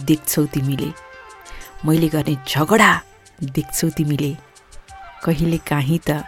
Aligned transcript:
देख्छौ 0.06 0.46
तिमीले। 0.46 0.92
मैले 1.86 2.08
गर्ने 2.08 2.36
झगडा 2.48 3.02
देख्छौ 3.44 3.90
तिमीले। 3.90 4.38
कहिले 5.24 5.58
काहीँ 5.58 6.00
त 6.10 6.24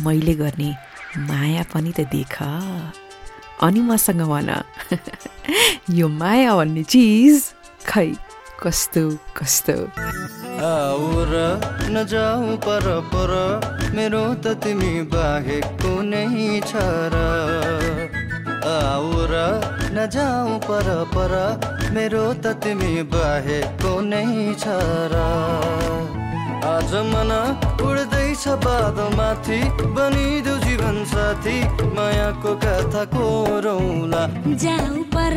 मैले 0.00 0.34
गर्ने 0.34 0.70
माया 1.18 1.62
पनि 1.72 1.92
त 1.92 2.00
देख। 2.00 2.42
अनि 3.62 3.80
मसँग 3.80 4.20
भन। 4.20 4.62
यो 5.90 6.08
माया 6.08 6.56
भन्ने 6.56 6.82
चिज 6.84 7.52
खै 7.86 8.12
कस्तो 8.62 9.10
कस्तो? 9.36 9.76
नजाऊ 11.94 12.56
पर 12.56 13.00
पर 13.14 13.32
मेरो 13.94 14.34
त 14.34 14.46
तिमी 14.46 15.02
बाहेक 15.02 15.64
कुनै 15.64 16.60
छ 16.60 16.74
आऊ 18.64 19.26
र 19.30 19.40
नजाऊ 19.94 20.58
पर 20.64 20.86
पर 21.14 21.32
मेरो 21.94 22.24
त 22.34 22.52
तिमी 22.64 22.94
बाहेक 23.12 23.64
कुनै 23.82 24.24
छ 24.62 24.76
र। 25.12 25.24
आज 26.64 26.92
मन 27.08 27.30
उड्दैछ 27.86 28.44
बादमाथि 28.64 29.58
बनिदेऊ 29.96 30.56
जीवन 30.64 30.96
साथी 31.10 31.56
मायाको 31.96 32.54
कथा 32.64 33.04
कोरौला। 33.14 34.22
जाऊ 34.64 35.02
पर 35.14 35.36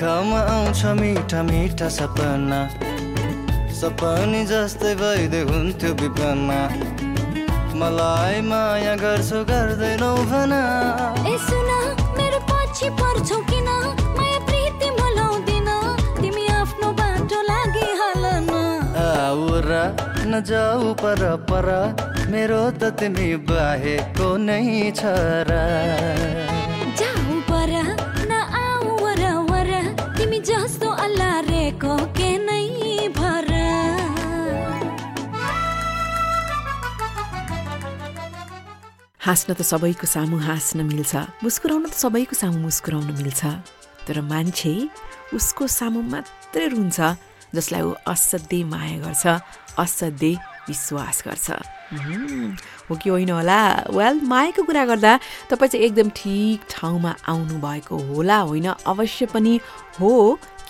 आँखामा 0.00 0.40
आउँछ 0.48 0.84
मिठा 0.96 1.42
मिठा 1.44 1.88
सपना। 1.92 2.58
सपनी 3.68 4.40
जस्तै 4.48 4.94
भइदिए 4.96 5.44
हुन्थ्यो 5.44 5.90
विपना। 6.00 6.58
मलाई 7.76 8.40
माया 8.48 8.94
गर्छौ 8.96 9.44
गर्दैनौ 9.44 10.12
भना 10.30 10.60
ए 11.28 11.36
सुन 11.44 11.68
मेरो 12.16 12.40
पछि 12.48 12.88
पर्छौ 12.96 13.38
किन? 13.50 13.68
माया 14.16 14.38
प्रीति 14.48 14.88
मलाउँदिन 14.96 15.68
तिमी 16.20 16.46
आफ्नो 16.48 16.88
बाटो 16.96 17.40
लागि 17.50 17.88
हाल 18.00 18.24
न 18.48 18.52
आऊ 19.04 19.60
र 19.68 19.72
नजाऊ 20.32 20.94
पर 21.04 21.20
पर 21.44 21.68
मेरो 22.32 22.62
त 22.80 22.96
तिमी 22.96 23.28
बाहेको 23.52 24.36
नै 24.48 24.64
छ 24.96 25.12
र। 25.50 26.49
हाँस्न 39.30 39.54
त 39.54 39.62
सबैको 39.62 40.06
सामु 40.10 40.42
हाँस्न 40.42 40.82
मिल्छ। 40.90 41.14
मुस्कुराउन 41.46 41.86
त 41.86 41.94
सबैको 41.94 42.34
सामु 42.34 42.66
मुस्कुराउन 42.66 43.14
मिल्छ। 43.14 43.42
तर 44.02 44.26
मान्छे 44.26 44.90
उसको 45.38 45.66
सामु 45.70 46.02
मात्रै 46.02 46.66
रुन्छ 46.74 46.98
जसलाई 47.54 47.82
ऊ 47.86 47.94
असाध्यै 48.10 48.66
माया 48.66 48.98
गर्छ 49.06 49.24
असाध्यै 49.78 50.34
विश्वास 50.66 51.22
गर्छ। 51.22 51.46
हो 52.90 52.92
कि 52.98 53.06
होइन 53.06 53.30
होला? 53.30 53.86
वेल 53.94 54.18
मायाको 54.26 54.62
कुरा 54.66 54.84
गर्दा 54.90 55.12
तपाईँ 55.46 55.70
चाहिँ 55.70 55.84
एकदम 55.86 56.08
ठिक 56.10 56.66
ठाउँमा 56.66 57.12
आउनु 57.30 57.54
भएको 57.62 57.96
होला 58.10 58.38
होइन? 58.50 58.66
अवश्य 58.82 59.30
पनि 59.30 59.54
हो। 59.94 60.10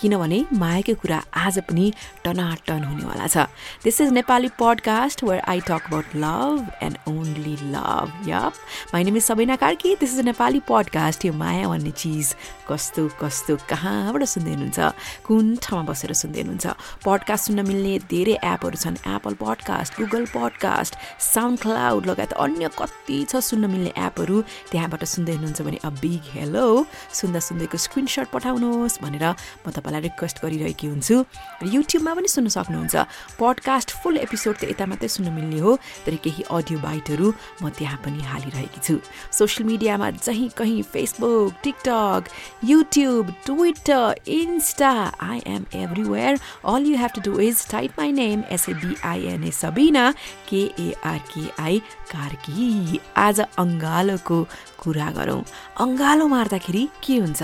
किनभने 0.01 0.45
मायाको 0.53 0.93
कुरा 1.01 1.23
आज 1.35 1.59
पनि 1.59 1.93
टनाटन 2.25 2.83
हुनेवाला 2.83 3.27
छ। 3.27 3.37
This 3.83 4.01
is 4.01 4.09
Nepali 4.11 4.49
podcast 4.59 5.23
where 5.23 5.41
I 5.47 5.59
talk 5.59 5.85
about 5.87 6.05
love 6.15 6.71
and 6.83 6.97
only 7.07 7.55
love 7.69 8.29
yup 8.29 8.53
my 8.93 9.03
name 9.03 9.17
is 9.17 9.23
Sabina 9.23 9.55
Karki 9.55 9.95
this 9.95 10.13
is 10.13 10.19
Nepali 10.25 10.59
podcast 10.59 11.25
यो 11.25 11.33
माया 11.33 11.67
भन्ने 11.67 11.91
चिज 11.91 12.35
कस्तो 12.69 13.07
कस्तो 13.21 13.55
कहाँबाट 13.69 14.23
सुन्दै 14.23 14.51
हुनुहुन्छ? 14.51 14.79
कुन 15.25 15.55
ठाउँमा 15.55 15.91
बसेर 15.91 16.13
सुन्दै 16.13 16.41
हुनुहुन्छ? 16.41 16.67
पडकास्ट 17.05 17.45
सुन्न 17.45 17.67
मिल्ने 17.67 17.99
धेरै 18.09 18.35
एपहरू 18.43 18.77
छन्। 18.77 18.97
Apple 19.07 19.33
podcast 19.33 19.99
Google 19.99 20.25
podcast 20.25 20.95
SoundCloud 21.59 22.05
लगायत 22.05 22.33
अन्य 22.33 22.69
कति 22.79 23.25
छ 23.29 23.35
सुन्न 23.35 23.69
मिल्ने 23.69 23.93
एपहरू 23.97 24.41
त्यहाँबाट 24.71 25.03
सुन्दै 25.05 25.33
हुनुहुन्छ 25.37 25.61
भने 25.61 25.77
अ 25.85 25.89
बिग 26.01 26.33
हेलो 26.33 26.65
सुन्दा 27.13 27.39
सुन्दैको 27.39 27.77
स्क्रिनसट 27.77 28.27
पठाउनुहोस् 28.33 29.01
भनेर 29.03 29.25
म 29.67 29.90
तपाईँलाई 29.91 30.07
रिक्वेस्ट 30.07 30.37
गरिरहेकी 30.43 30.87
हुन्छु। 30.87 31.15
र 31.61 31.67
युट्युबमा 31.67 32.11
पनि 32.15 32.27
सुन्न 32.27 32.47
सक्नुहुन्छ। 32.47 32.95
पडकास्ट 33.35 33.89
फुल 33.99 34.17
एपिसोड 34.23 34.55
त 34.55 34.63
यता 34.71 34.85
मात्रै 34.87 35.07
सुन्न 35.11 35.31
मिल्ने 35.35 35.59
हो 35.59 35.71
तर 36.07 36.15
केही 36.23 36.43
अडियो 36.47 36.79
बाइटहरू 36.79 37.27
म 37.61 37.69
त्यहाँ 37.75 37.99
पनि 37.99 38.21
हालिरहेकी 38.23 38.79
छु। 38.79 38.95
सोसियल 39.35 39.67
मिडियामा 39.67 40.07
जहीँ 40.23 40.49
कहीँ 40.55 40.81
Facebook 40.87 41.51
TikTok 41.63 42.21
YouTube 42.63 43.25
Twitter 43.45 44.23
Insta 44.27 44.93
I 45.19 45.37
am 45.45 45.63
everywhere 45.75 46.39
all 46.71 46.81
you 46.87 46.95
have 46.97 47.11
to 47.15 47.21
do 47.27 47.39
is 47.43 47.67
type 47.71 47.99
my 47.99 48.11
name 48.15 48.43
S A B I N A 48.47 49.51
Sabina 49.51 50.05
K A R K I 50.47 51.79
Karki 52.11 52.99
आज 53.17 53.39
अङ्गालोको 53.59 54.39
कुरा 54.79 55.09
गरौँ। 55.19 55.41
अङ्गालो 55.83 56.27
मार्दाखेरि 56.27 56.87
के 57.03 57.17
हुन्छ? 57.17 57.41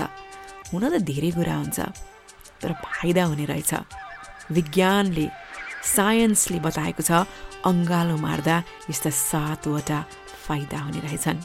हुन 0.72 0.84
त 0.88 1.00
धेरै 1.00 1.30
कुरा 1.36 1.54
हुन्छ। 1.56 2.07
तर 2.60 2.72
फाइदा 2.84 3.24
हुने 3.24 3.44
रहेछ। 3.44 3.72
विज्ञानले 4.50 5.26
साइन्सले 5.94 6.58
बताएको 6.60 7.02
छ 7.02 7.10
अङ्गालो 7.64 8.16
मार्दा 8.16 8.56
यस्ता 8.90 9.10
सातवटा 9.10 9.98
फाइदा 10.46 10.78
हुने 10.78 11.00
रहेछन्। 11.06 11.38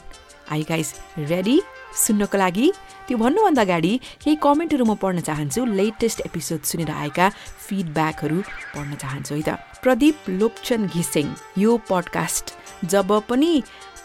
आई 0.52 0.62
गाइस 0.68 0.88
रेडी 1.30 1.56
सुन्नको 1.96 2.36
लागि 2.38 2.66
त्यो 3.06 3.16
भन्नुभन्दा 3.18 3.62
अगाडि 3.62 3.92
केही 4.22 4.36
कमेन्टहरू 4.44 4.84
म 4.84 4.94
पढ्न 5.00 5.20
चाहन्छु। 5.28 5.64
लेटेस्ट 5.64 6.20
एपिसोड 6.28 6.60
सुनेर 6.68 6.90
आएका 6.90 7.26
फिडब्याकहरू 7.66 8.38
पढ्न 8.74 8.92
चाहन्छु 9.02 9.34
है 9.34 9.42
त। 9.42 9.50
प्रदीप 9.80 10.16
लोकचन 10.40 10.86
घिसिङ 10.92 11.26
यो 11.58 11.70
पडकास्ट 11.88 12.46
जब 12.92 13.08
पनि 13.28 13.52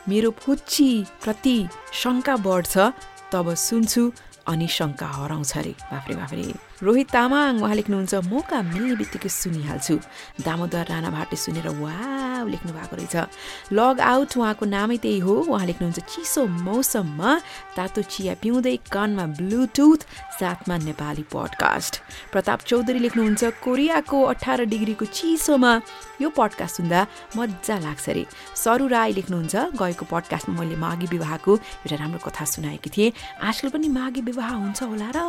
मेरो 0.07 0.29
फुच्चीप्रति 0.39 1.57
शङ्का 2.01 2.35
बढ्छ 2.47 2.73
तब 3.31 3.53
सुन्छु 3.67 4.03
अनि 4.47 4.67
शङ्का 4.67 5.07
हराउँछ 5.17 5.51
अरे। 5.57 5.73
बाफ्रे 5.91 6.15
बाफ्रे। 6.15 6.68
रोहित 6.83 7.09
तामाङ 7.11 7.59
उहाँ 7.59 7.75
लेख्नुहुन्छ 7.75 8.13
मौका 8.31 8.57
मिल्ने 8.71 8.95
बित्तिकै 8.95 9.29
सुनिहाल्छु। 9.29 9.95
दामोदर 10.47 10.85
राणा 10.89 11.09
भाटे 11.11 11.35
सुनेर 11.35 11.67
वा 11.75 12.47
लेख्नु 12.47 12.71
भएको 12.71 12.95
रहेछ। 12.95 13.15
लग 13.75 13.99
आउट 13.99 14.31
उहाँको 14.39 14.65
नामै 14.65 14.97
त्यही 15.03 15.19
हो। 15.19 15.33
उहाँ 15.51 15.65
लेख्नुहुन्छ 15.67 15.99
चिसो 15.99 16.41
मौसममा 16.47 17.29
तातो 17.75 18.01
चिया 18.07 18.33
पिउँदै 18.39 18.75
कानमा 18.87 19.25
ब्लुटुथ 19.37 19.99
साथमा 20.39 20.75
नेपाली 20.87 21.23
पडकास्ट। 21.27 21.93
प्रताप 22.31 22.59
चौधरी 22.63 22.99
लेख्नुहुन्छ 22.99 23.43
कोरियाको 23.59 24.17
अठार 24.31 24.59
डिग्रीको 24.71 25.05
चिसोमा 25.11 25.71
यो 26.23 26.29
पडकास्ट 26.31 26.75
सुन्दा 26.79 26.99
मजा 27.35 27.75
लाग्छ 27.83 28.07
अरे 28.09 28.23
सरु 28.55 28.87
राई 28.87 29.11
लेख्नुहुन्छ 29.19 29.55
गएको 29.75 30.05
पडकास्टमा 30.07 30.55
मैले 30.55 30.75
माघी 30.79 31.07
विवाहको 31.11 31.51
एउटा 31.83 31.95
राम्रो 31.99 32.19
कथा 32.23 32.45
सुनाएकी 32.55 32.89
थिएँ। 32.89 33.11
आजकल 33.43 33.69
पनि 33.75 33.87
माघी 33.91 34.21
विवाह 34.31 34.49
हुन्छ 34.63 34.79
होला 34.83 35.09
र 35.11 35.19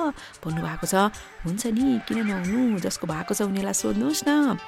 भन्नुभएको 0.47 0.87
छ 0.87 0.95
हुन्छ 1.45 1.67
नि 1.77 2.01
किन 2.07 2.19
नहुनु? 2.27 2.79
जसको 2.85 3.07
भएको 3.07 3.33
छ 3.35 3.43
उनीहरूलाई 3.49 3.75
सोध्नुहोस् 3.75 4.25
न। 4.29 4.59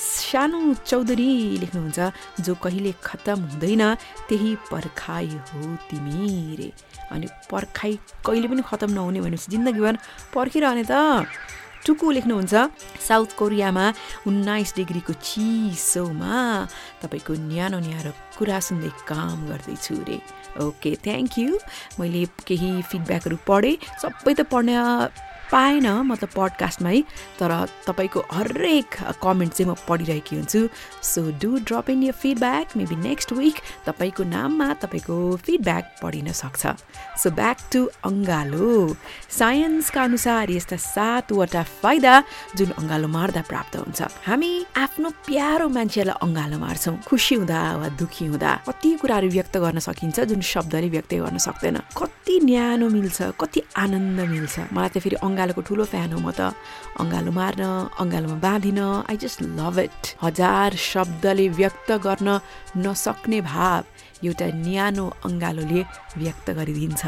सानो 0.00 0.74
चौधरी 0.88 1.30
लेख्नुहुन्छ 1.62 1.98
जो 2.40 2.52
कहिले 2.64 2.92
खत्तम 3.04 3.38
हुँदैन 3.52 3.82
त्यही 4.28 4.50
पर्खाइ 4.72 5.28
हो 5.48 5.60
तिमी 5.88 6.56
रे। 6.58 6.70
अनि 7.12 7.26
पर्खाइ 7.50 7.98
कहिले 8.26 8.48
पनि 8.48 8.62
खत्तम 8.64 8.90
नहुने 8.96 9.20
भनेपछि 9.20 9.50
जिन्दगीभर 9.52 9.94
पर्खिरहने 10.34 10.84
त। 10.88 10.94
टुकु 11.84 12.06
लेख्नुहुन्छ 12.12 12.54
साउथ 13.08 13.30
कोरियामा 13.40 13.84
उन्नाइस 14.28 14.70
डिग्रीको 14.76 15.12
चिसोमा 15.16 16.36
तपाईँको 17.00 17.32
न्यानो 17.48 17.78
न्यानो 17.80 18.12
कुरा 18.36 18.58
सुन्दै 18.60 18.90
काम 19.08 19.48
गर्दैछु 19.48 19.94
रे। 20.08 20.18
Okay 20.60 20.90
thank 21.04 21.32
you. 21.38 21.58
मैले 22.00 22.24
केही 22.48 22.70
फिडब्याकहरू 22.84 23.36
पढेँ 23.48 23.80
सबै 24.00 24.32
त 24.36 24.40
पढ्न 24.52 24.76
पाएन 25.50 25.86
मतलब 26.10 26.30
पडकास्टमै 26.36 26.98
तर 27.38 27.52
तपाईँको 27.86 28.20
हरेक 28.32 28.90
कमेन्ट 29.22 29.52
चाहिँ 29.52 29.70
म 29.70 29.74
पढिरहेकी 29.88 30.36
हुन्छु। 30.36 30.60
So 31.02 31.20
do 31.42 31.50
drop 31.66 31.90
in 31.90 32.02
your 32.02 32.14
feedback 32.22 32.76
maybe 32.76 32.96
next 32.96 33.32
week 33.32 33.56
तपाईँको 33.86 34.22
नाममा 34.24 34.68
तपाईँको 34.82 35.16
फिडब्याक 35.44 35.84
पढिन 36.02 36.32
सक्छ। 36.32 36.62
सो 37.22 37.30
ब्याक 37.30 37.58
टु 37.72 37.80
अङ्गालो। 38.04 38.94
साइन्सका 39.30 40.02
अनुसार 40.02 40.50
यस्ता 40.50 40.76
सातवटा 40.76 41.62
फाइदा 41.82 42.14
जुन 42.56 42.70
अङ्गालो 42.80 43.08
मार्दा 43.08 43.42
प्राप्त 43.50 43.76
हुन्छ। 43.76 44.00
हामी 44.26 44.50
आफ्नो 44.76 45.08
प्यारो 45.26 45.68
मान्छेलाई 45.68 46.16
अङ्गालो 46.24 46.56
मार्छौँ। 46.64 46.96
खुसी 47.08 47.34
हुँदा 47.40 47.60
वा 47.80 47.88
दुखी 48.00 48.24
हुँदा। 48.30 48.50
कति 48.68 48.88
कुराहरू 49.00 49.28
व्यक्त 49.36 49.54
गर्न 49.64 49.78
सकिन्छ 49.88 50.20
जुन 50.30 50.40
शब्दले 50.40 50.88
व्यक्त 50.94 51.12
गर्न 51.14 51.38
सक्दैन। 51.38 51.76
कति 51.98 52.34
न्यानो 52.44 52.86
मिल्छ 52.88 53.18
कति 53.40 53.60
आनन्द 53.76 54.18
मिल्छ। 54.30 54.56
मलाई 54.72 54.88
त 54.88 54.98
फेरि 55.04 55.16
अङ्गालोको 55.40 55.62
ठुलो 55.64 55.84
फ्यान 55.88 56.12
हो 56.12 56.20
म 56.20 56.28
त। 56.36 56.52
अङ्गालो 57.00 57.30
मार्न 57.32 57.62
अङ्गालोमा 57.96 58.36
बाँधिन 58.44 58.80
आई 59.08 59.16
जस्ट 59.16 59.38
लभ 59.56 59.76
इट 59.88 60.02
हजार 60.20 60.76
शब्दले 60.76 61.46
व्यक्त 61.56 61.88
गर्न 62.04 62.28
नसक्ने 62.76 63.40
भाव 63.40 63.80
एउटा 64.20 64.46
न्यानो 64.60 65.04
अङ्गालोले 65.24 65.80
व्यक्त 66.20 66.46
गरिदिन्छ 66.58 67.02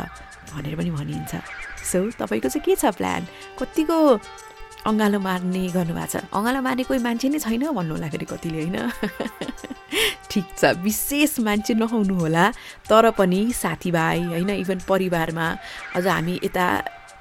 भनेर 0.48 0.74
पनि 0.80 0.90
भनिन्छ। 0.96 1.32
सो 1.84 1.98
तपाईँको 2.16 2.48
चाहिँ 2.48 2.64
के 2.64 2.72
छ 2.80 2.88
प्लान 2.96 3.20
कतिको 3.60 3.98
अँगालो 4.88 5.18
मार्ने 5.20 5.62
गर्नुभएको 5.76 6.08
छ? 6.08 6.24
अँगालो 6.32 6.60
मार्ने 6.64 6.82
कोही 6.88 7.00
मान्छे 7.04 7.28
नै 7.28 7.38
छैन 7.44 7.68
भन्नु 7.76 7.92
होला 7.94 8.08
फेरि 8.08 8.26
कतिले 8.32 8.58
होइन? 8.64 8.76
ठिक 10.32 10.46
छ 10.56 10.72
विशेष 10.80 11.32
मान्छे 11.44 11.74
नहुनु 11.76 12.14
होला 12.16 12.44
तर 12.88 13.10
पनि 13.12 13.40
साथीभाइ 13.52 14.18
होइन 14.32 14.50
इभन 14.64 14.78
परिवारमा 14.88 15.46
अझ 15.96 16.06
हामी 16.06 16.34
यता 16.42 16.66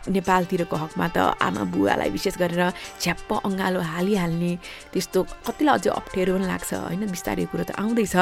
नेपालतिरको 0.09 0.75
हकमा 0.75 1.07
त 1.13 1.17
आमा 1.37 1.63
बुवालाई 1.69 2.09
विशेष 2.09 2.35
गरेर 2.41 2.73
झ्याप्प 3.01 3.29
अँगालो 3.45 3.79
हालिहाल्ने 3.93 4.51
त्यस्तो 4.93 5.19
कतिलाई 5.45 5.77
अझै 5.77 5.89
अप्ठ्यारो 5.93 6.31
पनि 6.37 6.45
लाग्छ 6.49 6.71
होइन? 6.73 7.05
बिस्तारै 7.13 7.45
कुरो 7.51 7.63
त 7.69 7.71
आउँदैछ। 7.77 8.15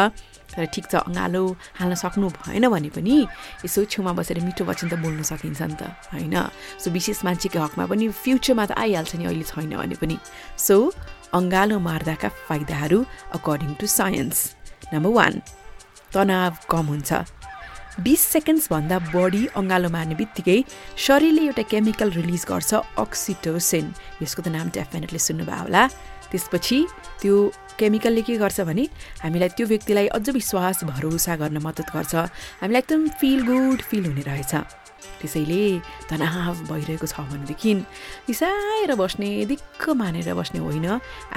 तर 0.49 0.65
ठिक 0.73 0.85
छ 0.91 0.93
अँगालो 1.07 1.43
हाल्न 1.79 1.93
सक्नु 1.95 2.27
भएन 2.41 2.65
भने 2.73 2.89
पनि 2.89 3.15
यसो 3.63 3.85
छेउमा 3.85 4.11
बसेर 4.17 4.41
मिठो 4.43 4.65
वचन 4.65 4.89
त 4.91 4.93
बोल्न 4.99 5.21
सकिन्छ 5.23 5.61
नि 5.61 5.75
त 5.79 5.83
होइन? 6.11 6.35
सो 6.81 6.87
विशेष 6.91 7.23
मान्छेको 7.23 7.59
हकमा 7.61 7.85
पनि 7.85 8.05
फ्युचरमा 8.11 8.65
त 8.65 8.71
आइहाल्छ 8.75 9.15
नि 9.15 9.25
अहिले 9.29 9.45
छैन 9.45 9.71
भने 9.77 9.95
पनि। 10.01 10.17
सो 10.57 10.75
अँगालो 11.37 11.77
मार्दाका 11.79 12.29
फाइदाहरू 12.49 12.99
according 13.37 13.71
to 13.79 13.85
science 13.87 14.37
number 14.93 15.11
one 15.13 15.33
तनाव 16.13 16.53
कम 16.65 16.85
हुन्छ। 16.91 17.11
बिस 17.97 18.21
सेकेन्ड्सभन्दा 18.21 18.97
बढी 19.13 19.45
अँगालो 19.57 19.89
मार्ने 19.89 20.15
बित्तिकै 20.15 20.57
शरीरले 20.97 21.41
एउटा 21.45 21.63
केमिकल 21.71 22.09
रिलिज 22.11 22.45
गर्छ 22.47 22.71
अक्सिटोसिन 23.03 23.85
यसको 24.21 24.41
त 24.41 24.47
नाम 24.53 24.69
डेफिनेटली 24.77 25.19
सुन्नुभयो 25.19 25.63
होला। 25.65 25.83
त्यसपछि 26.31 26.79
त्यो 27.21 27.35
केमिकलले 27.79 28.21
के 28.21 28.37
गर्छ 28.37 28.61
भने 28.69 28.85
हामीलाई 29.23 29.49
त्यो 29.57 29.65
व्यक्तिलाई 29.67 30.07
अझ 30.15 30.29
विश्वास 30.29 30.83
भरोसा 30.85 31.35
गर्न 31.41 31.57
मद्दत 31.59 31.89
गर्छ। 31.95 32.13
हामीलाई 32.61 32.81
एकदम 32.85 33.07
फिल 33.19 33.39
गुड 33.49 33.79
फिल 33.81 34.05
हुने 34.05 34.23
रहेछ। 34.29 34.53
त्यसैले 35.19 35.63
तनाव 36.09 36.55
भइरहेको 36.69 37.07
छ 37.07 37.15
भनेदेखि 37.29 37.73
रिसाएर 38.29 38.91
बस्ने 38.95 39.29
दिक्क 39.51 39.83
मानेर 40.01 40.33
बस्ने 40.33 40.59
होइन। 40.59 40.87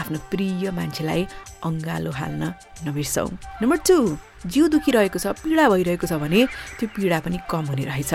आफ्नो 0.00 0.18
प्रिय 0.30 0.70
मान्छेलाई 0.70 1.22
अङ्गालो 1.66 2.10
हाल्न 2.10 2.42
नबिर्सौँ। 2.86 3.30
नम्बर 3.62 3.78
टू 3.88 3.98
जिउ 4.46 4.64
दुखिरहेको 4.74 5.18
छ 5.18 5.26
पीडा 5.42 5.64
भइरहेको 5.68 6.06
छ 6.06 6.18
भने 6.22 6.40
त्यो 6.78 6.86
पीडा 6.94 7.18
पनि 7.24 7.38
कम 7.50 7.64
हुने 7.70 7.84
रहेछ। 7.90 8.12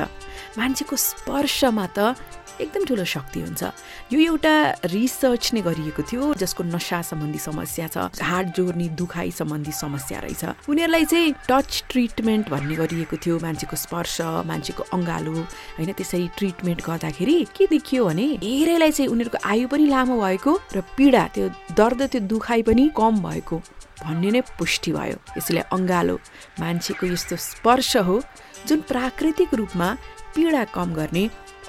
मान्छेको 0.60 0.96
स्पर्शमा 0.96 1.86
त 1.96 2.16
एकदम 2.62 2.86
ठुलो 2.86 3.06
शक्ति 3.06 3.40
हुन्छ। 3.42 3.64
यो 4.14 4.20
एउटा 4.20 4.54
रिसर्च 4.86 5.54
नै 5.54 5.62
गरिएको 5.62 6.02
थियो 6.04 6.34
जसको 6.34 6.64
नसा 6.64 7.02
सम्बन्धी 7.02 7.40
समस्या 7.40 7.88
छ 7.88 7.98
हात 8.22 8.46
जोड्ने 8.58 8.88
दुखाइ 8.98 9.32
सम्बन्धी 9.32 9.72
समस्या 9.72 10.20
रहेछ। 10.20 10.70
उनीहरूलाई 10.70 11.06
चाहिँ 11.06 11.34
टच 11.50 11.84
ट्रिटमेन्ट 11.90 12.50
भन्ने 12.50 12.76
गरिएको 12.76 13.18
थियो 13.18 13.40
मान्छेको 13.40 13.76
स्पर्श 13.76 14.16
मान्छेको 14.50 14.84
अङ्गालो 14.94 15.34
होइन 15.78 15.92
त्यसरी 15.94 16.28
ट्रिटमेन्ट 16.38 16.82
गर्दाखेरि 16.86 17.38
के 17.58 17.66
देखियो 17.68 18.06
भने 18.06 18.28
धेरैलाई 18.42 18.92
चाहिँ 18.92 19.10
उनीहरूको 19.12 19.40
आयु 19.46 19.68
पनि 19.68 19.86
लामो 19.88 20.16
भएको 20.22 20.52
र 20.76 20.82
पीडा 20.98 21.24
त्यो 21.36 21.50
दर्द 21.78 22.02
त्यो 22.12 22.22
दुखाइ 22.28 22.62
पनि 22.68 22.90
कम 22.98 23.14
भएको 23.24 23.58
भन्ने 23.98 24.30
नै 24.32 24.42
पुष्टि 24.58 24.92
भयो। 24.94 25.18
यसले 25.38 25.62
अङ्गालो 25.74 26.16
मान्छेको 26.62 27.06
यस्तो 27.08 27.36
स्पर्श 27.36 27.98
हो 28.08 28.22
जुन 28.68 28.80
प्राकृतिक 28.90 29.54
रूपमा 29.54 29.88
पीडा 30.36 30.64
कम 30.76 30.94
गर्ने 30.94 31.24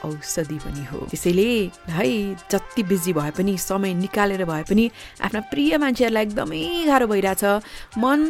औषधि 0.04 0.58
पनि 0.64 0.84
हो। 0.92 0.98
त्यसैले 1.10 1.48
है 1.90 2.06
जति 2.50 2.82
बिजी 2.82 3.12
भए 3.12 3.30
पनि 3.30 3.56
समय 3.58 3.94
निकालेर 3.94 4.44
भए 4.44 4.62
पनि 4.70 4.90
आफ्ना 5.24 5.40
प्रिय 5.50 5.76
मान्छेहरूलाई 5.78 6.22
एकदमै 6.22 6.62
गाह्रो 6.86 7.06
भइरहेछ। 7.06 7.44
मन 7.98 8.20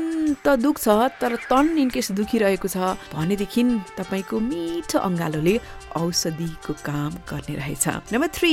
त 0.45 0.57
दुख्छ 0.65 0.89
तर 1.21 1.37
तन 1.51 1.77
इनकेस 1.79 2.13
दुखिरहेको 2.13 2.69
छ। 2.69 2.77
भनेदेखि 3.13 3.63
तपाईँको 3.99 4.37
मिठो 4.41 4.99
अङ्गालोले 4.99 5.55
औषधिको 5.99 6.73
काम 6.87 7.11
गर्ने 7.31 7.55
रहेछ। 7.61 8.15
नम्बर 8.15 8.29
थ्री 8.35 8.53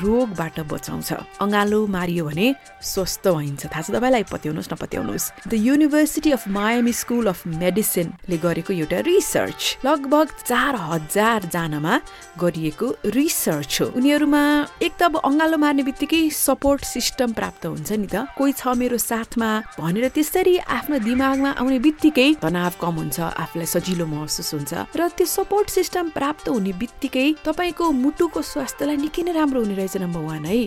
रोगबाट 0.00 0.56
बचाउँछ। 0.72 1.12
अङ्गालो 1.44 1.80
मारियो 1.86 2.24
भने 2.24 2.46
स्वस्थ 2.82 3.28
भइन्छ। 3.28 3.62
थाहा 3.68 3.82
छ 3.82 3.90
तपाईँलाई? 3.92 4.24
पत्याउनुहोस् 4.32 4.72
नपत्याउनुहोस् 4.72 5.30
the 5.48 5.52
university 5.54 6.30
of 6.32 6.48
Miami 6.48 6.92
school 6.92 7.26
of 7.26 7.46
मेडिसिनले 7.46 8.36
गरेको 8.38 8.72
एउटा 8.72 8.98
रिसर्च 9.06 9.60
लगभग 9.84 10.26
चार 10.48 10.74
हजार 10.90 11.40
जनामा 11.52 11.94
गरिएको 12.40 12.86
रिसर्च 13.12 13.72
हो। 13.80 13.86
उनीहरूमा 13.96 14.42
एक 14.82 14.92
त 14.98 15.02
अब 15.06 15.14
अङ्गालो 15.20 15.56
मार्ने 15.56 15.82
बित्तिकै 15.88 16.22
सपोर्ट 16.30 16.80
सिस्टम 16.84 17.32
प्राप्त 17.32 17.66
हुन्छ 17.66 17.90
नि 17.92 18.08
त। 18.08 18.26
कोही 18.36 18.52
छ 18.52 18.72
मेरो 18.76 18.98
साथमा 18.98 19.50
भनेर 19.80 20.08
त्यसरी 20.16 20.54
आफ्नो 20.66 20.96
दिमागमा 21.04 21.50
आउने 21.60 21.78
बित्तिकै 21.78 22.28
तनाव 22.42 22.72
कम 22.80 22.94
हुन्छ 23.00 23.18
आफूलाई 23.20 23.68
सजिलो 23.74 24.06
महसुस 24.06 24.50
हुन्छ। 24.54 24.72
र 24.96 25.00
त्यो 25.16 25.26
सपोर्ट 25.26 25.66
सिस्टम 25.70 26.04
प्राप्त 26.16 26.48
हुने 26.48 26.72
बित्तिकै 26.86 27.26
तपाईँको 27.44 27.84
मुटुको 27.98 28.40
स्वास्थ्यलाई 28.46 28.96
निकै 29.02 29.22
नै 29.26 29.32
राम्रो 29.34 29.60
हुने 29.60 29.74
रहेछ 29.74 29.96
नम्बर 29.98 30.22
वान 30.22 30.44
है। 30.46 30.58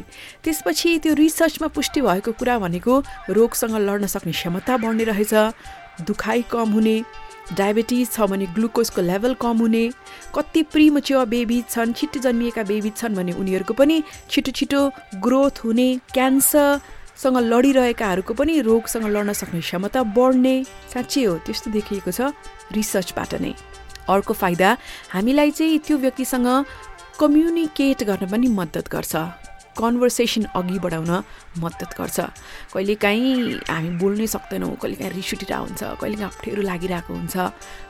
त्यसपछि 0.43 0.89
त्यो 0.99 1.13
रिसर्चमा 1.15 1.67
पुष्टि 1.71 2.01
भएको 2.03 2.31
कुरा 2.35 2.55
भनेको 2.59 2.93
रोगसँग 3.31 3.75
लड्न 3.79 4.05
सक्ने 4.11 4.33
क्षमता 4.35 4.77
बढ्ने 4.83 5.03
रहेछ 5.11 5.33
दुखाइ 6.03 6.41
कम 6.51 6.69
हुने 6.75 6.95
डायबिटिज 7.55 8.11
छ 8.11 8.27
भने 8.29 8.45
ग्लुकोजको 8.55 9.01
लेभल 9.01 9.33
कम 9.39 9.57
हुने 9.57 9.83
कति 10.35 10.61
प्रिमच्योर 10.73 11.25
बेबी 11.25 11.57
छन् 11.69 11.93
छिट्टो 11.93 12.19
जन्मिएका 12.19 12.63
बेबी 12.63 12.89
छन् 12.99 13.15
भने 13.15 13.33
उनीहरूको 13.39 13.73
पनि 13.73 14.03
छिटो 14.29 14.51
छिटो 14.51 14.81
ग्रोथ 15.23 15.63
हुने 15.63 15.87
क्यान्सरसँग 16.13 17.37
लडिरहेकाहरूको 17.49 18.33
पनि 18.33 18.59
रोगसँग 18.69 19.05
लड्न 19.07 19.33
सक्ने 19.33 19.61
क्षमता 19.61 20.03
बढ्ने। 20.13 20.55
साँच्चै 20.93 21.23
हो 21.23 21.33
त्यस्तो 21.45 21.71
देखिएको 21.71 22.11
छ 22.11 22.31
रिसर्चबाट 22.71 23.33
नै। 23.41 23.53
अर्को 24.09 24.33
फाइदा 24.33 24.69
हामीलाई 25.13 25.51
चाहिँ 25.51 25.79
त्यो 25.85 25.97
व्यक्तिसँग 25.97 26.47
कम्युनिकेट 27.19 28.03
गर्न 28.09 28.25
पनि 28.31 28.47
मद्दत 28.59 28.87
गर्छ। 28.91 29.15
कन्भर्सेसन 29.79 30.43
अघि 30.59 30.79
बढाउन 30.83 31.11
मद्दत 31.63 31.91
गर्छ। 31.99 32.19
कहिलेकाहीँ 32.73 33.63
हामी 33.69 33.89
बोल्नै 34.01 34.27
सक्दैनौँ 34.27 34.75
कहिलेकाहीँ 34.81 35.13
रिस 35.15 35.33
उठिरहेको 35.33 35.63
हुन्छ 35.63 35.81
कहिलेकाहीँ 36.01 36.29
अप्ठ्यारो 36.31 36.61
लागिरहेको 36.69 37.11
हुन्छ। 37.13 37.35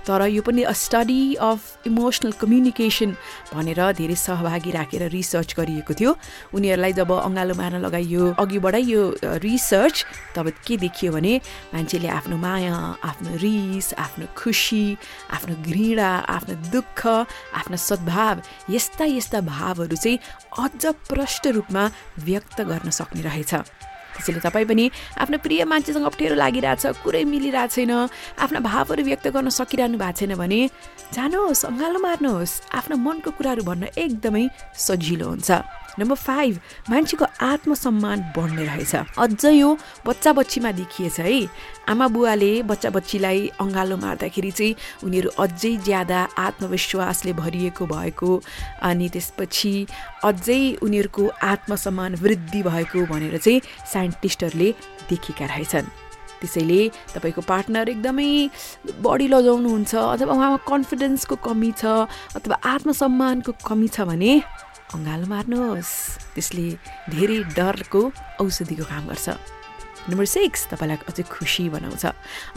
तर 0.09 0.25
यो 0.25 0.41
पनि 0.41 0.63
a 0.65 0.73
study 0.73 1.21
of 1.37 1.85
emotional 1.87 2.31
communication 2.41 3.11
भनेर 3.53 3.81
धेरै 3.93 4.15
सहभागी 4.17 4.71
राखेर 4.73 5.03
रिसर्च 5.13 5.53
गरिएको 5.53 5.93
थियो। 5.93 6.11
उनीहरूलाई 6.57 6.93
जब 6.97 7.11
अँगालो 7.13 7.53
मार्न 7.53 7.77
लगाइयो 7.85 8.33
अघि 8.41 8.59
बढाइयो 8.59 9.01
रिसर्च 9.45 10.05
तब 10.35 10.49
के 10.65 10.77
देखियो 10.81 11.11
भने 11.13 11.33
मान्छेले 11.73 12.09
आफ्नो 12.09 12.37
माया 12.41 12.75
आफ्नो 13.05 13.35
रिस 13.37 13.93
आफ्नो 14.01 14.25
खुसी 14.33 14.85
आफ्नो 15.37 15.55
घृणा 15.61 16.09
आफ्नो 16.35 16.55
दुःख 16.73 17.05
आफ्नो 17.61 17.77
सद्भाव 17.77 18.41
यस्ता 18.73 19.05
यस्ता 19.05 19.41
भावहरू 19.45 19.95
चाहिँ 19.95 20.19
अझ 20.57 20.85
प्रष्ट 21.09 21.47
रूपमा 21.53 21.83
व्यक्त 22.25 22.61
गर्न 22.61 22.89
सक्ने 22.89 23.21
रहेछ। 23.21 23.53
त्यसैले 24.19 24.39
तपाईँ 24.43 24.67
पनि 24.67 24.85
आफ्नो 25.23 25.38
प्रिय 25.39 25.63
मान्छेसँग 25.71 26.05
अप्ठ्यारो 26.11 26.35
लागिरहेछ 26.35 26.83
कुरै 27.03 27.23
मिलिरहेको 27.23 27.73
छैन 27.75 27.91
आफ्ना 28.43 28.59
भावहरू 28.59 29.01
व्यक्त 29.07 29.27
गर्न 29.31 29.49
सकिरहनु 29.49 29.97
भएको 29.97 30.17
छैन 30.19 30.35
भने 30.35 30.59
जानुहोस् 31.15 31.65
अँगालो 31.71 31.99
मार्नुहोस् 32.03 32.53
आफ्नो 32.77 32.95
मनको 33.07 33.29
कुराहरू 33.39 33.63
भन्न 33.63 33.83
एकदमै 33.95 34.43
सजिलो 34.75 35.27
हुन्छ। 35.31 35.78
नम्बर 36.00 36.15
फाइभ 36.15 36.60
मान्छेको 36.89 37.25
आत्मसम्मान 37.41 38.20
बढ्ने 38.38 38.63
रहेछ। 38.65 38.96
अझ 38.96 39.46
यो 39.46 39.77
बच्चा 40.08 40.34
बच्चीमा 40.34 40.72
देखिएछ 40.72 41.20
है। 41.20 41.48
आमा 41.89 42.08
बुवाले 42.08 42.51
बच्चा 42.63 42.89
बच्चीलाई 42.89 43.48
अँगालो 43.62 43.98
मार्दाखेरि 43.98 44.51
चाहिँ 44.51 44.75
उनीहरू 45.03 45.29
अझै 45.39 45.75
ज्यादा 45.86 46.20
आत्मविश्वासले 46.38 47.34
भरिएको 47.34 47.86
भएको 47.86 48.41
अनि 48.82 49.10
त्यसपछि 49.10 49.74
अझै 50.24 50.62
उनीहरूको 50.84 51.27
आत्मसम्मान 51.44 52.15
वृद्धि 52.15 52.62
भएको 52.63 53.06
भनेर 53.06 53.38
चाहिँ 53.38 53.62
साइन्टिस्टहरूले 53.94 54.72
देखेका 55.10 55.46
रहेछन्। 55.46 55.88
त्यसैले 56.39 56.82
तपाईँको 57.13 57.41
पार्टनर 57.41 57.89
एकदमै 57.89 58.29
बढी 59.03 59.27
लजाउनुहुन्छ 59.27 59.96
अथवा 59.96 60.34
उहाँमा 60.34 60.60
कन्फिडेन्सको 60.70 61.36
कमी 61.36 61.72
छ 61.75 62.08
अथवा 62.38 62.56
आत्मसम्मानको 62.63 63.51
कमी 63.68 63.88
छ 63.88 64.08
भने 64.08 64.32
अँगालो 64.89 65.25
मार्नुहोस्। 65.29 65.91
त्यसले 66.34 66.65
धेरै 67.13 67.39
डरको 67.53 68.01
औषधिको 68.41 68.86
काम 68.89 69.03
गर्छ। 69.13 69.27
नम्बर 70.10 70.25
सिक्स 70.25 70.74
तपाईँलाई 70.74 71.05
अझै 71.05 71.24
खुसी 71.29 71.69
बनाउँछ। 71.69 72.05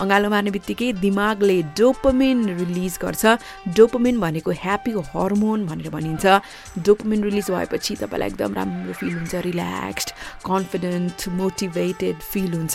अँगालो 0.00 0.28
मार्ने 0.32 0.50
बित्तिकै 0.56 0.88
दिमागले 1.04 1.56
डोपमिन 1.76 2.38
रिलिज 2.56 2.94
गर्छ। 3.04 3.24
डोपमिन 3.76 4.16
भनेको 4.24 4.50
ह्याप्पी 4.56 4.92
हर्मोन 5.12 5.60
भनेर 5.68 5.92
भनिन्छ। 5.92 6.24
डोपमिन 6.80 7.20
रिलिज 7.20 7.50
भएपछि 7.52 7.92
तपाईँलाई 8.00 8.28
एकदम 8.32 8.52
राम्रो 8.56 8.92
फिल 8.96 9.12
हुन्छ 9.12 9.34
रिल्याक्स्ड 9.52 10.08
कन्फिडेन्ट 10.48 11.28
मोटिभेटेड 11.36 12.16
फिल 12.32 12.52
हुन्छ। 12.56 12.74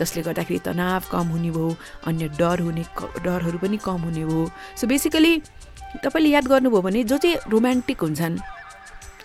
जसले 0.00 0.20
गर्दाखेरि 0.24 0.60
तनाव 0.64 1.02
कम 1.12 1.26
हुने 1.28 1.50
भयो 1.52 1.68
अन्य 2.08 2.28
डर 2.40 2.58
हुने 2.64 2.84
डरहरू 3.20 3.58
पनि 3.60 3.76
कम 3.84 4.00
हुने 4.08 4.24
भयो। 4.24 4.48
सो 4.80 4.86
बेसिकली 4.88 5.32
तपाईँले 6.00 6.30
याद 6.32 6.46
गर्नुभयो 6.48 6.80
भने 6.80 7.04
जो 7.04 7.16
चाहिँ 7.20 7.36
रोमान्टिक 7.52 8.00
हुन्छन् 8.00 8.63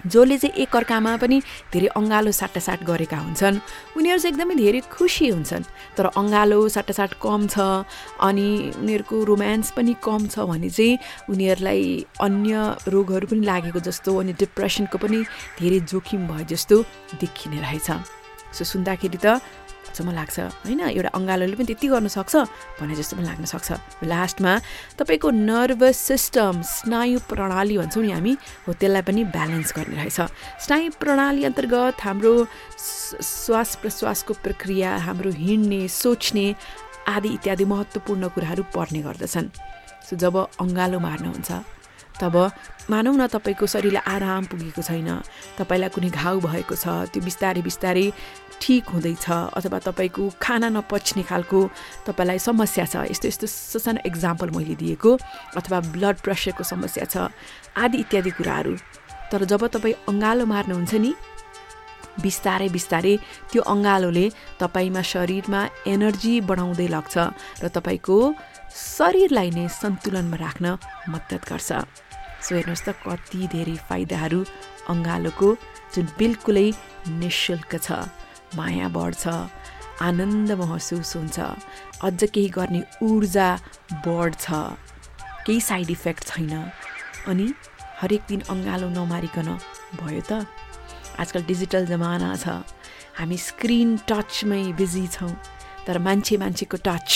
जसले 0.05 0.37
चाहिँ 0.37 0.55
एकअर्कामा 0.63 1.15
पनि 1.17 1.37
धेरै 1.73 1.87
अँगालो 1.99 2.31
साटासाट 2.31 2.83
गरेका 2.83 3.17
हुन्छन्। 3.17 3.59
उनीहरू 3.97 4.19
चाहिँ 4.19 4.33
एकदमै 4.33 4.55
धेरै 4.55 4.81
खुसी 4.87 5.27
हुन्छन् 5.29 5.63
तर 5.97 6.05
अँगालो 6.15 6.59
साटासाट 6.69 7.11
कम 7.19 7.47
छ 7.47 7.59
अनि 8.21 8.47
उनीहरूको 8.79 9.15
रोमान्स 9.23 9.71
पनि 9.75 9.93
कम 10.03 10.27
छ 10.27 10.47
भने 10.47 10.69
चाहिँ 10.69 10.97
उनीहरूलाई 11.29 11.83
अन्य 12.21 12.53
रोगहरू 12.87 13.27
पनि 13.27 13.45
लागेको 13.45 13.79
जस्तो 13.79 14.09
अनि 14.19 14.33
डिप्रेसनको 14.39 14.97
पनि 14.97 15.19
धेरै 15.59 15.79
जोखिम 15.91 16.27
भए 16.27 16.43
जस्तो 16.47 16.75
देखिने 17.19 17.59
रहेछ। 17.59 17.89
सो 18.49 18.63
सुन्दाखेरि 18.65 19.19
त 19.21 19.37
जम्म 19.99 20.15
लाग्छ। 20.15 20.37
होइन 20.63 20.81
एउटा 20.95 21.11
अङ्गालोले 21.19 21.55
पनि 21.59 21.67
त्यति 21.75 21.87
गर्न 21.91 22.07
सक्छ 22.07 22.33
भने 22.79 22.95
जस्तो 22.95 23.13
पनि 23.19 23.27
लाग्न 23.27 23.45
सक्छ। 23.45 23.69
लास्टमा 24.07 24.53
तपाईँको 24.95 25.29
नर्भस 25.29 25.97
सिस्टम 26.09 26.61
स्नायु 26.63 27.19
प्रणाली 27.27 27.75
भन्छौँ 27.77 28.03
नि 28.03 28.11
हामी 28.15 28.33
हो 28.65 28.71
त्यसलाई 28.79 29.03
पनि 29.03 29.21
ब्यालेन्स 29.35 29.69
गर्ने 29.75 29.95
रहेछ। 29.99 30.19
स्नायु 30.63 30.89
प्रणाली 30.97 31.41
अन्तर्गत 31.51 31.95
हाम्रो 31.99 32.33
श्वास 32.79 33.69
प्रश्वासको 33.81 34.33
प्रक्रिया 34.39 34.89
हाम्रो 35.05 35.29
हिँड्ने 35.35 35.81
सोच्ने 35.91 36.47
आदि 37.09 37.29
इत्यादि 37.37 37.65
महत्त्वपूर्ण 37.65 38.23
कुराहरू 38.31 38.63
पर्ने 38.71 39.01
गर्दछन्। 39.01 39.47
सो 40.07 40.15
जब 40.15 40.35
अङ्गालो 40.63 40.99
मार्नुहुन्छ 40.99 41.51
तब 42.21 42.35
मानौ 42.91 43.11
न 43.15 43.27
तपाईँको 43.31 43.65
शरीरलाई 43.65 44.03
आराम 44.03 44.43
पुगेको 44.51 44.81
छैन। 44.81 45.09
तपाईँलाई 45.57 45.89
कुनै 45.89 46.09
घाउ 46.11 46.37
भएको 46.43 46.75
छ 46.75 46.85
त्यो 47.09 47.23
बिस्तारै 47.23 47.61
बिस्तारै 47.63 48.05
ठिक 48.61 48.89
हुँदैछ 48.91 49.25
अथवा 49.55 49.79
तपाईँको 49.87 50.23
खाना 50.37 50.69
नपच्ने 50.69 51.23
खालको 51.23 51.59
तपाईँलाई 52.07 52.39
समस्या 52.39 52.85
छ। 52.85 52.95
यस्तो 53.09 53.27
यस्तो 53.27 53.47
ससानो 53.47 54.05
इक्जाम्पल 54.05 54.49
मैले 54.51 54.75
दिएको 54.75 55.11
अथवा 55.57 55.79
ब्लड 55.95 56.15
प्रेसरको 56.21 56.63
समस्या 56.63 57.05
छ 57.05 57.31
आदि 57.77 57.97
इत्यादि 58.03 58.31
कुराहरू। 58.37 58.73
तर 59.31 59.43
जब 59.45 59.61
तपाईँ 59.73 59.95
अँगालो 60.11 60.45
मार्नुहुन्छ 60.45 60.93
नि 60.99 61.11
बिस्तारै 62.19 62.69
बिस्तारै 62.69 63.15
त्यो 63.49 63.61
अँगालोले 63.63 64.25
तपाईँमा 64.59 65.01
शरीरमा 65.07 65.61
एनर्जी 65.87 66.33
बढाउँदै 66.43 66.87
लाग्छ 66.91 67.15
र 67.63 67.65
तपाईँको 67.71 68.17
शरीरलाई 68.75 69.49
नै 69.55 69.65
सन्तुलनमा 69.71 70.37
राख्न 70.43 70.65
मद्दत 71.07 71.41
गर्छ। 71.47 71.69
सो 72.43 72.51
हेर्नुहोस् 72.55 72.85
त 72.87 72.89
कति 73.07 73.39
धेरै 73.53 73.75
फाइदाहरू 73.87 74.39
अङ्गालोको 74.91 75.47
जुन 75.93 76.05
बिल्कुलै 76.19 76.67
निशुल्क 77.21 77.71
छ। 77.79 77.87
माया 78.57 78.87
बढ्छ 78.89 79.27
आनन्द 80.01 80.51
महसुस 80.61 81.15
हुन्छ। 81.15 81.37
अझ 82.07 82.23
केही 82.23 82.49
गर्ने 82.57 82.81
ऊर्जा 83.03 83.47
बढ्छ। 84.05 84.45
केही 85.45 85.61
साइड 85.61 85.89
इफेक्ट 85.91 86.23
छैन। 86.27 86.53
अनि 87.27 87.47
हरेक 87.99 88.21
दिन 88.29 88.41
अङ्गालो 88.49 88.89
नमारिकन 88.89 89.49
भयो 89.99 90.21
त। 90.29 90.45
आजकल 91.19 91.43
डिजिटल 91.51 91.85
जमाना 91.85 92.35
छ। 92.35 92.63
हामी 93.19 93.37
स्क्रिन 93.37 93.89
टचमै 94.09 94.63
बिजी 94.79 95.05
छौँ 95.15 95.33
तर 95.85 95.99
मान्छे 95.99 96.37
मान्छेको 96.43 96.77
टच 96.87 97.09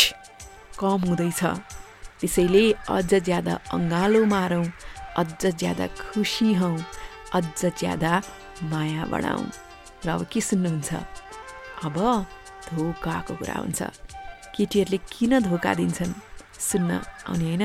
कम 0.79 1.01
हुँदैछ। 1.07 1.41
त्यसैले 2.19 2.65
अझ 2.91 3.11
ज्यादा 3.13 3.53
अङ्गालो 3.77 4.21
मारौँ 4.25 4.65
अझ 5.21 5.45
ज्यादा 5.45 5.87
खुसी 6.01 6.53
हौँ 6.59 6.77
अझ 7.33 7.65
ज्यादा 7.79 8.11
माया 8.71 9.05
बढाउँ 9.11 9.47
र 10.05 10.09
अब 10.09 10.21
के 10.31 10.41
सुन्नुहुन्छ? 10.41 10.89
अब 11.83 11.97
धोकाको 12.73 13.33
कुरा 13.35 13.57
हुन्छ। 13.59 13.81
केटीहरूले 14.55 14.99
किन 15.11 15.39
धोका 15.39 15.73
दिन्छन्? 15.73 16.13
सुन्न 16.59 16.91
आउने 17.27 17.45
होइन। 17.45 17.63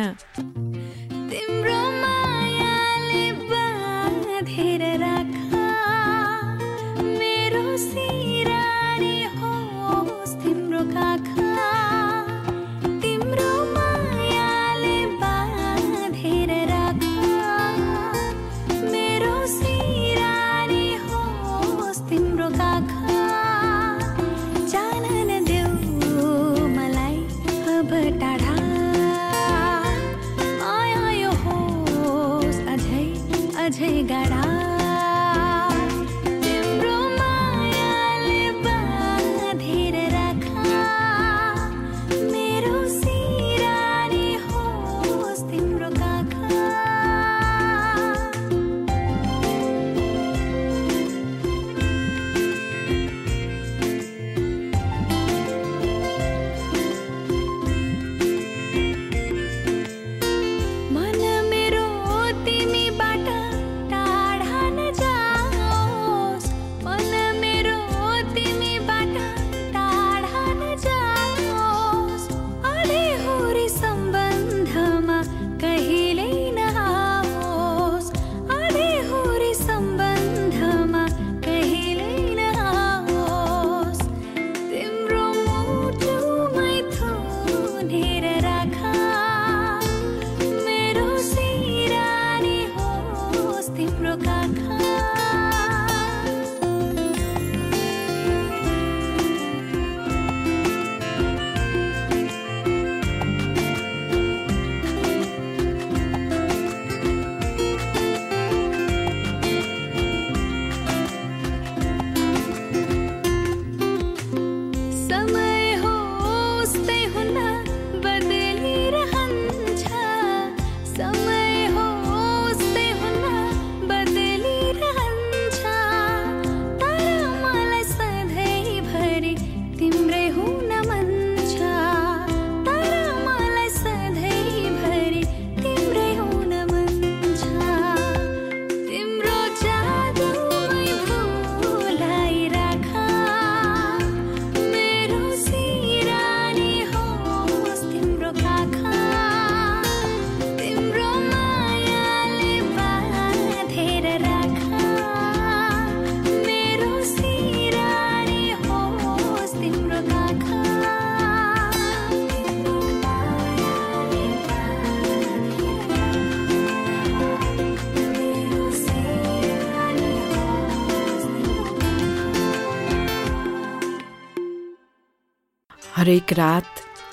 हरेक 175.98 176.32
रात 176.38 176.68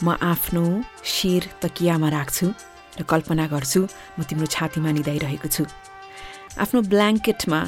म 0.06 0.14
आफ्नो 0.22 0.64
शिर 1.14 1.44
तकियामा 1.62 2.10
राख्छु 2.14 2.48
र 3.00 3.04
कल्पना 3.12 3.46
गर्छु 3.54 3.82
म 4.18 4.20
तिम्रो 4.30 4.46
छातीमा 4.46 4.92
निधाइरहेको 4.98 5.50
छु। 5.50 5.64
आफ्नो 6.62 6.80
ब्ल्याङ्केटमा 6.92 7.60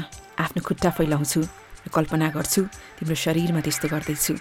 आफ्नो 0.46 0.62
खुट्टा 0.68 0.90
फैलाउँछु 0.98 1.42
र 1.42 1.88
कल्पना 1.90 2.28
गर्छु 2.38 2.62
तिम्रो 3.02 3.16
शरीरमा 3.24 3.62
त्यस्तो 3.66 3.88
गर्दैछु। 3.94 4.34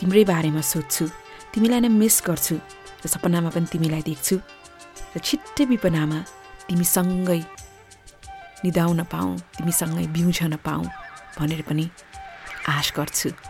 तिम्रै 0.00 0.24
बारेमा 0.32 0.62
सोध्छु 0.72 1.04
तिमीलाई 1.52 1.80
नै 1.84 1.90
मिस 1.92 2.16
गर्छु 2.24 2.56
र 3.04 3.06
सपनामा 3.12 3.52
पनि 3.52 3.68
तिमीलाई 3.68 4.02
देख्छु 4.08 4.36
र 5.12 5.16
छिट्टै 5.20 5.68
विपनामा 5.76 6.18
तिमीसँगै 6.72 7.40
निदाउन 8.64 9.00
पाऊँ 9.12 9.36
तिमीसँगै 9.60 10.06
बिउझन 10.16 10.56
पाऊँ 10.64 10.88
भनेर 11.36 11.62
पनि 11.68 11.84
आश 12.64 12.96
गर्छु। 12.96 13.49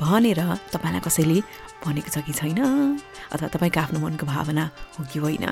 भनेर 0.00 0.40
तपाईँलाई 0.74 1.02
कसैले 1.06 1.38
भनेको 1.84 2.10
छ 2.10 2.16
कि 2.26 2.32
छैन? 2.32 2.60
अथवा 3.32 3.48
तपाईँको 3.54 3.80
आफ्नो 3.80 3.98
मनको 4.02 4.26
भावना 4.26 4.64
हो 4.98 5.02
कि 5.06 5.18
होइन? 5.22 5.46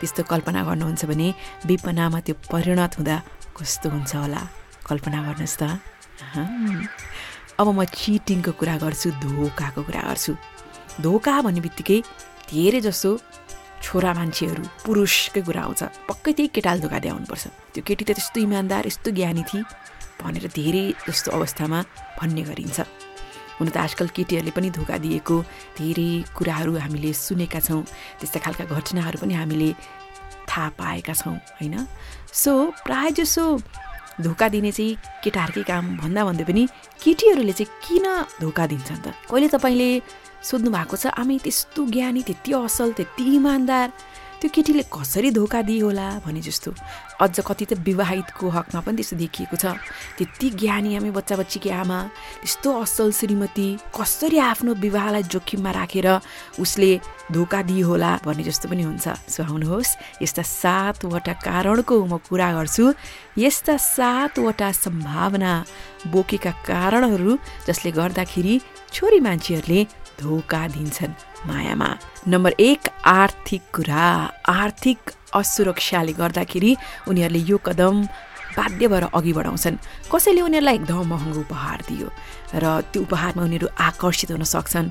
त्यस्तो 0.00 0.22
कल्पना 0.26 0.60
गर्नुहुन्छ 0.66 1.04
भने 1.06 1.28
विपनामा 1.66 2.18
त्यो 2.26 2.34
परिणत 2.50 2.92
हुँदा 2.98 3.16
कस्तो 3.56 3.86
हुन्छ 3.88 4.12
होला? 4.16 4.42
कल्पना 4.84 5.18
गर्नुहोस् 5.26 5.58
त। 5.60 5.62
अब 7.56 7.66
म 7.72 7.84
चिटिङको 7.88 8.52
कुरा 8.60 8.76
गर्छु 8.84 9.08
धोकाको 9.22 9.80
कुरा 9.88 10.02
गर्छु। 10.12 10.32
धोका 11.00 11.34
भन्ने 11.46 11.60
बित्तिकै 11.64 11.98
धेरै 12.50 12.80
जसो 12.84 13.10
छोरा 13.80 14.12
मान्छेहरू 14.18 14.62
पुरुषकै 14.84 15.40
कुरा 15.46 15.62
आउँछ। 15.62 15.82
पक्कै 16.10 16.32
त्यही 16.36 16.48
केटाले 16.52 16.80
धोका 16.84 16.98
दियाउनुपर्छ 17.04 17.44
त्यो 17.72 17.82
केटी 17.86 18.04
त 18.04 18.10
त्यस्तो 18.16 18.38
इमान्दार 18.44 18.84
यस्तो 18.90 19.08
ज्ञानी 19.16 19.42
थिए 19.48 19.62
भनेर 20.20 20.44
धेरै 20.52 20.84
जस्तो 21.08 21.28
अवस्थामा 21.32 21.78
भन्ने 22.20 22.42
गरिन्छ। 22.48 22.78
हुन 23.58 23.68
त 23.68 23.76
आजकल 23.76 24.08
केटीहरूले 24.16 24.52
पनि 24.52 24.68
धोका 24.70 24.96
दिएको 25.00 25.36
धेरै 25.78 26.10
कुराहरू 26.36 26.72
हामीले 26.76 27.12
सुनेका 27.12 27.60
छौँ। 27.60 27.82
त्यस्ता 28.20 28.38
खालका 28.44 28.64
घटनाहरू 28.68 29.18
पनि 29.22 29.34
हामीले 29.34 29.70
थाहा 30.48 30.68
पाएका 30.78 31.14
छौँ 31.14 31.36
होइन? 31.58 31.74
सो 32.32 32.52
प्रायः 32.84 33.16
जसो 33.18 33.44
धोका 34.20 34.46
दिने 34.48 34.72
चाहिँ 34.72 34.96
केटाहरूकै 35.24 35.64
काम 35.68 35.84
भन्दा 36.00 36.24
भन्दै 36.24 36.44
पनि 36.44 36.62
केटीहरूले 37.04 37.52
चाहिँ 37.52 37.72
किन 37.84 38.06
धोका 38.40 38.64
दिन्छन् 38.72 39.02
त? 39.04 39.06
कहिले 39.28 39.48
तपाईँले 39.52 39.90
सोध्नु 40.40 40.70
भएको 40.70 40.96
छ 40.96 41.12
आमै 41.16 41.36
त्यस्तो 41.44 41.80
ज्ञानी 41.92 42.22
त्यति 42.28 42.50
असल 42.54 42.92
त्यति 42.96 43.24
इमान्दार 43.36 43.88
त्यो 44.40 44.48
केटीले 44.54 44.82
कसरी 44.92 45.30
धोका 45.32 45.60
दिए 45.64 45.80
होला 45.80 46.06
भने 46.24 46.40
जस्तो। 46.44 46.70
अझ 47.24 47.40
कति 47.40 47.64
त 47.64 47.72
विवाहितको 47.80 48.44
हकमा 48.52 48.80
पनि 48.84 48.96
त्यस्तो 48.96 49.16
देखिएको 49.16 49.56
छ। 49.56 49.64
त्यति 50.20 50.46
ज्ञानी 50.60 50.90
आमै 50.96 51.10
बच्चा 51.16 51.36
बच्चीकी 51.40 51.70
आमा 51.72 51.98
त्यस्तो 52.44 52.68
असल 52.84 53.10
श्रीमती 53.16 53.68
कसरी 53.96 54.38
आफ्नो 54.52 54.74
विवाहलाई 54.76 55.22
जोखिममा 55.32 55.70
राखेर 55.72 56.08
उसले 56.60 56.90
धोका 57.32 57.60
दिए 57.64 57.82
होला 57.88 58.10
भन्ने 58.24 58.44
जस्तो 58.44 58.68
पनि 58.68 58.82
हुन्छ। 58.84 59.06
सो 59.24 59.40
आउनुहोस् 59.42 59.96
यस्ता 60.22 60.42
सातवटा 60.44 61.32
कारणको 61.40 61.94
म 62.04 62.20
कुरा 62.28 62.48
गर्छु। 62.52 62.84
यस्ता 63.40 63.76
सातवटा 63.76 64.68
सम्भावना 64.84 65.52
बोकेका 66.12 66.52
कारणहरू 66.68 67.32
जसले 67.66 67.90
गर्दाखेरि 67.98 68.54
छोरी 68.92 69.18
मान्छेहरूले 69.26 69.80
धोका 70.20 70.60
दिन्छन्। 70.76 71.25
मायामा। 71.46 71.90
नम्बर 72.28 72.52
एक 72.60 72.82
आर्थिक 73.06 73.62
कुरा। 73.74 74.04
आर्थिक 74.48 74.98
असुरक्षाले 75.34 76.12
गर्दाखेरि 76.12 76.72
उनीहरूले 77.08 77.40
यो 77.50 77.56
कदम 77.58 77.94
बाध्य 78.56 78.88
भएर 78.88 79.04
अघि 79.12 79.32
बढाउँछन्। 79.36 79.76
कसैले 80.08 80.40
उनीहरूलाई 80.40 80.74
एकदम 80.74 81.04
महँगो 81.12 81.40
उपहार 81.44 81.80
दियो 81.88 82.08
र 82.56 82.64
त्यो 82.88 83.02
उपहारमा 83.04 83.42
उनीहरू 83.44 83.68
आकर्षित 83.68 84.30
हुन 84.32 84.44
सक्छन्। 84.48 84.88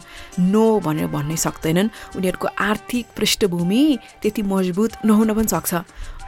नो 0.53 0.65
भनेर 0.85 1.07
भन्नै 1.09 1.37
सक्दैनन्। 1.37 1.89
उनीहरूको 2.13 2.47
आर्थिक 2.61 3.05
पृष्ठभूमि 3.17 3.83
त्यति 4.21 4.41
मजबुत 4.45 4.91
नहुन 5.05 5.33
पनि 5.33 5.49
सक्छ। 5.49 5.73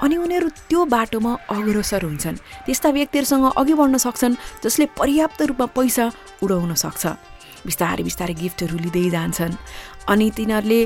अनि 0.01 0.15
उनीहरू 0.17 0.49
त्यो 0.65 0.81
बाटोमा 0.89 1.31
अग्रसर 1.45 2.01
हुन्छन्। 2.09 2.41
त्यस्ता 2.65 2.89
व्यक्तिहरूसँग 2.89 3.45
अघि 3.53 3.73
बढ्न 3.73 3.97
सक्छन् 4.01 4.39
जसले 4.65 4.85
पर्याप्त 4.97 5.41
रूपमा 5.53 5.65
पैसा 5.77 6.05
उडाउन 6.41 6.73
सक्छ। 6.73 7.05
बिस्तारै 7.69 8.03
बिस्तारै 8.07 8.33
गिफ्टहरू 8.33 8.77
लिँदै 8.81 9.09
जान्छन्। 9.13 9.53
अनि 10.09 10.25
तिनीहरूले 10.37 10.81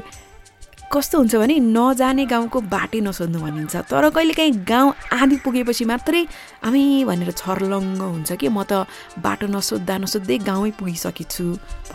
कस्तो 0.92 1.18
हुन्छ 1.18 1.36
भने 1.40 1.56
नजाने 1.72 2.24
गाउँको 2.28 2.60
बाटै 2.68 3.00
नसोध्नु 3.00 3.40
भनिन्छ। 3.40 3.76
तर 3.88 4.10
कहिलेकाहीँ 4.12 4.54
गाउँ 4.68 4.92
आदि 5.16 5.36
पुगेपछि 5.46 5.86
मात्रै 5.88 6.22
हामी 6.68 6.84
भनेर 7.08 7.32
छर्लङ्ग 7.32 8.02
हुन्छ 8.02 8.30
कि 8.36 8.48
म 8.52 8.60
त 8.68 8.84
बाटो 9.24 9.48
नसोद्धा 9.56 9.96
नसोध्दै 10.04 10.38
गाउँै 10.50 10.72
पुगिसकेको 10.76 11.32
छु 11.32 11.46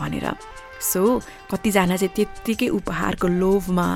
भनेर। 0.01 0.56
सो 0.81 1.01
कतिजना 1.51 1.95
चाहिँ 1.97 2.13
त्यत्तिकै 2.15 2.67
उपहारको 2.77 3.27
लोभमा 3.27 3.87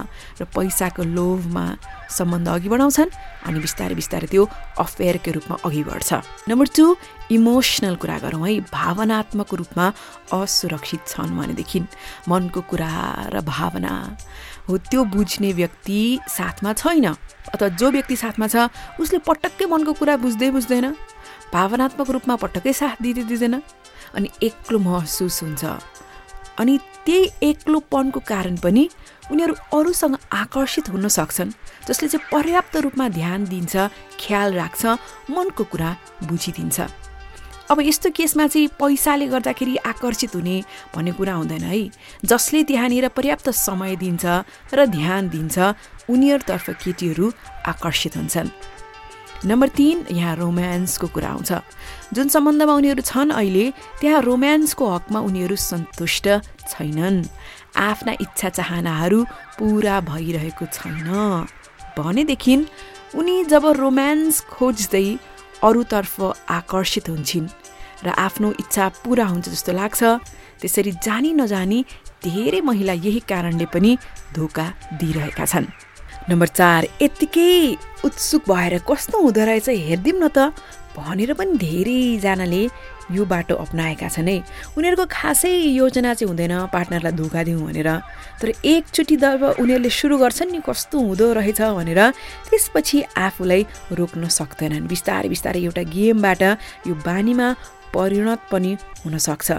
र 0.42 0.44
पैसाको 0.56 1.04
लोभमा 1.04 1.66
सम्बन्ध 2.10 2.48
अघि 2.48 2.70
बढाउँछन् 2.70 3.16
अनि 3.48 3.60
बिस्तारै 3.60 3.96
बिस्तारै 3.96 4.28
त्यो 4.28 4.44
अफेयरको 4.80 5.32
रूपमा 5.32 5.56
अघि 5.66 5.84
बढ्छ। 5.84 6.12
नम्बर 6.50 6.68
टू 6.76 6.86
इमोसनल 7.32 7.96
कुरा 8.02 8.18
गरौँ 8.24 8.44
है। 8.48 8.60
भावनात्मक 8.68 9.54
रूपमा 9.54 9.86
असुरक्षित 10.36 11.02
छन् 11.08 11.38
भनेदेखि 11.38 11.80
मनको 12.28 12.62
कुरा 12.68 12.92
र 13.34 13.42
भावना 13.42 13.94
हो 14.68 14.78
त्यो 14.90 15.02
बुझ्ने 15.14 15.52
व्यक्ति 15.54 16.00
साथमा 16.28 16.74
छैन 16.74 17.08
अथवा 17.56 17.68
जो 17.80 17.88
व्यक्ति 17.92 18.16
साथमा 18.16 18.48
छ 18.48 18.68
उसले 19.00 19.20
पटक्कै 19.24 19.66
मनको 19.72 19.94
कुरा 20.00 20.16
बुझ्दै 20.18 20.50
बुझ्दैन। 20.52 20.88
भावनात्मक 21.54 22.10
रूपमा 22.16 22.36
पटक्कै 22.44 22.74
साथ 22.74 23.02
दिँदै 23.02 23.24
दिँदैन 23.28 23.56
अनि 24.16 24.28
एक्लो 24.44 24.80
महसुस 24.80 25.44
हुन्छ। 25.44 25.64
अनि 26.62 26.78
त्यही 27.06 27.30
एक्लोपनको 27.44 28.20
कारण 28.22 28.56
पनि 28.64 28.88
उनीहरू 29.32 29.54
अरूसँग 29.74 30.16
आकर्षित 30.32 30.90
हुन 30.90 31.08
सक्छन् 31.08 31.52
जसले 31.88 32.08
चाहिँ 32.08 32.28
पर्याप्त 32.32 32.76
रूपमा 32.78 33.08
ध्यान 33.10 33.46
दिन्छ 33.46 33.76
ख्याल 34.22 34.54
राख्छ 34.54 34.86
मनको 35.30 35.64
कुरा 35.72 35.90
बुझिदिन्छ। 36.30 36.80
अब 37.72 37.80
यस्तो 37.82 38.10
केसमा 38.12 38.46
चाहिँ 38.48 38.68
पैसाले 38.80 39.28
गर्दाखेरि 39.28 39.76
आकर्षित 39.88 40.36
हुने 40.36 40.56
भन्ने 40.94 41.12
कुरा 41.12 41.34
हुँदैन 41.34 41.64
है। 41.64 41.80
जसले 42.26 42.64
त्यहाँनिर 42.64 43.08
पर्याप्त 43.16 43.50
समय 43.50 43.96
दिन्छ 43.96 44.26
र 44.76 44.86
ध्यान 44.92 45.30
दिन्छ 45.30 45.58
उनीहरूतर्फ 46.12 46.70
केटीहरू 46.84 47.32
आकर्षित 47.66 48.18
हुन्छन्। 48.18 48.50
नम्बर 49.46 49.70
तिन 49.70 50.06
यहाँ 50.12 50.36
रोमान्सको 50.36 51.08
कुरा 51.08 51.30
आउँछ। 51.30 51.52
जुन 52.14 52.28
सम्बन्धमा 52.28 52.74
उनीहरू 52.74 53.02
छन् 53.02 53.32
अहिले 53.32 53.66
त्यहाँ 54.00 54.22
रोमान्सको 54.22 54.86
हकमा 54.96 55.20
उनीहरू 55.28 55.56
सन्तुष्ट 55.56 56.28
छैनन्। 56.72 57.18
आफ्ना 57.72 58.14
इच्छा 58.22 58.50
चाहनाहरू 58.58 59.20
पुरा 59.58 59.96
भइरहेको 60.12 60.66
छैन। 60.76 61.08
भनेदेखि 61.98 62.56
उनी 63.16 63.36
जब 63.52 63.66
रोमान्स 63.80 64.42
खोज्दै 64.52 65.08
अरूतर्फ 65.64 66.16
आकर्षित 66.50 67.10
हुन्छन् 67.10 67.48
र 68.06 68.08
आफ्नो 68.18 68.48
इच्छा 68.60 68.86
पुरा 69.04 69.26
हुन्छ 69.32 69.48
जस्तो 69.50 69.72
लाग्छ 69.72 70.02
त्यसरी 70.60 70.92
जानी 71.06 71.32
नजानी 71.34 71.80
धेरै 72.24 72.62
महिला 72.62 72.94
यही 72.94 73.22
कारणले 73.30 73.66
पनि 73.74 73.92
धोका 74.36 74.66
दिइरहेका 75.00 75.46
छन्। 75.46 75.68
नम्बर 76.30 76.48
चार 76.60 76.82
यत्तिकै 77.02 77.52
उत्सुक 78.06 78.44
भएर 78.50 78.74
कस्तो 78.90 79.18
हुँदो 79.22 79.42
रहेछ 79.46 79.70
हेरिदिउँ 79.70 80.20
न 80.20 80.28
त। 80.28 80.54
भनेर 80.98 81.34
पनि 81.34 81.58
धेरैजनाले 81.58 82.64
यो 83.12 83.24
बाटो 83.26 83.56
अप्नाएका 83.56 84.08
छन् 84.08 84.30
है। 84.30 84.38
उनीहरूको 84.78 85.06
खासै 85.12 85.52
योजना 85.76 86.14
चाहिँ 86.14 86.30
हुँदैन 86.30 86.54
पार्टनरलाई 86.72 87.12
धोका 87.12 87.42
दिउँ 87.44 87.66
भनेर। 87.68 87.90
तर 88.40 88.50
एकचोटि 88.64 89.16
जब 89.16 89.44
उनीहरूले 89.60 89.90
सुरु 89.90 90.16
गर्छन् 90.18 90.52
नि 90.52 90.60
कस्तो 90.64 90.98
हुँदो 91.00 91.28
रहेछ 91.34 91.62
भनेर 91.62 92.02
त्यसपछि 92.50 92.98
आफूलाई 93.18 93.62
रोक्न 94.00 94.28
सक्दैनन्। 94.28 94.88
बिस्तारै 94.88 95.30
बिस्तारै 95.30 95.60
एउटा 95.60 95.84
गेमबाट 95.92 96.42
यो 96.88 96.94
बानीमा 97.04 97.48
परिणत 97.92 98.42
पनि 98.52 98.72
हुनसक्छ 99.04 99.50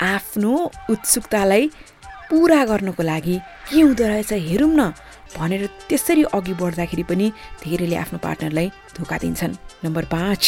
आफ्नो 0.00 0.52
उत्सुकतालाई 0.92 1.64
पुरा 2.28 2.60
गर्नको 2.64 3.02
लागि 3.02 3.36
के 3.68 3.80
हुँदो 3.80 4.04
रहेछ 4.04 4.32
हेरौँ 4.32 4.72
न। 4.72 4.92
भनेर 5.36 5.66
त्यसरी 5.88 6.22
अघि 6.36 6.54
बढ्दाखेरि 6.60 7.04
पनि 7.10 7.26
धेरैले 7.64 7.96
आफ्नो 7.96 8.18
पार्टनरलाई 8.22 8.68
धोका 8.96 9.16
दिन्छन्। 9.18 9.54
नम्बर 9.84 10.04
पाँच 10.14 10.42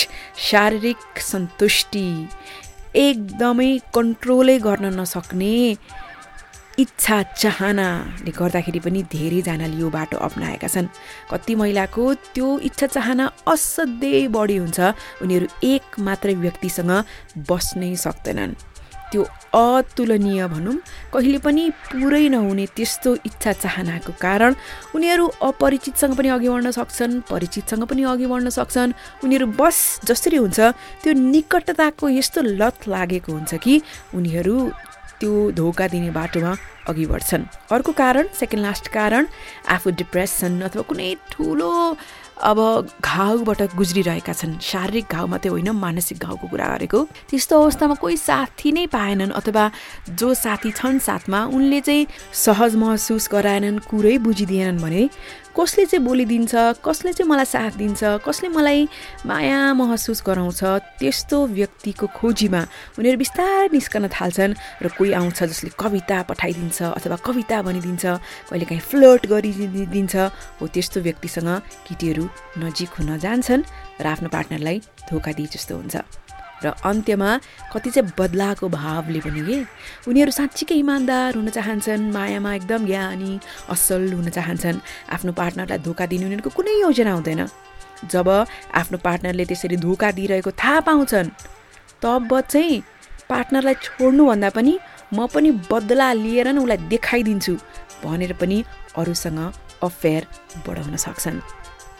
शारीरिक 0.48 1.00
सन्तुष्टि। 1.30 2.06
एकदमै 2.94 3.70
कन्ट्रोलै 3.94 4.58
गर्न 4.66 4.86
नसक्ने 5.00 5.54
इच्छा 6.74 7.16
चाहनाले 7.38 8.30
गर्दाखेरि 8.34 8.80
पनि 8.86 9.00
धेरैजनाले 9.06 9.76
यो 9.78 9.88
बाटो 9.90 10.16
अप्नाएका 10.26 10.68
छन्। 10.68 10.92
कति 11.30 11.54
महिलाको 11.54 12.04
त्यो 12.34 12.48
इच्छा 12.68 12.86
चाहना 12.86 13.24
असाध्यै 13.46 14.26
बढी 14.36 14.56
हुन्छ। 14.62 14.78
उनीहरू 15.22 15.46
एक 15.62 15.86
मात्रै 16.06 16.34
व्यक्तिसँग 16.44 16.92
बस्नै 17.48 17.94
सक्दैनन्। 17.96 18.54
त्यो 19.14 19.22
अतुलनीय 19.55 20.46
भनौँ 20.50 20.74
कहिले 21.14 21.38
पनि 21.38 21.62
पुरै 21.87 22.27
नहुने 22.35 22.66
त्यस्तो 22.74 23.11
इच्छा 23.29 23.53
चाहनाको 23.62 24.12
कारण 24.18 24.55
उनीहरू 24.94 25.24
अपरिचितसँग 25.48 26.14
पनि 26.18 26.29
अघि 26.35 26.48
बढ्न 26.50 26.70
सक्छन् 26.74 27.20
परिचितसँग 27.31 27.85
पनि 27.87 28.03
अघि 28.11 28.27
बढ्न 28.27 28.50
सक्छन्। 28.59 28.92
उनीहरू 29.22 29.46
बस 29.55 29.79
जसरी 30.11 30.37
हुन्छ 30.37 30.61
त्यो 31.03 31.12
निकटताको 31.14 32.09
यस्तो 32.18 32.42
लत 32.59 32.88
लागेको 32.90 33.31
हुन्छ 33.33 33.55
कि 33.62 33.74
उनीहरू 34.18 34.57
त्यो 35.20 35.33
धोका 35.55 35.87
दिने 35.88 36.11
बाटोमा 36.11 36.53
अघि 36.90 37.07
बढ्छन्। 37.07 37.44
अर्को 37.70 37.92
कारण 37.94 38.24
सेकेन्ड 38.35 38.66
लास्ट 38.66 38.88
कारण 38.90 39.27
आफू 39.70 39.90
डिप्रेसन 40.03 40.61
अथवा 40.66 40.83
कुनै 40.90 41.14
ठुलो 41.31 41.70
अब 42.44 42.59
घाउबाट 43.00 43.61
गुज्रिरहेका 43.74 44.33
छन्। 44.33 44.61
शारीरिक 44.61 45.07
घाउ 45.09 45.26
मात्रै 45.33 45.50
होइन 45.50 45.70
मानसिक 45.72 46.18
घाउको 46.20 46.46
कुरा 46.52 46.66
गरेको। 46.76 47.00
त्यस्तो 47.33 47.54
अवस्थामा 47.57 47.94
कोही 47.96 48.16
साथी 48.20 48.70
नै 48.72 48.85
पाएनन् 48.92 49.33
अथवा 49.33 49.64
जो 50.12 50.28
साथी 50.35 50.70
छन् 50.76 50.98
साथमा 51.00 51.40
उनले 51.57 51.80
चाहिँ 51.80 52.07
सहज 52.44 52.76
महसुस 52.76 53.28
गराएनन् 53.33 53.78
कुरै 53.88 54.16
बुझिदिएनन् 54.20 54.83
भने 54.85 55.02
कसले 55.54 55.84
चाहिँ 55.86 56.04
बोलिदिन्छ 56.04 56.82
कसले 56.82 57.12
चाहिँ 57.14 57.30
मलाई 57.30 57.46
साथ 57.46 57.72
दिन्छ 57.78 58.02
कसले 58.26 58.48
मलाई 58.50 58.88
माया 59.22 59.60
महसुस 59.74 60.22
गराउँछ 60.26 60.62
त्यस्तो 60.98 61.38
व्यक्तिको 61.54 62.06
खोजीमा 62.10 62.62
उनीहरू 62.98 63.18
बिस्तारै 63.22 63.68
निस्कन 63.70 64.08
थाल्छन् 64.10 64.58
र 64.82 64.86
कोही 64.98 65.12
आउँछ 65.14 65.38
जसले 65.44 65.70
कविता 65.78 66.18
पठाइदिन्छ 66.26 66.78
अथवा 66.98 67.16
कविता 67.22 67.62
भनिदिन्छ 67.62 68.04
कहिलेकाहीँ 68.50 68.82
फ्लर्ट 68.90 69.22
गरिदिन्छ 69.30 70.14
हो 70.58 70.66
त्यस्तो 70.74 71.00
व्यक्तिसँग 71.06 71.50
केटीहरू 71.86 72.24
नजिक 72.58 72.90
हुन 72.98 73.10
जान्छन् 73.22 73.62
र 74.02 74.06
आफ्नो 74.10 74.28
पार्टनरलाई 74.34 74.78
धोका 75.06 75.32
दिए 75.38 75.46
जस्तो 75.54 75.76
हुन्छ। 75.78 76.23
र 76.64 76.72
अन्त्यमा 76.85 77.31
कति 77.72 77.90
चाहिँ 77.90 78.12
बदलाएको 78.18 78.68
भावले 78.68 79.20
पनि 79.20 79.40
के 79.48 79.57
उनीहरू 80.09 80.33
साँच्चीकै 80.40 80.74
इमान्दार 80.74 81.35
हुन 81.37 81.48
चाहन्छन् 81.57 82.11
मायामा 82.16 82.55
एकदम 82.55 82.87
ज्ञानी 82.87 83.33
असल 83.68 84.12
हुन 84.12 84.29
चाहन्छन्। 84.37 84.79
आफ्नो 85.14 85.33
पार्टनरलाई 85.40 85.79
धोका 85.87 86.05
दिने 86.11 86.24
उनीहरूको 86.24 86.50
कुनै 86.57 86.74
योजना 86.81 87.12
हुँदैन। 87.12 87.42
जब 88.12 88.29
आफ्नो 88.81 88.98
पार्टनरले 89.05 89.44
त्यसरी 89.44 89.77
धोका 89.85 90.11
दिइरहेको 90.18 90.50
थाहा 90.53 90.81
पाउँछन् 90.88 91.29
तब 92.03 92.31
चाहिँ 92.53 92.83
पार्टनरलाई 93.31 93.74
छोड्नुभन्दा 93.83 94.48
पनि 94.57 94.72
म 95.14 95.27
पनि 95.35 95.50
बदला 95.70 96.09
लिएर 96.12 96.48
नै 96.53 96.61
उसलाई 96.61 96.79
देखाइदिन्छु 96.92 97.55
भनेर 98.05 98.33
पनि 98.40 98.59
अरूसँग 98.96 99.40
अफेयर 99.83 100.22
बढाउन 100.66 100.96
सक्छन्। 100.96 101.38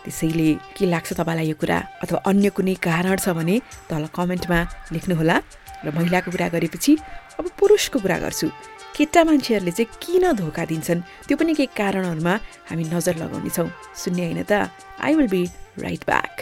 त्यसैले 0.05 0.49
के 0.77 0.85
लाग्छ 0.93 1.13
तपाईँलाई 1.19 1.49
यो 1.49 1.57
कुरा 1.61 1.79
अथवा 2.05 2.19
अन्य 2.29 2.49
कुनै 2.57 2.75
कारण 2.87 3.17
छ 3.17 3.33
भने 3.33 3.57
तल 3.89 4.05
कमेन्टमा 4.13 4.59
लेख्नुहोला। 4.93 5.37
र 5.85 5.87
महिलाको 5.97 6.31
कुरा 6.31 6.49
गरेपछि 6.55 6.93
अब 7.41 7.45
पुरुषको 7.59 7.99
कुरा 8.05 8.19
गर्छु। 8.25 8.49
केटा 8.97 9.21
मान्छेहरूले 9.25 9.73
चाहिँ 9.75 9.91
किन 10.03 10.25
धोका 10.39 10.65
दिन्छन्? 10.71 11.01
त्यो 11.27 11.37
पनि 11.37 11.53
केही 11.59 11.69
कारणहरूमा 11.77 12.35
हामी 12.71 12.85
नजर 12.95 13.15
लगाउनेछौँ 13.23 13.69
सुन्ने 14.03 14.23
होइन 14.25 14.43
त? 14.49 14.71
I 15.03 15.13
will 15.19 15.29
be 15.29 15.43
right 15.85 16.03
back 16.07 16.35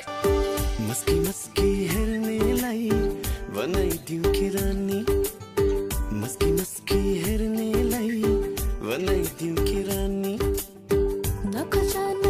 मस्की 0.87 1.17
मस्की 1.27 1.69
हेर्नेलाई 1.91 2.91
बनाइदिउँ 3.57 4.33
कि 4.37 4.49
रानी 4.55 5.01
मस्की 6.21 6.51
मस्की 6.53 7.01
हेर्नेलाई 7.25 8.23
बनाइदिउँ 8.85 9.57
कि 9.67 9.81
रानी 9.89 10.35
नखजान 11.57 12.22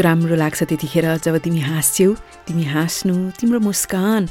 कस्तो 0.00 0.08
राम्रो 0.08 0.36
लाग्छ 0.36 0.62
त्यतिखेर 0.64 1.06
जब 1.20 1.36
तिमी 1.44 1.60
हाँस्छौ 1.60 2.08
तिमी 2.48 2.64
हाँस्नु 2.72 3.36
तिम्रो 3.36 3.60
मुस्कान 3.60 4.28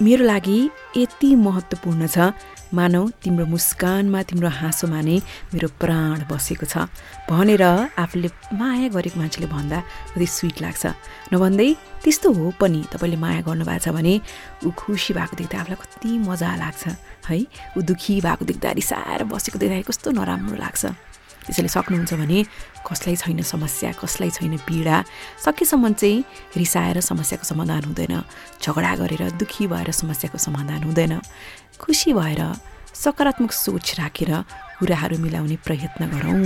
मेरो 0.00 0.24
लागि 0.24 0.60
यति 0.96 1.28
महत्त्वपूर्ण 1.36 2.06
छ। 2.08 2.32
मानौ 2.72 3.02
तिम्रो 3.20 3.44
मुस्कानमा 3.52 4.22
तिम्रो 4.24 4.48
हाँसोमा 4.48 5.00
नै 5.04 5.16
मेरो 5.52 5.68
प्राण 5.76 6.24
बसेको 6.32 6.64
छ। 6.64 6.88
भनेर 7.28 7.64
आफूले 8.00 8.28
माया 8.56 8.88
गरेको 8.88 9.20
मान्छेले 9.20 9.48
भन्दा 9.52 9.78
कति 10.16 10.26
स्विट 10.26 10.56
लाग्छ। 10.64 10.84
नभन्दै 11.36 11.68
त्यस्तो 12.00 12.32
हो 12.32 12.44
पनि 12.56 12.80
तपाईँले 12.88 13.16
माया 13.20 13.40
गर्नुभएको 13.44 13.84
छ 13.84 13.92
भने 13.92 14.14
ऊ 14.64 14.72
खुसी 14.72 15.12
भएको 15.12 15.36
देख्दा 15.36 15.56
आफूलाई 15.68 15.80
कति 15.84 16.10
मजा 16.24 16.50
लाग्छ 16.64 16.82
है? 17.28 17.36
ऊ 17.76 17.78
दुःखी 17.84 18.20
भएको 18.24 18.44
देख्दा 18.50 18.68
रिसाएर 18.80 19.20
बसेको 19.28 19.58
देख्दाखेरि 19.60 19.84
कस्तो 19.84 20.08
नराम्रो 20.16 20.56
लाग्छ। 20.56 20.84
त्यसैले 21.48 21.68
सक्नुहुन्छ 21.72 22.12
भने 22.20 22.38
कसलाई 22.84 23.16
छैन 23.16 23.40
समस्या 23.40 23.96
कसलाई 23.96 24.30
छैन 24.36 24.56
पीडा 24.68 24.96
सकेसम्म 25.40 25.92
चाहिँ 25.96 26.24
रिसाएर 26.60 27.00
समस्याको 27.00 27.44
समाधान 27.48 27.82
हुँदैन। 27.88 28.14
झगडा 28.60 28.92
गरेर 29.00 29.22
दुःखी 29.40 29.66
भएर 29.72 29.88
समस्याको 29.96 30.38
समाधान 30.38 30.82
हुँदैन। 30.84 31.14
खुसी 31.80 32.12
भएर 32.12 32.40
सकारात्मक 32.92 33.52
सोच 33.52 33.86
राखेर 33.98 34.30
कुराहरू 34.78 35.16
मिलाउने 35.18 35.56
प्रयत्न 35.64 36.02
गरौँ। 36.12 36.36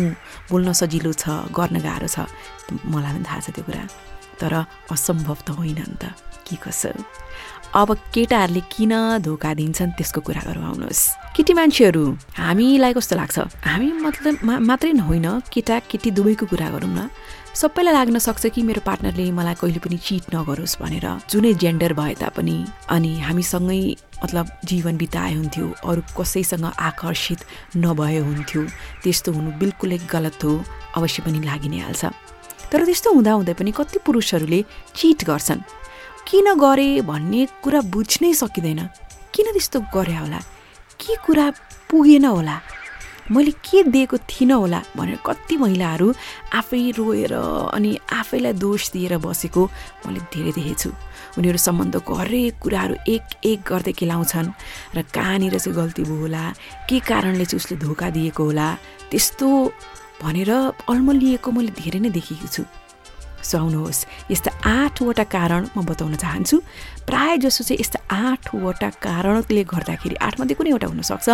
बोल्न 0.50 0.72
सजिलो 0.72 1.12
छ 1.12 1.50
गर्न 1.50 1.76
गाह्रो 1.82 2.08
छ। 2.08 2.30
मलाई 2.86 3.12
पनि 3.18 3.24
थाहा 3.26 3.40
छ 3.42 3.50
त्यो 3.50 3.64
कुरा। 3.66 3.84
तर 4.40 4.52
असम्भव 4.88 5.38
त 5.46 5.48
होइन 5.58 5.80
नि 5.82 5.96
त। 5.98 6.14
के 6.46 6.56
कसो? 6.62 6.92
अब 7.72 7.88
केटाहरूले 8.12 8.62
किन 8.68 8.92
धोका 9.24 9.50
दिन्छन् 9.54 9.96
त्यसको 9.96 10.20
कुरा 10.20 10.42
गरौँ 10.44 10.64
आउनुहोस्। 10.64 11.02
केटी 11.32 11.52
मान्छेहरू 11.56 12.04
हामीलाई 12.36 12.92
कस्तो 12.92 13.16
लाग्छ? 13.16 13.38
हामी 13.64 13.88
मतलब 14.04 14.44
मा 14.44 14.54
मात्रै 14.68 14.90
होइन 15.00 15.26
केटा 15.48 15.78
केटी 15.88 16.10
दुवैको 16.12 16.44
कुरा 16.44 16.68
गरौँ 16.76 16.92
न। 16.92 17.08
सबैलाई 17.56 17.94
लाग्न 17.96 18.18
सक्छ 18.20 18.52
कि 18.52 18.60
मेरो 18.60 18.80
पार्टनरले 18.84 19.24
मलाई 19.32 19.56
कहिले 19.56 19.80
पनि 19.80 19.96
चिट 19.96 20.28
नगरोस् 20.28 20.76
भनेर। 20.76 21.06
जुनै 21.32 21.52
जेन्डर 21.56 21.92
भए 21.96 22.14
तापनि 22.20 22.56
अनि 22.92 23.12
हामीसँगै 23.24 23.80
मतलब 24.24 24.46
जीवन 24.68 24.94
बिताए 25.00 25.32
हुन्थ्यो 25.32 25.66
अरू 25.88 26.02
कसैसँग 26.12 26.68
आकर्षित 26.68 27.40
नभए 27.80 28.18
हुन्थ्यो 28.28 28.62
त्यस्तो 29.02 29.32
हुनु 29.32 29.50
बिल्कुलै 29.56 29.98
गलत 30.12 30.44
हो 30.44 30.52
अवश्य 31.00 31.18
पनि 31.24 31.40
लागि 31.48 31.68
नै 31.72 31.80
हाल्छ। 31.88 32.12
तर 32.68 32.84
त्यस्तो 32.84 33.08
हुँदाहुँदै 33.08 33.54
पनि 33.56 33.72
कति 33.72 33.98
पुरुषहरूले 34.04 34.60
चिट 34.96 35.24
गर्छन्। 35.24 35.64
किन 36.28 36.46
गरे 36.60 36.88
भन्ने 37.08 37.40
कुरा 37.64 37.80
बुझ्नै 37.88 38.32
सकिँदैन। 38.36 38.80
किन 39.32 39.46
त्यस्तो 39.56 39.78
गरे 39.96 40.16
होला? 40.20 40.40
के 41.00 41.16
कुरा 41.26 41.50
पुगेन 41.90 42.24
होला? 42.24 42.60
मैले 43.30 43.50
के 43.64 43.82
दिएको 43.82 44.16
थिइनँ 44.28 44.54
होला 44.54 44.82
भनेर 44.96 45.18
कति 45.26 45.56
महिलाहरू 45.56 46.12
आफै 46.58 46.90
रोएर 46.98 47.32
अनि 47.72 47.90
आफैलाई 48.12 48.52
दोष 48.58 48.90
दिएर 48.92 49.16
बसेको 49.24 49.62
मैले 50.06 50.20
धेरै 50.34 50.52
देखेछु 50.52 50.90
उनीहरू 51.38 51.58
सम्बन्धको 51.58 52.14
हरेक 52.14 52.58
कुराहरू 52.60 52.94
एक 53.08 53.24
एक 53.46 53.58
गर्दै 53.62 53.92
केलाउँछन् 53.94 54.52
र 54.96 55.02
कहाँनिर 55.14 55.58
चाहिँ 55.58 55.76
गल्ती 55.78 56.02
भयो 56.02 56.20
होला? 56.20 56.44
के 56.88 56.98
कारणले 57.00 57.44
चाहिँ 57.46 57.60
उसले 57.62 57.76
धोका 57.78 58.10
दिएको 58.10 58.42
होला? 58.44 58.68
त्यस्तो 59.10 59.48
भनेर 60.22 60.50
अल्मलिएको 60.90 61.48
मैले 61.50 61.72
धेरै 61.78 62.00
नै 62.00 62.10
देखेकी 62.10 62.48
छु। 62.52 62.62
सो 63.42 63.58
आउनुहोस् 63.58 64.04
यस्ता 64.30 64.50
आठवटा 64.64 65.24
कारण 65.34 65.62
म 65.76 65.84
बताउन 65.84 66.14
चाहन्छु। 66.16 66.56
प्राय 67.06 67.36
जसो 67.42 67.64
चाहिँ 67.64 67.80
यस्ता 67.80 67.98
आठवटा 68.08 68.88
कारणले 69.02 69.62
गर्दाखेरि 69.66 70.16
आठमध्ये 70.22 70.54
कुनै 70.56 70.70
एउटा 70.70 70.86
हुनसक्छ 70.86 71.28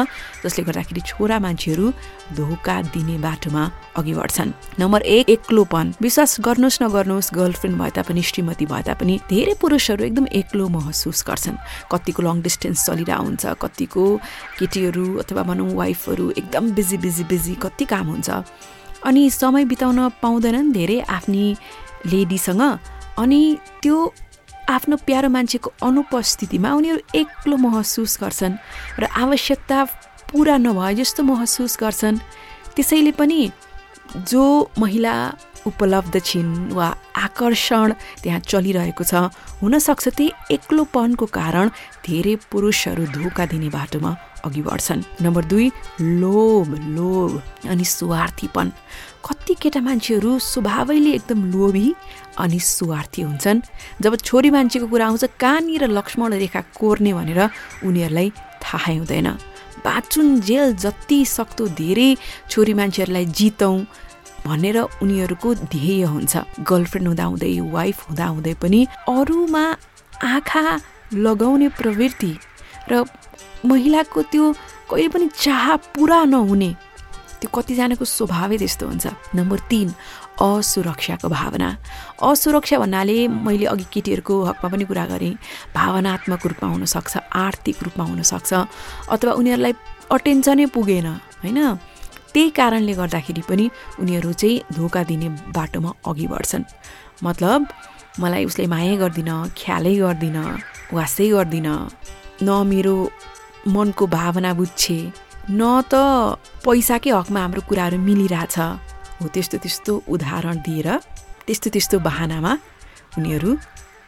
जसले 0.45 0.63
गर्दाखेरि 0.65 1.01
छोरा 1.05 1.39
मान्छेहरू 1.39 1.87
धोका 2.37 2.77
दिने 2.95 3.17
बाटोमा 3.21 3.63
अघि 3.99 4.15
बढ्छन्। 4.15 4.51
नम्बर 4.81 5.01
एक 5.03 5.29
एक्लोपन। 5.37 5.87
विश्वास 6.01 6.37
गर्नुहोस् 6.41 6.83
नगर्नुहोस् 6.83 7.35
गर्लफ्रेन्ड 7.35 7.77
भए 7.81 7.91
तापनि 7.97 8.23
श्रीमती 8.23 8.67
भए 8.67 8.83
तापनि 8.89 9.15
धेरै 9.29 9.55
पुरुषहरू 9.61 10.05
एकदम 10.05 10.27
एक्लो 10.41 10.69
महसुस 10.69 11.25
गर्छन्। 11.29 11.57
कतिको 11.93 12.21
लङ 12.23 12.37
डिस्टेन्स 12.43 12.87
चलिरहेको 12.87 13.23
हुन्छ 13.23 13.45
कतिको 13.63 14.05
केटीहरू 14.59 15.07
अथवा 15.23 15.43
भनौँ 15.45 15.71
वाइफहरू 15.77 16.27
एकदम 16.41 16.65
बिजी 16.73 16.97
बिजी 17.05 17.25
बिजी 17.29 17.55
कति 17.63 17.85
काम 17.85 18.07
हुन्छ। 18.09 18.31
अनि 18.99 19.23
समय 19.31 19.65
बिताउन 19.71 19.99
पाउँदैनन् 20.23 20.73
धेरै 20.73 20.99
आफ्नी 21.07 21.45
लेडीसँग 22.07 22.63
अनि 23.19 23.41
त्यो 23.83 23.97
आफ्नो 24.71 24.97
प्यारो 25.07 25.29
मान्छेको 25.29 25.73
अनुपस्थितिमा 25.83 26.73
उनीहरू 26.75 27.01
एक्लो 27.15 27.57
महसुस 27.57 28.19
गर्छन् 28.23 28.61
र 29.01 29.05
आवश्यकता 29.17 29.79
पुरा 30.31 30.57
नभए 30.61 30.95
जस्तो 30.95 31.23
महसुस 31.25 31.77
गर्छन्। 31.81 32.21
त्यसैले 32.77 33.13
पनि 33.19 33.51
जो 34.29 34.45
महिला 34.79 35.15
उपलब्ध 35.67 36.21
छिन् 36.25 36.73
वा 36.73 36.87
आकर्षण 37.17 37.93
त्यहाँ 38.23 38.41
चलिरहेको 38.41 39.05
छ 39.05 39.15
हुनसक्छ 39.61 40.09
त्यही 40.09 40.31
एक्लोपनको 40.55 41.27
कारण 41.27 41.69
धेरै 42.07 42.35
पुरुषहरू 42.53 43.05
धोका 43.17 43.45
दिने 43.53 43.69
बाटोमा 43.69 44.13
अघि 44.45 44.63
बढ्छन्। 44.63 45.03
नम्बर 45.25 45.45
दुई 45.51 45.67
लोभ 46.01 46.69
लोभ 46.97 47.33
अनि 47.69 47.85
स्वार्थीपन। 47.85 48.67
कति 49.49 49.57
केटा 49.65 49.81
मान्छेहरू 49.81 50.39
स्वभावैले 50.45 51.11
एकदम 51.11 51.41
लोभी 51.49 51.95
अनि 52.37 52.59
स्वार्थी 52.61 53.23
हुन्छन्। 53.23 53.61
जब 53.97 54.17
छोरी 54.21 54.51
मान्छेको 54.53 54.87
कुरा 54.93 55.07
आउँछ 55.09 55.25
कहाँनिर 55.41 55.85
लक्ष्मण 55.89 56.33
रेखा 56.37 56.61
कोर्ने 56.77 57.13
भनेर 57.17 57.41
उनीहरूलाई 57.81 58.29
थाहै 58.61 58.97
हुँदैन। 58.97 59.29
बाँचुन 59.81 60.41
जेल 60.45 60.77
जति 60.77 61.25
सक्दो 61.25 61.65
धेरै 61.81 62.09
छोरी 62.51 62.75
मान्छेहरूलाई 62.77 63.25
जितौँ 63.25 63.77
भनेर 64.45 64.77
उनीहरूको 65.01 65.55
ध्येय 65.73 66.05
हुन्छ। 66.05 66.37
गर्लफ्रेन्ड 66.69 67.09
हुँदाहुँदै 67.09 67.53
वाइफ 67.73 67.97
हुँदाहुँदै 68.09 68.55
पनि 68.61 68.81
अरूमा 69.09 69.65
आँखा 70.29 70.65
लगाउने 71.17 71.69
प्रवृत्ति 71.73 72.33
र 72.93 73.05
महिलाको 73.65 74.23
त्यो 74.29 74.53
कहिले 74.91 75.09
पनि 75.09 75.29
चाह 75.41 75.77
पुरा 75.97 76.21
नहुने 76.25 76.71
त्यो 77.41 77.49
कतिजनाको 77.55 78.05
स्वभावै 78.05 78.57
त्यस्तो 78.59 78.85
हुन्छ। 78.91 79.07
नम्बर 79.39 79.59
तिन 79.71 79.89
असुरक्षाको 80.39 81.29
भावना। 81.29 81.69
असुरक्षा 82.23 82.77
भन्नाले 82.83 83.17
मैले 83.47 83.67
अघि 83.73 83.87
केटीहरूको 83.95 84.35
हकमा 84.49 84.69
पनि 84.73 84.85
कुरा 84.91 85.05
गरेँ। 85.13 85.39
भावनात्मक 85.75 86.43
रूपमा 86.51 86.69
हुनसक्छ 86.75 87.15
आर्थिक 87.47 87.77
रूपमा 87.87 88.05
हुनसक्छ 88.11 88.51
अथवा 89.15 89.33
उनीहरूलाई 89.39 89.73
अटेन्सनै 90.11 90.67
पुगेन 90.75 91.07
होइन? 91.43 91.59
त्यही 92.35 92.51
कारणले 92.59 92.93
गर्दाखेरि 93.01 93.43
पनि 93.49 93.65
उनीहरू 94.03 94.33
चाहिँ 94.33 94.63
धोका 94.77 95.03
दिने 95.11 95.29
बाटोमा 95.57 95.91
अघि 96.07 96.27
बढ्छन्। 96.27 96.65
मतलब 97.27 97.59
मलाई 98.21 98.45
उसले 98.45 98.67
माया 98.67 98.95
गर्दिनँ 99.03 99.39
ख्यालै 99.59 99.95
गर्दिनँ 100.03 100.47
वासै 100.93 101.27
गर्दिनँ 101.35 101.77
न 102.43 102.49
मेरो 102.71 102.95
मनको 103.75 104.05
भावना 104.07 104.51
बुझ्छे। 104.55 104.99
न 105.51 105.61
त 105.91 105.95
पैसाकै 106.65 107.11
हकमा 107.17 107.41
हाम्रो 107.41 107.61
कुराहरू 107.69 107.97
मिलिरहेछ। 107.99 108.57
हो 109.21 109.27
त्यस्तो 109.35 109.57
त्यस्तो 109.65 109.93
उदाहरण 110.15 110.57
दिएर 110.67 110.89
त्यस्तो 111.47 111.69
त्यस्तो 111.75 111.97
बाहनामा 112.07 112.53
उनीहरू 113.19 113.51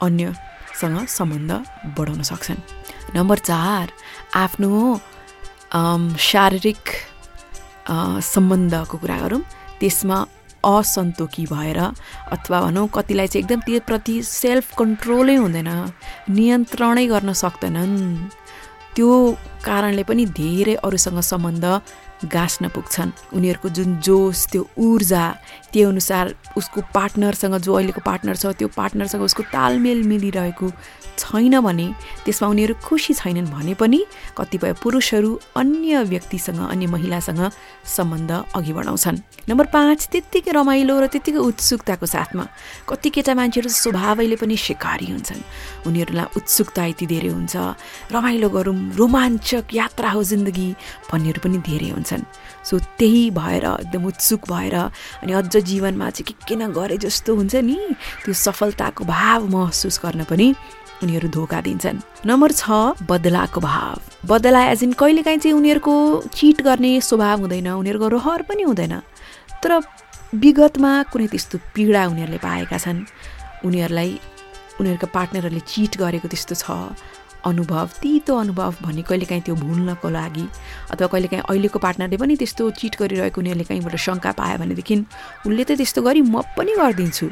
अन्यसँग 0.07 0.97
सम्बन्ध 1.19 1.51
बढाउन 1.97 2.23
सक्छन्। 2.31 2.61
नम्बर 3.17 3.39
चार 3.51 3.87
आफ्नो 4.45 4.71
शारीरिक 6.31 6.83
सम्बन्धको 8.35 8.97
कुरा 9.03 9.17
गरौँ। 9.23 9.43
त्यसमा 9.81 10.19
असन्तोकी 10.61 11.45
भएर 11.49 11.79
अथवा 12.37 12.59
भनौँ 12.61 12.87
कतिलाई 12.95 13.29
चाहिँ 13.33 13.43
एकदम 13.45 13.61
त्योप्रति 13.67 14.15
सेल्फ 14.23 14.67
कन्ट्रोलै 14.79 15.37
हुँदैन। 15.41 15.71
नियन्त्रणै 16.37 17.07
गर्न 17.13 17.33
सक्दैनन्। 17.33 17.97
त्यो 18.97 19.11
कारणले 19.65 20.03
पनि 20.03 20.25
धेरै 20.37 20.75
अरूसँग 20.87 21.21
सम्बन्ध 21.31 21.65
गाँस्न 22.33 22.69
पुग्छन्। 22.75 23.11
उनीहरूको 23.37 23.69
जुन 23.77 23.91
जोस 24.05 24.47
त्यो 24.53 24.63
ऊर्जा 24.77 25.25
त्यो 25.73 25.89
अनुसार 25.89 26.35
उसको 26.57 26.81
पार्टनरसँग 26.95 27.57
जो 27.65 27.73
अहिलेको 27.75 28.01
पार्टनर 28.05 28.37
छ 28.37 28.47
त्यो 28.59 28.69
पार्टनरसँग 28.77 29.23
उसको 29.23 29.43
तालमेल 29.55 30.03
मिलिरहेको 30.03 30.71
छैन 31.21 31.61
भने 31.61 31.87
त्यसमा 32.25 32.49
उनीहरू 32.49 32.75
खुसी 32.83 33.15
छैनन् 33.15 33.51
भने 33.53 33.75
पनि 33.77 34.01
कतिपय 34.39 34.73
पुरुषहरू 34.83 35.31
अन्य 35.57 36.03
व्यक्तिसँग 36.13 36.61
अन्य 36.71 36.87
महिलासँग 36.87 37.43
सम्बन्ध 37.97 38.31
अघि 38.57 38.73
बढाउँछन्। 38.73 39.19
नम्बर 39.49 39.67
पाँच 39.69 40.09
त्यत्तिकै 40.13 40.53
रमाइलो 40.57 40.95
र 41.01 41.07
त्यत्तिकै 41.13 41.39
उत्सुकताको 41.39 42.07
साथमा 42.07 42.45
कति 42.89 43.09
केटा 43.15 43.35
मान्छेहरू 43.37 43.69
स्वभावैले 43.69 44.37
पनि 44.41 44.57
सिकारी 44.57 45.07
हुन्छन्। 45.13 45.43
उनीहरूलाई 45.87 46.27
उत्सुकता 46.37 46.85
यति 46.91 47.07
धेरै 47.07 47.31
हुन्छ 47.37 47.55
रमाइलो 48.17 48.49
गरौँ 48.49 48.79
रोमाञ्चक 48.97 49.75
यात्रा 49.77 50.11
हो 50.17 50.23
जिन्दगी 50.25 50.69
भन्नेहरू 51.13 51.41
पनि 51.45 51.59
धेरै 51.69 51.91
हुन्छन्। 51.95 52.25
सो 52.65 52.79
त्यही 52.99 53.31
भएर 53.31 53.65
एकदम 53.65 54.05
उत्सुक 54.07 54.51
भएर 54.53 54.75
अनि 54.75 55.33
अझ 55.33 55.57
जीवनमा 55.57 56.11
चाहिँ 56.11 56.25
के 56.29 56.35
के 56.49 56.57
न 56.57 56.73
गरे 56.73 56.97
जस्तो 56.99 57.35
हुन्छ 57.37 57.55
नि 57.65 57.79
त्यो 58.25 58.35
सफलताको 58.35 59.05
भाव 59.05 59.47
महसुस 59.49 60.01
गर्न 60.05 60.25
पनि 60.25 60.55
उनीहरू 61.03 61.29
धोका 61.29 61.61
दिन्छन्। 61.61 61.99
नम्बर 62.27 62.53
छ 62.53 62.71
बदलाको 63.09 63.61
भाव। 63.61 64.29
बदला 64.29 64.65
एज 64.71 64.83
इन 64.85 64.93
कहिलेकाहीँ 64.93 65.39
चाहिँ 65.39 65.57
उनीहरूको 65.57 65.95
चिट 66.29 66.61
गर्ने 66.63 67.01
स्वभाव 67.01 67.41
हुँदैन 67.41 67.69
उनीहरूको 67.73 68.09
रहर 68.09 68.43
पनि 68.45 68.63
हुँदैन। 68.63 68.95
तर 69.63 69.81
विगतमा 70.35 70.93
कुनै 71.13 71.27
त्यस्तो 71.27 71.59
पीडा 71.75 72.07
उनीहरूले 72.07 72.39
पाएका 72.39 72.79
छन्। 72.79 73.01
उनीहरूलाई 73.65 74.11
उनीहरूका 74.81 75.09
पार्टनरहरूले 75.17 75.61
चिट 75.65 75.97
गरेको 75.97 76.29
त्यस्तो 76.29 76.55
छ। 76.55 76.69
अनुभव 77.45 77.89
तितो 78.03 78.37
अनुभव 78.37 78.75
भन्ने 78.83 79.03
कहिलेकाहीँ 79.09 79.43
त्यो 79.43 79.55
भुल्नको 79.55 80.09
लागि 80.09 80.45
अथवा 80.93 81.07
कहिलेकाहीँ 81.07 81.43
अहिलेको 81.49 81.79
पार्टनरले 81.79 82.17
पनि 82.17 82.37
त्यस्तो 82.37 82.71
चिट 82.81 82.97
गरिरहेको 83.01 83.41
उनीहरूले 83.41 83.65
कहीँबाट 83.65 83.97
शङ्का 83.97 84.31
पायो 84.41 84.59
भनेदेखि 84.59 84.97
उसले 85.47 85.65
त 85.65 85.71
त्यस्तो 85.81 86.01
गरी 86.03 86.21
म 86.23 86.43
पनि 86.57 86.73
गरिदिन्छु 86.77 87.27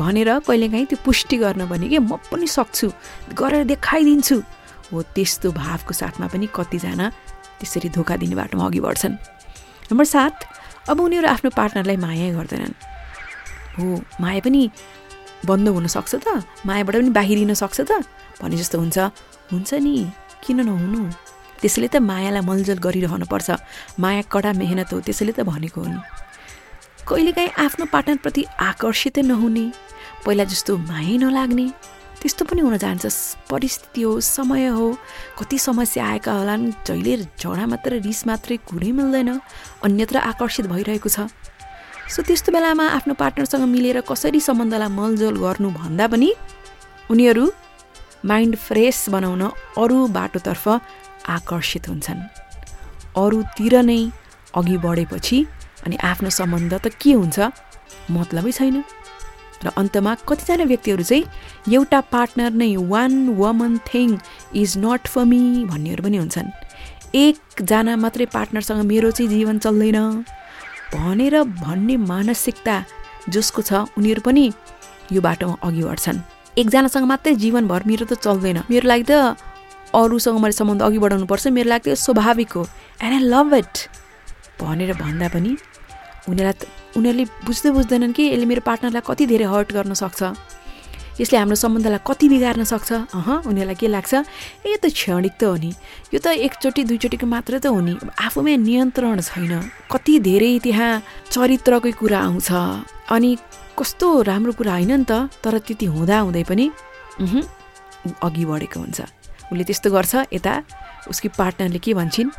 भनेर 0.00 0.30
कहिलेकाहीँ 0.46 0.86
त्यो 0.90 0.98
पुष्टि 1.04 1.36
गर्न 1.42 1.66
भने 1.70 1.88
कि 1.88 1.98
म 1.98 2.18
पनि 2.30 2.46
सक्छु 2.46 2.86
गरेर 3.38 3.64
देखाइदिन्छु। 3.72 4.36
हो 4.92 5.02
त्यस्तो 5.14 5.50
भावको 5.50 5.92
साथमा 5.94 6.26
पनि 6.30 6.46
कतिजना 6.52 7.06
त्यसरी 7.58 7.88
धोका 7.96 8.16
दिने 8.20 8.34
बाटोमा 8.36 8.64
अघि 8.66 8.80
बढ्छन्। 8.80 9.14
नम्बर 9.90 10.04
सात 10.04 10.34
अब 10.90 11.00
उनीहरू 11.00 11.26
आफ्नो 11.28 11.50
पार्टनरलाई 11.56 11.96
माया 11.96 12.26
गर्दैनन्। 12.36 12.74
हो 13.78 13.84
माया 14.20 14.40
पनि 14.44 14.62
बन्द 15.46 15.68
हुनसक्छ 15.68 16.14
त? 16.22 16.44
मायाबाट 16.66 16.94
पनि 16.96 17.10
बाहिरिन 17.10 17.54
सक्छ 17.54 17.80
त? 17.88 18.04
भने 18.42 18.56
जस्तो 18.56 18.78
हुन्छ। 18.78 18.98
हुन्छ 19.52 19.70
नि। 19.84 19.94
किन 20.44 20.60
नहुनु? 20.68 21.02
त्यसैले 21.60 21.88
त 21.88 21.96
मायालाई 22.04 22.42
मलजल 22.44 22.78
गरिरहनुपर्छ 22.78 23.48
माया 24.00 24.22
कडा 24.32 24.52
मेहनत 24.60 24.92
हो 24.92 25.00
त्यसैले 25.00 25.32
त 25.32 25.40
भनेको 25.48 25.80
हो 25.80 25.88
नि। 25.88 26.00
कहिलेकाहीँ 27.08 27.56
आफ्नो 27.64 27.84
पार्टनरप्रति 27.94 28.42
आकर्षितै 28.60 29.22
नहुने 29.24 29.66
पहिला 30.24 30.44
जस्तो 30.52 30.72
मायै 30.90 31.16
नलाग्ने 31.22 31.66
त्यस्तो 32.20 32.42
पनि 32.44 32.60
हुन 32.60 32.76
जान्छ। 32.76 33.06
परिस्थिति 33.50 34.02
हो 34.02 34.12
समय 34.20 34.66
हो 34.76 34.86
कति 35.38 35.56
समस्या 35.58 36.04
आएका 36.06 36.32
होलान् 36.32 36.64
जहिले 36.86 37.16
झगडा 37.40 37.64
मात्र 37.72 38.02
रिस 38.02 38.20
मात्रै 38.26 38.56
कुरै 38.68 38.90
मिल्दैन 38.98 39.30
अन्यत्र 39.86 40.16
आकर्षित 40.30 40.66
भइरहेको 40.66 41.08
छ। 41.08 41.30
सो 42.12 42.22
त्यस्तो 42.22 42.52
बेलामा 42.52 42.84
आफ्नो 42.98 43.14
पार्टनरसँग 43.14 43.64
मिलेर 43.70 44.00
कसरी 44.10 44.40
सम्बन्धलाई 44.40 44.90
मलजल 44.98 45.36
गर्नु 45.44 45.68
भन्दा 45.80 46.06
पनि 46.12 46.28
उनीहरू 47.10 47.44
माइन्ड 48.26 48.56
फ्रेस 48.56 48.98
बनाउन 49.10 49.42
अरू 49.78 50.06
बाटोतर्फ 50.18 50.64
आकर्षित 51.28 51.88
हुन्छन्। 51.88 52.20
अरूतिर 53.16 53.74
नै 53.82 54.00
अघि 54.54 54.76
बढेपछि 54.84 55.38
अनि 55.86 55.96
आफ्नो 56.10 56.30
सम्बन्ध 56.30 56.72
त 56.74 56.86
के 57.00 57.12
हुन्छ 57.12 57.38
मतलबै 58.10 58.52
छैन। 58.52 58.76
र 59.64 59.66
अन्तमा 59.80 60.12
कतिजना 60.28 60.64
व्यक्तिहरू 60.64 61.02
चाहिँ 61.02 61.24
एउटा 61.74 62.00
पार्टनर 62.12 62.52
नै 62.60 62.70
one 62.92 63.12
woman 63.40 63.72
thing 63.88 64.08
is 64.62 64.70
not 64.84 65.06
for 65.08 65.24
me 65.24 65.40
भन्नेहरू 65.70 66.02
पनि 66.04 66.16
हुन्छन्। 66.16 66.50
एकजना 67.14 67.96
मात्रै 67.96 68.26
पार्टनरसँग 68.36 68.82
मेरो 68.92 69.10
चाहिँ 69.16 69.30
जीवन 69.30 69.58
चल्दैन 69.64 69.98
भनेर 70.94 71.34
भन्ने 71.62 71.96
मानसिकता 72.12 72.76
जसको 73.28 73.62
छ 73.62 73.86
उनीहरू 73.98 74.20
पनि 74.28 74.44
यो 75.12 75.20
बाटोमा 75.22 75.56
अघि 75.66 75.82
बढ्छन्। 75.82 76.18
एकजनासँग 76.56 77.04
मात्रै 77.04 77.34
जीवनभर 77.36 77.82
मेरो 77.86 78.04
त 78.10 78.12
चल्दैन। 78.16 78.58
मेरो 78.70 78.86
लागि 78.88 79.04
त 79.10 79.36
अरूसँग 79.92 80.38
मैले 80.40 80.56
सम्बन्ध 80.56 80.82
अघि 80.82 80.98
बढाउनुपर्छ 80.98 81.46
मेरो 81.52 81.68
लागि 81.68 81.90
त 81.90 81.94
स्वाभाविक 81.94 82.52
हो। 82.56 82.62
एन्ड 83.04 83.14
आई 83.14 83.22
लभ 83.28 83.54
इट 83.60 83.74
भनेर 84.60 84.92
भन्दा 84.96 85.28
पनि 85.36 85.52
उनीहरूलाई 86.28 86.54
उनीहरूले 86.96 87.24
बुझ्दै 87.44 87.70
बुझ्दैनन् 87.76 88.12
कि 88.16 88.24
यसले 88.32 88.46
मेरो 88.48 88.62
पार्टनरलाई 88.64 89.04
कति 89.04 89.24
धेरै 89.32 89.46
हर्ट 89.52 89.68
गर्न 89.76 89.94
सक्छ। 89.94 90.20
यसले 91.20 91.36
हाम्रो 91.38 91.56
सम्बन्धलाई 91.56 92.00
कति 92.08 92.26
बिगार्न 92.28 92.64
सक्छ। 92.64 92.90
अह 93.16 93.28
उनीहरूलाई 93.48 93.76
के 93.80 93.88
लाग्छ? 93.88 94.12
ए 94.64 94.68
यो 94.72 94.78
त 94.80 94.92
क्षणिक 94.92 95.34
त 95.40 95.44
हो 95.48 95.56
नि। 95.56 95.70
यो 96.12 96.18
त 96.20 96.36
एकचोटि 96.40 96.82
दुईचोटिको 96.88 97.26
मात्रै 97.28 97.58
त 97.60 97.72
हो 97.72 97.80
नि। 97.80 97.94
आफूमै 98.16 98.56
नियन्त्रण 98.60 99.20
छैन। 99.20 99.52
कति 99.92 100.14
धेरै 100.24 100.52
त्यहाँ 100.64 100.92
चरित्रकै 101.32 101.92
कुरा 102.00 102.20
आउँछ। 102.20 102.48
अनि 103.12 103.30
कस्तो 103.78 104.06
राम्रो 104.24 104.52
कुरा 104.56 104.72
होइन 104.72 104.92
नि 104.92 105.04
त 105.04 105.28
तर 105.44 105.58
त्यति 105.60 105.86
हुँदा 105.92 106.18
हुँदै 106.24 106.44
पनि 106.48 106.66
अघि 108.24 108.44
बढेको 108.44 108.80
हुन्छ। 108.80 109.00
उसले 109.52 109.64
त्यस्तो 109.68 109.88
गर्छ 109.92 110.14
यता 110.32 110.52
उसकी 111.12 111.28
पार्टनरले 111.36 111.78
के 111.84 111.92
भन्छन् 111.94 112.30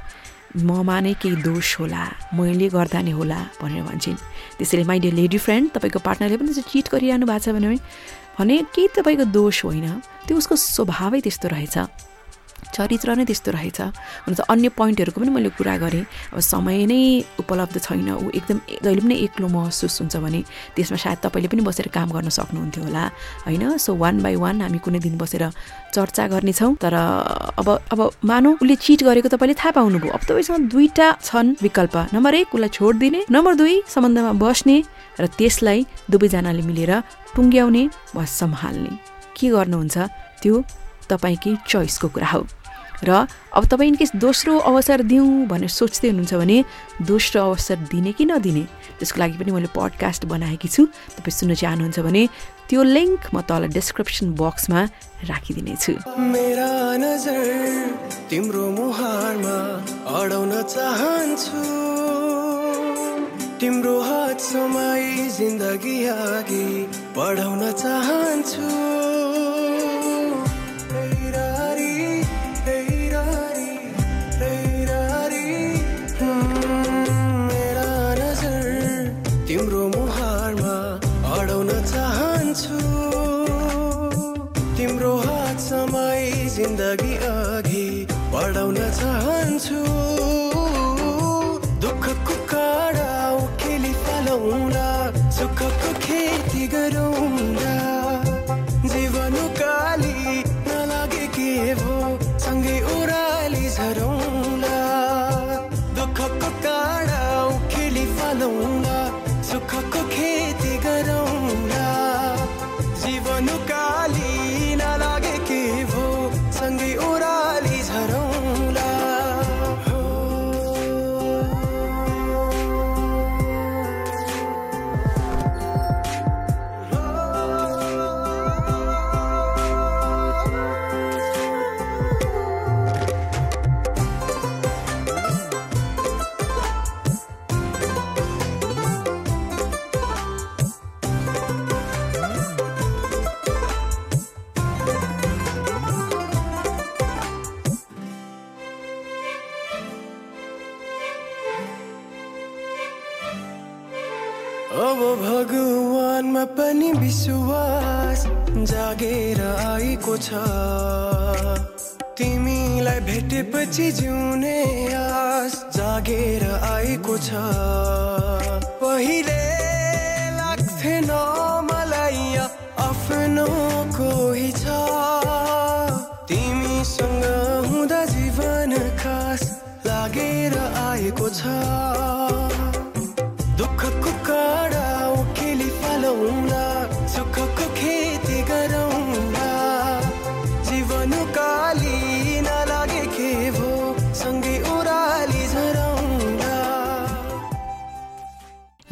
ममा 0.65 0.97
नै 1.05 1.13
केही 1.21 1.35
दोष 1.45 1.67
होला 1.79 2.03
मैले 2.33 2.67
गर्दा 2.73 2.99
नै 3.05 3.13
होला 3.13 3.39
भनेर 3.61 3.83
भन्छन्। 3.85 4.17
त्यसैले 4.57 4.83
माइडियर 4.89 5.13
लेडी 5.13 5.37
फ्रेन्ड 5.37 5.65
तपाईँको 5.77 5.99
पार्टनरले 6.01 6.37
पनि 6.41 6.53
चिट 6.57 6.85
गरिरहनु 6.89 7.25
भएको 7.29 7.43
छ 7.45 7.53
भने 7.53 7.77
भने 8.37 8.55
केही 8.73 8.87
तपाईँको 8.97 9.25
दोष 9.29 9.57
होइन 9.65 9.87
त्यो 10.25 10.37
उसको 10.37 10.55
स्वभावै 10.55 11.19
त्यस्तो 11.21 11.47
रहेछ। 11.53 11.77
चरित्र 12.73 13.15
नै 13.15 13.25
त्यस्तो 13.25 13.51
रहेछ। 13.51 13.79
हुन 14.27 14.33
त 14.35 14.41
अन्य 14.49 14.69
पोइन्टहरूको 14.75 15.19
पनि 15.21 15.31
मैले 15.31 15.49
कुरा 15.57 15.75
गरेँ। 15.77 16.05
अब 16.33 16.39
समय 16.39 16.85
नै 16.85 17.01
उपलब्ध 17.41 17.75
छैन। 17.79 18.09
ऊ 18.11 18.29
एकदम 18.33 18.57
जहिले 18.83 19.01
पनि 19.01 19.15
एक्लो 19.25 19.47
महसुस 19.47 19.95
हुन्छ 20.01 20.15
भने 20.17 20.41
त्यसमा 20.75 20.97
सायद 20.97 21.17
तपाईँले 21.23 21.47
पनि 21.47 21.61
बसेर 21.63 21.87
काम 21.89 22.09
गर्न 22.11 22.29
सक्नुहुन्थ्यो 22.29 22.83
होला। 22.83 23.03
होइन? 23.47 23.63
सो 23.77 23.95
वान 23.95 24.21
बाई 24.21 24.35
वान 24.35 24.61
हामी 24.61 24.79
कुनै 24.83 24.99
दिन 24.99 25.17
बसेर 25.17 25.43
चर्चा 25.95 26.23
गर्नेछौँ। 26.27 26.75
तर 26.77 26.93
अब 27.57 27.67
अब 27.93 27.99
मानौ 28.25 28.49
उसले 28.61 28.75
चिट 28.75 29.03
गरेको 29.07 29.29
तपाईँले 29.33 29.55
थाहा 29.57 29.71
पाउनुभयो। 29.77 30.11
अब 30.13 30.21
तपाईँसँग 30.27 30.69
दुईवटा 30.69 31.07
छन् 31.23 31.55
विकल्प। 31.61 31.95
नम्बर 32.13 32.33
एक 32.41 32.53
उसलाई 32.53 32.69
छोडिदिने। 32.69 33.19
नम्बर 33.31 33.53
दुई 33.55 33.75
सम्बन्धमा 33.87 34.31
बस्ने 34.37 34.77
र 35.17 35.25
त्यसलाई 35.33 35.79
दुवैजनाले 36.11 36.61
मिलेर 36.61 36.91
टुङ्ग्याउने 37.33 37.83
वा 38.15 38.23
सम्हाल्ने। 38.25 38.91
के 39.33 39.47
गर्नुहुन्छ? 39.49 39.97
त्यो 40.41 40.53
तपाईँकै 41.09 41.51
चोइसको 41.67 42.07
कुरा 42.13 42.27
हो। 42.27 42.43
र 42.97 43.29
अब 43.53 43.63
तपाईँ 43.69 43.89
इनकेस 43.93 44.11
दोस्रो 44.17 44.57
अवसर 44.57 45.05
दिउँ 45.05 45.45
भनेर 45.45 45.69
सोच्दै 45.69 46.09
हुनुहुन्छ 46.09 46.33
भने 46.33 46.57
दोस्रो 47.05 47.41
अवसर 47.53 47.77
दिने 47.93 48.11
कि 48.17 48.25
नदिने 48.25 48.63
त्यसको 48.97 49.17
लागि 49.21 49.37
पनि 49.37 49.51
मैले 49.53 49.69
पडकास्ट 49.69 50.25
बनाएकी 50.25 50.67
छु। 50.67 50.89
तपाईँ 51.15 51.37
सुन्न 51.37 51.53
चाहनुहुन्छ 51.61 51.99
भने 52.01 52.23
त्यो 52.65 52.81
लिङ्क 52.83 53.21
म 53.33 53.45
तल 53.45 53.69
डिस्क्रिप्सन 53.69 54.33
बक्समा 54.33 54.81
राखिदिनेछु। 55.29 55.93
तिम्रो 58.29 58.65
मुहारमा 58.77 59.57
अडाउन 60.17 60.53
चाहन्छु। 60.73 61.61
तिम्रो 63.61 63.95
हात 64.01 64.41
जिन्दगी 65.37 65.97
बढाउन 67.13 67.63
चाहन्छु। 67.77 69.36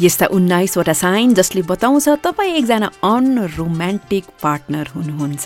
यस्ता 0.05 0.25
उन्नाइसवटा 0.27 0.93
साइन 0.93 1.33
जसले 1.33 1.61
बताउँछ 1.65 2.07
तपाईँ 2.21 2.53
एकजना 2.55 2.89
अनरोमान्टिक 3.03 4.25
पार्टनर 4.37 4.87
हुनुहुन्छ। 4.93 5.45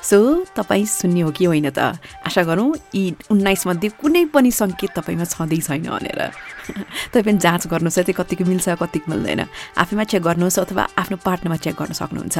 सो 0.00 0.18
तपाईँ 0.56 0.84
सुन्ने 0.88 1.20
हो 1.20 1.30
कि 1.30 1.44
होइन 1.44 1.68
त? 1.70 2.00
आशा 2.24 2.42
गरौँ 2.48 2.72
यी 2.94 3.04
उन्नाइसमध्ये 3.28 3.88
कुनै 4.00 4.24
पनि 4.32 4.50
सङ्केत 4.50 4.96
तपाईँमा 4.96 5.24
छँदै 5.26 5.60
छैन 5.60 5.84
भनेर। 5.84 6.20
तपाईँ 7.12 7.24
पनि 7.26 7.38
जाँच 7.38 7.66
गर्नुहोस् 7.68 8.08
त्यो 8.08 8.16
कतिको 8.16 8.44
मिल्छ 8.48 8.68
कतिको 8.80 9.06
मिल्दैन। 9.12 9.44
आफैमा 9.76 10.04
चेक 10.06 10.22
गर्नुहोस् 10.22 10.60
अथवा 10.64 10.82
आफ्नो 10.96 11.16
पार्टनरमा 11.20 11.56
चेक 11.60 11.76
गर्न 11.76 11.92
सक्नुहुन्छ। 11.92 12.36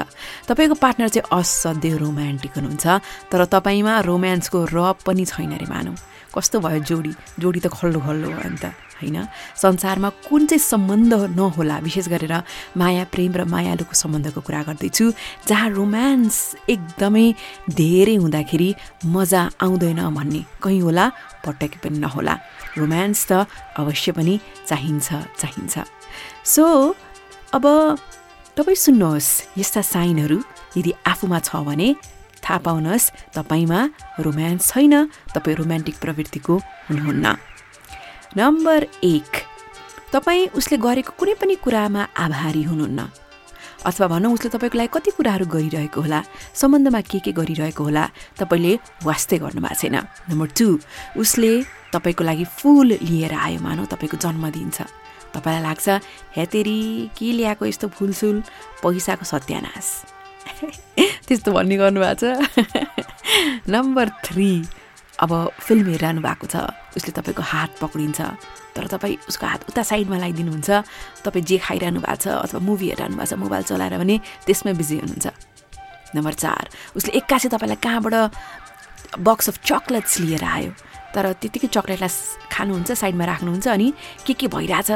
तपाईँको 0.48 0.76
पार्टनर 0.80 1.08
चाहिँ 1.12 1.28
असाध्यै 1.28 1.96
रोमान्टिक 1.98 2.52
हुनुहुन्छ 2.56 2.86
तर 3.28 3.40
तपाईँमा 3.52 4.00
रोमान्सको 4.00 4.58
रब 4.64 4.96
पनि 5.04 5.24
छैन 5.28 5.52
अरे 5.52 5.68
मानौँ 5.68 5.96
कस्तो 6.34 6.56
भयो 6.60 6.80
जोडी? 6.84 7.12
जोडी 7.40 7.60
त 7.60 7.66
खल्लो 7.72 8.00
खल्लो 8.00 8.28
भयो 8.28 8.50
नि 8.52 8.58
त 8.62 8.72
होइन? 8.98 9.16
संसारमा 9.56 10.08
कुन 10.28 10.46
चाहिँ 10.46 10.60
सम्बन्ध 10.60 11.12
नहोला 11.38 11.76
विशेष 11.86 12.06
गरेर 12.08 12.34
माया 12.76 13.04
प्रेम 13.14 13.32
र 13.38 13.42
मायालुको 13.46 13.94
सम्बन्धको 13.94 14.40
कुरा 14.42 14.62
गर्दैछु 14.68 15.04
जहाँ 15.48 15.68
रोमान्स 15.70 16.36
एकदमै 16.68 17.26
धेरै 17.70 18.16
हुँदाखेरि 18.22 18.70
मजा 19.06 19.42
आउँदैन 19.64 20.00
भन्ने। 20.18 20.42
कहीँ 20.62 20.80
होला 20.82 21.04
पटकै 21.46 21.78
पनि 21.82 21.98
नहोला। 22.04 22.34
रोमान्स 22.78 23.20
त 23.30 23.46
अवश्य 23.78 24.12
पनि 24.12 24.34
चाहिन्छ 24.68 25.08
चाहिन्छ। 25.40 25.74
सो 26.44 26.64
अब 27.54 27.64
तपाईँ 28.58 28.82
सुन्नुहोस् 28.84 29.30
यस्ता 29.58 29.80
साइनहरू 29.94 30.38
यदि 30.76 30.92
आफूमा 31.06 31.38
छ 31.46 31.62
भने 31.62 31.88
थाहा 32.48 32.58
पाउनुहोस् 32.64 33.36
तपाईँमा 33.36 33.80
रोमान्स 34.24 34.72
छैन 34.72 34.94
तपाईँ 35.36 35.56
रोमान्टिक 35.60 35.96
प्रवृत्तिको 36.00 36.54
हुनुहुन्न। 36.88 37.36
नम्बर 38.36 38.80
एक 39.04 39.30
तपाईँ 40.12 40.56
उसले 40.56 40.76
गरेको 40.80 41.12
कुनै 41.12 41.34
पनि 41.36 41.54
कुरामा 41.60 42.02
आभारी 42.16 42.62
हुनुहुन्न। 42.64 43.00
अथवा 43.84 44.06
भनौँ 44.08 44.32
उसले 44.32 44.48
तपाईँको 44.48 44.78
लागि 44.80 44.90
कति 44.96 45.10
कुराहरू 45.12 45.44
गरिरहेको 45.46 46.00
होला 46.00 46.20
सम्बन्धमा 46.56 47.00
के 47.04 47.18
के 47.20 47.32
गरिरहेको 47.36 47.84
होला 47.84 48.04
तपाईँले 48.40 48.72
वास्तै 49.04 49.38
गर्नुभएको 49.44 49.76
छैन। 49.76 49.96
नम्बर 50.32 50.48
टू 50.56 50.68
उसले 51.20 51.52
तपाईँको 51.92 52.24
लागि 52.24 52.44
फुल 52.48 52.88
लिएर 52.96 53.32
आयो 53.36 53.60
मानौ 53.60 53.84
तपाईँको 53.92 54.16
जन्मदिन 54.16 54.70
छ। 54.72 54.88
तपाईँलाई 55.36 55.62
लाग्छ 55.68 55.88
हेतेरी 56.32 56.80
के 57.12 57.28
ल्याएको 57.36 57.64
यस्तो 57.68 57.86
फुलसुल? 57.92 58.36
पैसाको 58.80 59.24
सत्यानाश। 59.24 60.16
त्यस्तो 61.28 61.52
भन्ने 61.52 61.76
गर्नुभएको 61.76 62.14
छ। 62.18 62.24
नम्बर 63.74 64.08
थ्री 64.24 64.50
अब 65.20 65.32
फिल्म 65.60 65.86
हेरिरहनु 65.90 66.20
भएको 66.22 66.46
छ। 66.46 66.56
उसले 66.96 67.12
तपाईँको 67.12 67.42
हात 67.42 67.70
पक्रिन्छ 67.82 68.20
तर 68.74 68.86
तपाईँ 68.86 69.16
उसको 69.28 69.46
हात 69.46 69.68
उता 69.68 69.82
साइडमा 69.82 70.16
लगाइदिनुहुन्छ। 70.16 70.70
तपाईँ 71.24 71.44
जे 71.44 71.58
खाइरहनु 71.58 72.00
भएको 72.00 72.16
छ 72.16 72.26
अथवा 72.44 72.60
मुभी 72.60 72.86
हेरिरहनु 72.88 73.16
भएको 73.16 73.30
छ 73.30 73.38
मोबाइल 73.38 73.62
चलाएर 73.68 73.94
भने 73.98 74.16
त्यसमै 74.46 74.72
बिजी 74.78 74.96
हुनुहुन्छ। 75.02 75.26
नम्बर 76.16 76.32
चार 76.32 76.64
उसले 76.96 77.12
एक्कासी 77.18 77.48
तपाईँलाई 77.48 77.78
कहाँबाट 77.84 78.14
बक्स 79.18 79.48
अफ 79.48 79.56
चक्लेट्स 79.64 80.20
लिएर 80.20 80.44
आयो? 80.44 80.72
तर 81.14 81.24
त्यतिकै 81.40 81.68
चक्लेटलाई 81.72 82.12
खानुहुन्छ 82.52 82.90
साइडमा 82.92 83.24
राख्नुहुन्छ 83.24 83.66
अनि 83.68 83.88
के 84.26 84.32
के 84.34 84.46
भइरहेछ 84.54 84.90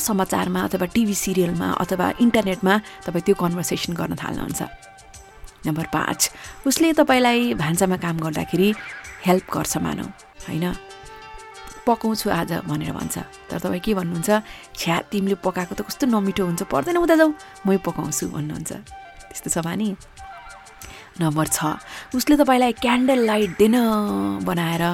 समाचारमा 0.00 0.60
अथवा 0.66 0.86
टिभी 0.94 1.14
सिरियलमा 1.14 1.68
अथवा 1.82 2.06
इन्टरनेटमा 2.24 2.74
तपाईँ 3.06 3.24
त्यो 3.26 3.34
कन्भर्सेसन 3.42 3.92
गर्न 4.00 4.12
थाल्नुहुन्छ। 4.22 4.60
नम्बर 5.66 5.86
पाँच 5.94 6.20
उसले 6.66 6.92
तपाईँलाई 6.98 7.54
भान्सामा 7.54 7.96
काम 8.04 8.16
गर्दाखेरि 8.24 8.68
हेल्प 9.26 9.46
गर्छ 9.54 9.76
मानौ 9.84 10.06
होइन? 10.48 10.66
पकाउँछु 11.86 12.30
आज 12.30 12.52
भनेर 12.66 12.92
भन्छ। 12.94 13.16
तर 13.50 13.58
तपाईँ 13.58 13.82
के 13.84 13.92
भन्नुहुन्छ 13.94 14.30
छ्या 14.78 14.96
तिमीले 15.10 15.36
पकाएको 15.42 15.74
त 15.74 15.82
कस्तो 15.86 16.06
नमिठो 16.06 16.42
हुन्छ 16.46 16.62
पर्दैन 16.70 16.96
उता 17.02 17.14
जाऊ 17.20 17.30
मै 17.66 17.76
पकाउँछु 17.86 18.24
भन्नुहुन्छ। 18.34 18.72
त्यस्तो 19.30 19.48
छ 19.50 19.58
भने 19.66 19.88
नम्बर 21.20 21.46
छ 21.46 21.58
उसले 22.16 22.34
तपाईँलाई 22.40 22.72
क्यान्डल 22.82 23.20
लाइट 23.26 23.50
दिन 23.58 23.74
बनाएर 24.46 24.84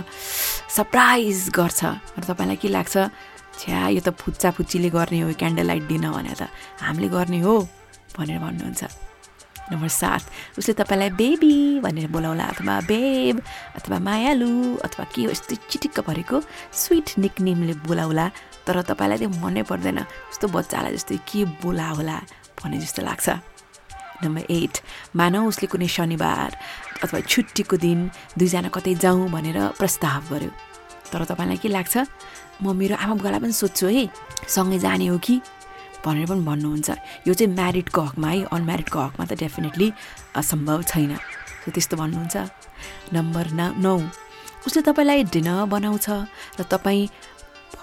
सरप्राइज 0.68 1.48
गर्छ। 1.50 1.80
र 2.18 2.22
तपाईँलाई 2.28 2.56
के 2.56 2.68
लाग्छ? 2.68 2.96
छ्या 3.58 3.88
यो 3.90 4.00
त 4.00 4.14
फुच्चा 4.14 4.50
फुच्चीले 4.54 4.90
गर्ने 4.94 5.20
हो 5.26 5.32
क्यान्डल 5.34 5.66
लाइट 5.66 5.84
दिन 5.90 6.04
भनेर 6.14 6.38
त। 6.38 6.46
हामीले 6.84 7.08
गर्ने 7.08 7.40
हो 7.42 7.54
भनेर 8.14 8.38
भन्नुहुन्छ। 8.38 8.82
नम्बर 9.68 9.88
सात 9.88 10.22
उसले 10.58 10.72
तपाईँलाई 10.80 11.10
बेबी 11.12 11.80
भनेर 11.84 12.08
बोलाउला 12.08 12.44
अथवा 12.54 12.74
बेब 12.88 13.36
अथवा 13.76 13.98
मायालु 13.98 14.80
अथवा 14.80 15.04
के 15.12 15.24
हो 15.26 15.30
यस्तो 15.34 15.54
चिटिक्क 15.68 16.00
भरेको 16.08 16.36
स्विट 16.72 17.08
निकनेमले 17.18 17.74
बोलाउला 17.84 18.26
तर 18.64 18.80
तपाईँलाई 18.88 19.18
त्यो 19.18 19.28
मनै 19.42 19.62
पर्दैन। 19.68 19.98
जस्तो 20.32 20.46
बच्चालाई 20.48 20.92
जस्तै 20.96 21.16
के 21.28 21.44
बोला 21.60 21.88
होला 22.00 22.16
भने 22.62 22.76
जस्तो 22.80 23.02
लाग्छ। 23.04 23.28
नम्बर 24.24 24.42
एट 24.50 24.74
मानौ 25.14 25.44
उसले 25.46 25.66
कुनै 25.68 25.86
शनिबार 25.86 26.50
अथवा 27.02 27.20
छुट्टीको 27.20 27.76
दिन 27.76 28.10
दुईजना 28.38 28.68
कतै 28.74 28.94
जाउँ 28.94 29.28
भनेर 29.30 29.58
प्रस्ताव 29.78 30.22
गर्यो। 30.32 30.50
तर 31.12 31.24
तपाईँलाई 31.24 31.56
के 31.62 31.68
लाग्छ? 31.68 31.94
म 32.62 32.74
मेरो 32.74 32.94
आमा 32.98 33.14
बुवालाई 33.14 33.40
पनि 33.40 33.54
सोध्छु 33.54 33.86
है 33.86 34.04
सँगै 34.48 34.78
जाने 34.78 35.06
हो 35.06 35.18
कि? 35.18 35.40
भनेर 36.04 36.26
पनि 36.26 36.42
भन्नुहुन्छ। 36.44 36.88
यो 37.26 37.32
चाहिँ 37.34 37.54
म्यारिडको 37.54 38.00
हकमा 38.02 38.28
है 38.28 38.38
अनम्यारिडको 38.50 38.98
हकमा 38.98 39.24
त 39.26 39.32
डेफिनेटली 39.38 39.88
असम्भव 40.36 40.82
छैन। 40.90 41.12
त्यस्तो 41.74 41.96
भन्नुहुन्छ। 41.96 42.36
नम्बर 43.14 43.46
न 43.52 43.60
नौ। 43.78 43.94
उसले 44.66 44.82
तपाईँलाई 44.82 45.22
डिनर 45.32 45.64
बनाउँछ 45.70 46.06
र 46.58 46.62
तपाईँ 46.66 47.08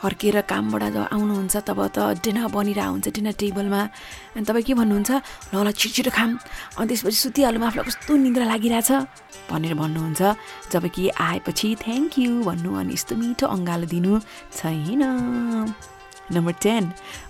फर्केर 0.02 0.36
कामबाट 0.52 0.84
जब 0.96 1.08
आउनुहुन्छ 1.16 1.56
तब 1.68 1.80
त 1.96 1.98
डिनर 2.20 2.48
बनिरहेको 2.52 2.92
हुन्छ 2.92 3.08
डिनर 3.16 3.34
टेबलमा। 3.42 3.82
अनि 4.36 4.46
तपाईँ 4.46 4.66
के 4.68 4.74
भन्नुहुन्छ? 4.76 5.12
ल 5.52 5.56
ल 5.66 5.72
छिटो 5.72 5.94
छिटो 5.96 6.12
खाम 6.12 6.30
अनि 6.78 6.88
त्यसपछि 6.90 7.20
सुतिहाल्नु 7.26 7.66
आफूलाई 7.66 7.86
कस्तो 7.88 8.12
निद्रा 8.16 8.46
लागिरहेछ? 8.52 8.90
भनेर 9.50 9.74
भन्नुहुन्छ। 9.82 10.22
जब 10.72 10.84
कि 10.96 11.04
आएपछि 11.10 11.68
थ्याङ्क 11.84 12.12
यू 12.20 12.32
भन्नु 12.44 12.70
अनि 12.82 12.94
यस्तो 12.94 13.14
मिठो 13.16 13.46
अँगालो 13.56 13.86
दिनु 13.94 14.12
छैन। 14.60 15.04
नम्बर 16.36 16.54
टेन 16.64 16.84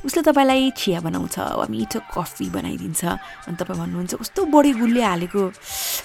उसले 0.06 0.22
तपाईँलाई 0.24 0.72
चिया 0.80 1.00
बनाउँछ 1.06 1.38
वा 1.60 1.66
मिठो 1.70 2.00
कफी 2.16 2.46
बनाइदिन्छ। 2.50 3.02
अनि 3.46 3.56
तपाईँ 3.60 3.80
भन्नुहुन्छ 3.80 4.14
कस्तो 4.22 4.42
बढी 4.50 4.72
गुलियो 4.82 5.06
हालेको 5.06 5.42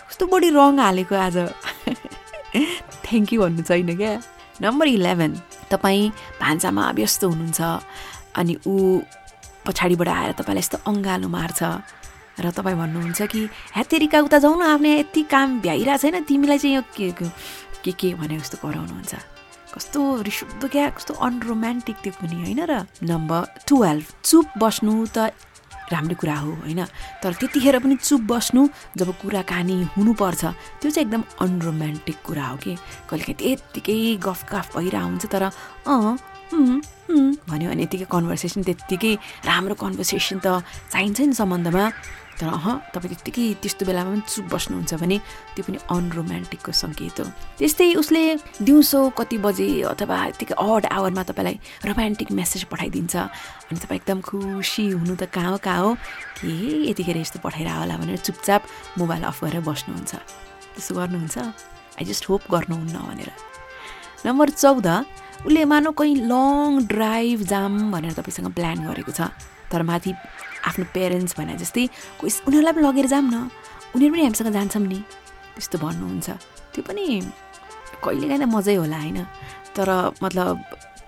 कस्तो 0.09 0.25
बढी 0.27 0.49
रङ 0.51 0.79
हालेको 0.79 1.15
आज। 1.27 1.37
थ्याङ्क 3.07 3.29
यू 3.33 3.39
भन्नु 3.43 3.63
छैन 3.63 3.91
क्या? 3.97 4.40
नम्बर 4.63 4.87
इलेभेन 4.89 5.33
तपाईँ 5.71 6.11
भान्सामा 6.41 6.85
व्यस्त 6.99 7.25
हुनुहुन्छ 7.25 7.61
अनि 8.41 8.55
ऊ 8.67 8.75
पछाडिबाट 9.67 10.09
आएर 10.09 10.33
तपाईँलाई 10.41 10.65
यस्तो 10.65 10.79
अँगालो 10.91 11.29
मार्छ 11.29 11.61
र 12.41 12.51
तपाईँ 12.57 12.77
भन्नुहुन्छ 12.77 13.21
कि 13.33 13.41
ह्यातेरिका 13.77 14.19
उता 14.27 14.39
जाउँ 14.39 14.57
न 14.59 14.63
आफ्नो 14.75 14.89
यति 14.89 15.23
काम 15.29 15.61
भ्याइरहेको 15.61 15.99
छैन 16.03 16.25
तिमीलाई 16.25 16.59
चाहिँ 16.59 16.75
यो 16.77 16.83
के 16.97 17.11
के 17.85 17.93
के 17.93 18.09
भने 18.15 18.39
जस्तो 18.39 18.57
कराउनुहुन्छ? 18.65 19.13
कस्तो 19.75 20.01
रिसुद्धो 20.23 20.69
क्या 20.69 20.89
कस्तो 20.97 21.15
अनरोमान्टिक 21.15 21.97
त्यो 22.03 22.13
पनि 22.21 22.37
होइन 22.45 22.61
र? 22.65 22.73
नम्बर 23.05 23.43
टुवेल्भ 23.69 24.07
चुप 24.25 24.47
बस्नु 24.59 24.95
त 25.17 25.33
राम्रो 25.93 26.15
कुरा 26.21 26.37
हो 26.39 26.51
होइन? 26.65 26.81
तर 27.23 27.33
त्यतिखेर 27.41 27.79
पनि 27.83 27.97
चुप 27.99 28.21
बस्नु 28.31 28.63
जब 28.99 29.09
कुराकानी 29.21 29.77
हुनुपर्छ 29.97 30.43
त्यो 30.81 30.91
चाहिँ 30.91 31.07
एकदम 31.07 31.23
अनरोमान्टिक 31.43 32.19
कुरा 32.27 32.47
हो 32.47 32.57
कि? 32.63 32.73
कहिलेकाहीँ 33.11 33.39
त्यत्तिकै 33.41 33.99
गफ 34.23 34.41
गफ 34.53 34.67
भइरहेको 34.77 35.07
हुन्छ 35.07 35.25
तर 35.27 35.43
अँ 35.91 36.17
भन्यो 36.51 37.69
भने 37.71 37.83
यतिकै 37.87 38.07
कन्भर्सेसन 38.11 38.63
त्यत्तिकै 38.67 39.13
राम्रो 39.47 39.75
कन्भर्सेसन 39.83 40.39
त 40.45 40.63
चाहिन्छ 40.91 41.19
नि 41.27 41.35
सम्बन्धमा। 41.35 41.85
तर 42.41 42.49
अह 42.49 42.67
तपाईँ 42.97 43.13
त्यत्तिकै 43.13 43.45
त्यस्तो 43.61 43.85
बेलामा 43.85 44.11
पनि 44.17 44.25
चुप 44.25 44.47
बस्नुहुन्छ 44.49 44.93
भने 44.97 45.17
त्यो 45.53 45.63
पनि 45.69 45.79
अनरोमान्टिकको 45.93 46.73
सङ्केत 46.73 47.21
हो। 47.21 47.27
त्यस्तै 47.61 48.01
उसले 48.01 48.23
दिउँसो 48.65 49.01
कति 49.13 49.37
बजे 49.45 49.69
अथवा 49.93 50.17
यत्तिकै 50.33 50.57
अड 50.57 50.89
आवरमा 50.89 51.23
तपाईँलाई 51.29 51.57
रोमान्टिक 51.85 52.33
मेसेज 52.33 52.65
पठाइदिन्छ। 52.73 53.15
अनि 53.69 53.77
तपाईँ 53.77 54.01
एकदम 54.01 54.19
खुसी 54.25 54.85
हुनु 54.97 55.15
त 55.21 55.29
कहाँ 55.29 55.53
हो 55.53 55.59
कहाँ 55.61 55.81
हो? 55.85 55.91
के 56.41 56.49
यतिखेर 56.89 57.17
यस्तो 57.21 57.45
पठाइरह 57.45 57.75
होला 57.85 57.95
भनेर 58.01 58.25
चुपचाप 58.25 58.63
मोबाइल 58.97 59.23
अफ 59.29 59.37
गरेर 59.45 59.61
बस्नुहुन्छ। 59.61 60.13
त्यसो 60.81 60.93
गर्नुहुन्छ? 60.97 61.37
आई 62.01 62.05
जस्ट 62.09 62.25
होप 62.25 62.43
गर्नुहुन्न 62.49 62.97
भनेर। 63.05 63.31
नम्बर 64.25 64.49
चौध 64.57 64.89
उसले 65.45 65.65
मानव 65.69 65.93
कहीँ 65.93 66.17
लङ 66.25 66.89
ड्राइभ 66.89 67.39
जाम 67.53 67.93
भनेर 67.93 68.13
तपाईँसँग 68.17 68.49
प्लान 68.57 68.89
गरेको 68.89 69.13
छ। 69.13 69.29
तर 69.69 69.83
माथि 69.85 70.13
आफ्नो 70.67 70.85
पेरेन्ट्स 70.95 71.35
भने 71.39 71.57
जस्तै 71.57 71.87
कोही 72.21 72.31
उनीहरूलाई 72.49 72.73
पनि 72.73 72.83
लगेर 72.89 73.07
जाऊँ 73.07 73.31
न। 73.31 73.51
उनीहरू 73.95 74.13
पनि 74.15 74.23
हामीसँग 74.23 74.53
जान्छौँ 74.53 74.83
नि। 74.83 75.01
त्यस्तो 75.57 75.79
भन्नुहुन्छ। 75.79 76.29
त्यो 76.73 76.83
पनि 76.83 77.05
कहिलेकाहीँ 78.05 78.41
त 78.41 78.55
मजै 78.55 78.75
होला 78.75 78.99
होइन? 78.99 79.19
तर 79.77 79.89
मतलब 80.23 80.55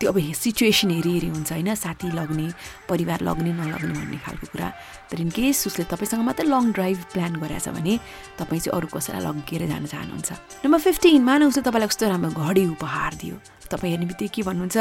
त्यो 0.02 0.10
अब 0.10 0.18
सिचुएसन 0.34 0.90
हेरी 0.90 1.10
हेरी 1.14 1.28
हुन्छ 1.30 1.52
होइन 1.52 1.74
साथी 1.78 2.10
लग्ने 2.10 2.46
परिवार 2.90 3.20
लग्ने 3.22 3.52
नलग्ने 3.54 3.94
भन्ने 3.94 4.18
खालको 4.18 4.46
कुरा। 4.50 4.68
तर 5.06 5.20
इन 5.22 5.30
केस 5.30 5.66
उसले 5.70 5.84
तपाईँसँग 5.86 6.26
मात्रै 6.26 6.46
लङ 6.50 6.74
ड्राइभ 6.74 6.98
प्लान 7.14 7.32
गरेछ 7.38 7.68
भने 7.70 7.94
तपाईँ 8.34 8.60
चाहिँ 8.66 8.74
अरू 8.74 8.86
कसैलाई 8.90 9.22
लगेर 9.22 9.62
जान 9.70 9.86
चाहनुहुन्छ। 9.86 10.30
नम्बर 10.66 10.80
फिफ्टिन 10.82 11.22
मानव 11.22 11.54
उसले 11.54 11.62
तपाईँलाई 11.62 11.86
कस्तो 11.86 12.04
राम्रो 12.10 12.34
घडी 12.34 12.64
उपहार 12.74 13.14
दियो। 13.14 13.36
तपाईँ 13.70 13.90
हेर्ने 13.94 14.06
बित्तिकै 14.10 14.34
के 14.34 14.42
भन्नुहुन्छ? 14.42 14.76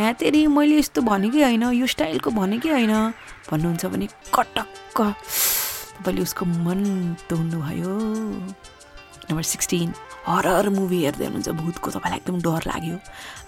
ह्या 0.00 0.12
तेरि 0.16 0.40
मैले 0.48 0.80
यस्तो 0.80 1.00
भनेकै 1.04 1.44
होइन 1.44 1.64
यो 1.76 1.86
स्टाइलको 1.86 2.30
भनेकै 2.32 2.70
होइन? 2.72 2.94
भन्नुहुन्छ 3.52 3.84
भने 3.92 4.06
कटक्क 4.32 4.98
तपाईँले 6.00 6.22
उसको 6.24 6.44
मन 6.64 6.80
तोड्नुभयो। 7.28 7.92
नम्बर 9.28 9.44
सिक्सटिन 9.44 9.92
हरर 10.24 10.68
मुभी 10.72 10.98
हेर्दै 11.04 11.24
हुनुहुन्छ 11.28 11.48
भूतको 11.52 11.88
तपाईँलाई 11.96 12.18
एकदम 12.24 12.36
डर 12.40 12.62
लाग्यो। 12.64 12.96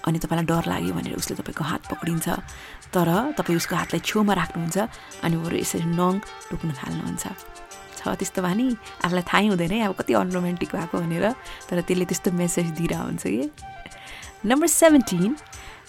अनि 0.07 0.19
तपाईँलाई 0.23 0.47
डर 0.47 0.65
लाग्यो 0.71 0.93
भनेर 0.95 1.15
उसले 1.19 1.35
तपाईँको 1.37 1.65
हात 1.67 1.83
पक्रिन्छ। 1.91 2.27
तर 2.95 3.09
तपाईँ 3.39 3.57
उसको 3.59 3.75
हातलाई 3.77 4.01
छेउमा 4.07 4.33
राख्नुहुन्छ 4.39 4.79
अनि 5.27 5.37
बरु 5.43 5.57
यसरी 5.59 5.87
नङ 5.99 6.13
टोक्न 6.51 6.69
थाल्नुहुन्छ। 6.79 7.25
छ 7.99 8.01
त्यस्तो 8.15 8.41
भए 8.43 8.55
नि 8.55 8.67
आफूलाई 9.03 9.25
थाहै 9.27 9.47
हुँदैन 9.51 9.73
है 9.73 9.87
अब 9.91 9.95
कति 9.99 10.13
अनरोमान्टिक 10.15 10.71
भएको 10.75 10.97
भनेर। 11.03 11.27
तर 11.67 11.77
त्यसले 11.83 12.05
त्यस्तो 12.07 12.31
मेसेज 12.39 12.67
दिइरहेको 12.79 13.03
हुन्छ 13.03 13.25
कि। 13.27 13.45
नम्बर 14.47 14.69
सेभेन्टिन 14.71 15.37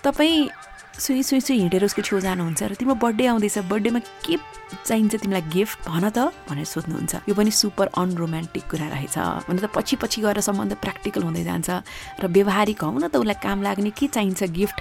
तपाईँ 0.01 0.49
सुई 0.98 1.22
सुई 1.24 1.39
सुई 1.39 1.58
हिँडेर 1.62 1.84
उसको 1.86 2.02
छेउ 2.02 2.20
जानुहुन्छ 2.26 2.64
र 2.64 2.74
तिम्रो 2.74 2.95
बर्थडे 2.98 3.26
आउँदैछ। 3.30 3.70
बर्थडेमा 3.70 4.00
के 4.26 4.36
चाहिन्छ 4.82 5.22
तिमीलाई 5.22 5.45
गिफ्ट? 5.54 5.78
भन 5.86 6.10
त 6.10 6.34
भनेर 6.50 6.66
सोध्नुहुन्छ। 6.66 7.30
यो 7.30 7.34
पनि 7.38 7.52
सुपर 7.54 7.93
अनरोमान्टिक 7.93 8.66
कुरा 8.66 8.88
रहेछ। 8.98 9.45
भने 9.45 9.62
त 9.62 9.70
पछि 9.70 9.95
पछि 10.02 10.20
गएर 10.26 10.41
सम्बन्ध 10.41 10.74
प्र्याक्टिकल 10.82 11.22
हुँदै 11.22 11.43
जान्छ। 11.45 11.70
र 12.18 12.26
व्यवहारिक 12.34 12.82
हौ 12.82 12.98
न 12.98 13.14
त 13.14 13.22
उसलाई 13.22 13.38
काम 13.38 13.62
लाग्ने 13.62 13.93
के 13.93 14.08
चाहिन्छ 14.10 14.41
गिफ्ट? 14.50 14.78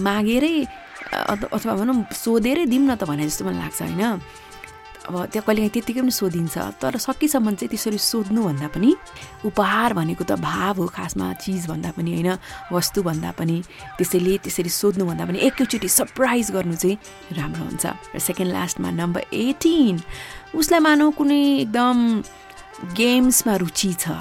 मागेरै 0.00 0.56
अथवा 1.52 1.72
भनौँ 1.76 1.96
सोधेरै 2.16 2.64
दिउँ 2.64 2.88
न 2.88 2.96
त 2.96 3.04
भने 3.04 3.28
जस्तो 3.28 3.44
मलाई 3.44 3.60
लाग्छ 3.60 3.80
होइन? 3.92 4.24
अब 5.08 5.32
त्यहाँ 5.32 5.44
कहिलेकाहीँ 5.48 5.72
त्यत्तिकै 5.72 6.00
पनि 6.04 6.12
सोधिन्छ। 6.12 6.56
तर 6.84 7.00
सकेसम्म 7.00 7.56
चाहिँ 7.56 7.70
त्यसरी 7.72 7.96
सोध्नुभन्दा 7.96 8.68
पनि 8.76 8.90
उपहार 9.48 9.90
भनेको 9.96 10.24
त 10.28 10.36
भाव 10.36 10.84
हो 10.84 10.86
खासमा 10.92 11.26
चिज 11.40 11.64
भन्दा 11.72 11.96
पनि 11.96 12.10
होइन 12.12 12.30
वस्तु 12.68 13.00
भन्दा 13.08 13.30
पनि। 13.40 13.56
त्यसैले 13.96 14.36
त्यसरी 14.44 14.68
सोध्नुभन्दा 14.68 15.24
पनि 15.24 15.38
एकैचोटि 15.48 15.88
सरप्राइज 15.88 16.46
गर्नु 16.52 16.76
चाहिँ 16.76 16.96
राम्रो 17.40 17.64
हुन्छ। 17.64 17.84
र 18.12 18.18
सेकेन्ड 18.20 18.52
लास्टमा 18.52 18.90
नम्बर 19.00 19.32
एटिन 19.32 19.96
उसलाई 20.52 20.80
मानौ 20.84 21.08
कुनै 21.16 21.40
एकदम 21.64 21.96
गेम्समा 22.92 23.54
रुचि 23.64 23.92
छ। 23.96 24.12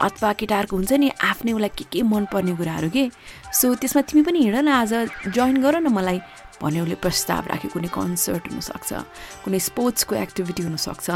अथवा 0.00 0.32
केटाहरूको 0.40 0.76
हुन्छ 0.76 0.92
नि 0.96 1.08
आफ्नै 1.20 1.52
उसलाई 1.52 1.72
के 1.76 1.84
के 1.92 2.00
मनपर्ने 2.00 2.56
कुराहरू 2.56 2.88
के? 2.88 3.04
सो 3.52 3.76
त्यसमा 3.76 4.02
तिमी 4.08 4.22
पनि 4.24 4.38
हिँड 4.48 4.56
न 4.64 4.68
आज 4.72 4.92
जोइन 5.36 5.60
गर 5.60 5.84
न 5.84 5.92
मलाई। 5.92 6.20
भन्ने 6.60 6.80
उसले 6.84 6.96
प्रस्ताव 7.04 7.42
राख्यो 7.52 7.70
कुनै 7.74 7.88
कन्सर्ट 7.88 8.44
हुनसक्छ 8.52 8.90
कुनै 9.44 9.58
स्पोर्ट्सको 9.68 10.14
एक्टिभिटी 10.24 10.62
हुनसक्छ। 10.68 11.08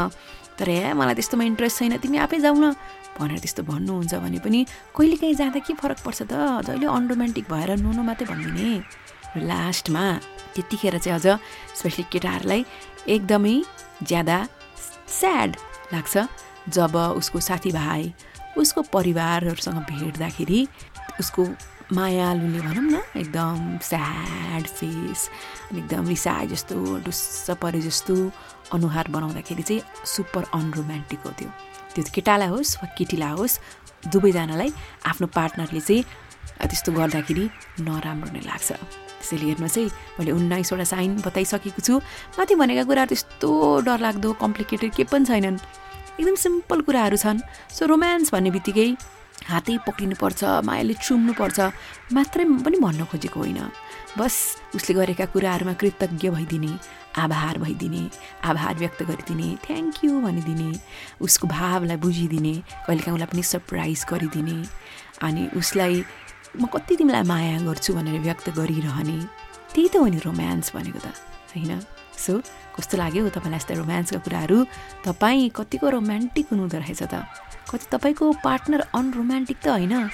तर 0.57 0.69
हे 0.69 0.93
मलाई 0.97 1.15
त्यस्तोमा 1.15 1.43
इन्ट्रेस्ट 1.51 1.75
छैन 1.79 1.93
तिमी 2.03 2.17
आफै 2.25 2.39
जाऊ 2.45 2.55
न 2.55 2.73
भनेर 3.19 3.39
त्यस्तो 3.43 3.63
भन्नुहुन्छ 3.63 4.13
भने 4.23 4.39
पनि 4.43 4.59
कहिलेकाहीँ 4.95 5.35
जाँदा 5.35 5.59
के 5.63 5.73
फरक 5.79 5.99
पर्छ 6.05 6.19
त? 6.27 6.33
जहिले 6.67 6.87
अनरोमान्टिक 6.87 7.45
भएर 7.51 7.69
नुनु 7.79 8.01
मात्रै 8.03 8.27
भनिदिने। 8.27 8.71
लास्टमा 9.35 10.05
त्यतिखेर 10.55 10.95
चाहिँ 11.03 11.19
अझ 11.19 11.27
स्पेसली 11.75 12.03
केटाहरूलाई 12.11 12.61
एकदमै 13.15 13.55
ज्यादा 14.07 14.37
स्याड 15.19 15.51
लाग्छ 15.93 16.13
जब 16.75 16.95
उसको 17.19 17.39
साथीभाइ 17.39 18.03
उसको 18.57 18.81
परिवारहरूसँग 18.95 19.79
भेट्दाखेरि 19.91 20.59
उसको 21.19 21.43
मायालुले 21.93 22.59
भनौँ 22.59 22.83
न 22.89 23.01
एकदम 23.13 23.77
स्याड 23.77 24.63
फेस 24.65 25.29
अनि 25.71 25.79
एकदम 25.79 26.07
रिसाए 26.07 26.47
जस्तो 26.47 26.75
डुस्स 27.05 27.49
परे 27.61 27.81
जस्तो 27.81 28.15
अनुहार 28.73 29.05
बनाउँदाखेरि 29.13 29.63
चाहिँ 29.63 29.81
सुपर 30.05 30.43
अनरोमान्टिक 30.53 31.19
हो 31.25 31.31
त्यो। 31.37 31.49
त्यो 31.93 32.03
केटालाई 32.15 32.49
होस् 32.49 32.77
वा 32.81 32.89
केटीलाई 32.97 33.33
होस् 33.37 33.59
दुवैजनालाई 34.09 34.69
आफ्नो 35.05 35.27
पार्टनरले 35.29 35.81
चाहिँ 35.81 36.03
त्यस्तो 36.65 36.91
गर्दाखेरि 36.91 37.45
नराम्रो 37.85 38.29
नै 38.33 38.41
लाग्छ। 38.49 38.69
त्यसैले 39.21 39.45
हेर्नुहोस् 39.45 39.77
है 39.77 39.85
मैले 40.17 40.31
उन्नाइसवटा 40.31 40.85
साइन 40.89 41.21
बताइसकेको 41.21 41.81
छु। 41.85 42.01
माथि 42.37 42.53
भनेका 42.57 42.83
कुराहरू 42.89 43.09
त्यस्तो 43.13 43.49
डरलाग्दो 43.85 44.29
कम्प्लिकेटेड 44.41 44.91
के 44.97 45.03
पनि 45.05 45.25
छैनन्। 45.25 45.57
एकदम 46.17 46.35
सिम्पल 46.35 46.81
कुराहरू 46.81 47.17
छन्। 47.17 47.39
सो 47.69 47.85
रोमान्स 47.85 48.33
भन्ने 48.33 48.49
बित्तिकै 48.57 48.89
हातै 49.49 49.77
पक्रिनुपर्छ 49.87 50.41
मायाले 50.67 50.93
चुम्नुपर्छ 51.05 51.59
मात्रै 52.15 52.45
पनि 52.65 52.77
भन्न 52.85 53.05
खोजेको 53.11 53.39
होइन। 53.39 53.59
बस 54.17 54.35
उसले 54.75 54.93
गरेका 54.95 55.25
कुराहरूमा 55.33 55.73
कृतज्ञ 55.79 56.29
भइदिने 56.35 56.71
आभार 57.23 57.57
भइदिने 57.59 58.03
आभार 58.49 58.73
व्यक्त 58.81 58.99
गरिदिने 59.09 59.47
थ्याङ्क 59.65 60.03
यू 60.05 60.11
भनिदिने 60.21 60.69
उसको 61.21 61.45
भावलाई 61.47 61.97
बुझिदिने 62.03 62.53
कहिलेकाहीँ 62.87 63.15
उसलाई 63.15 63.29
पनि 63.31 63.43
सरप्राइज 63.43 64.05
गरिदिने। 64.11 64.57
अनि 65.21 65.43
उसलाई 65.59 66.03
म 66.55 66.65
कति 66.71 66.95
तिमीलाई 66.95 67.23
माया 67.27 67.59
गर्छु 67.67 67.93
भनेर 67.95 68.19
व्यक्त 68.23 68.49
गरिरहने। 68.55 69.17
त्यही 69.73 69.87
त 69.91 69.95
हो 69.99 70.07
नि 70.07 70.19
रोमान्स 70.23 70.71
भनेको 70.75 70.99
त 70.99 71.07
होइन? 71.51 71.71
सो 72.15 72.39
कस्तो 72.75 72.95
लाग्यो 72.97 73.29
तपाईँलाई 73.35 73.59
यस्ता 73.59 73.73
रोमान्सका 73.75 74.19
कुराहरू? 74.23 74.57
तपाईँ 75.03 75.49
कतिको 75.55 75.87
रोमान्टिक 75.95 76.45
हुनुहुँदो 76.51 76.77
रहेछ 76.79 77.03
त। 77.11 77.27
कति 77.71 77.85
तपाईँको 77.91 78.31
पार्टनर 78.43 78.81
अनरोमान्टिक 78.95 79.57
त 79.63 79.67
होइन? 79.67 80.07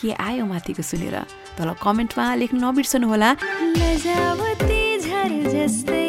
के 0.00 0.12
आयो 0.12 0.44
माथिको 0.46 0.82
सुनेर? 0.82 1.16
तल 1.58 1.74
कमेन्टमा 1.82 2.34
लेख्नु 2.34 2.58
नबिर्सनुहोला। 2.60 3.30
लजावती 3.78 4.82
झर 5.00 5.30
जस्तै 5.52 6.08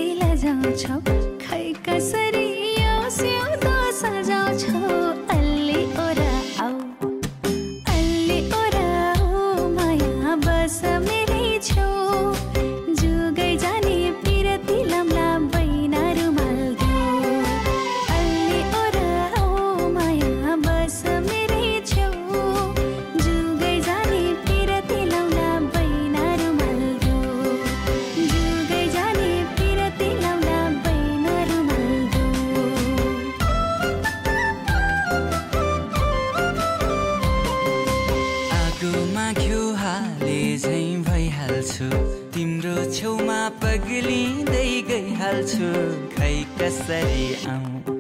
खै 45.30 46.36
कसरी 46.60 47.26
आऊ? 47.50 47.96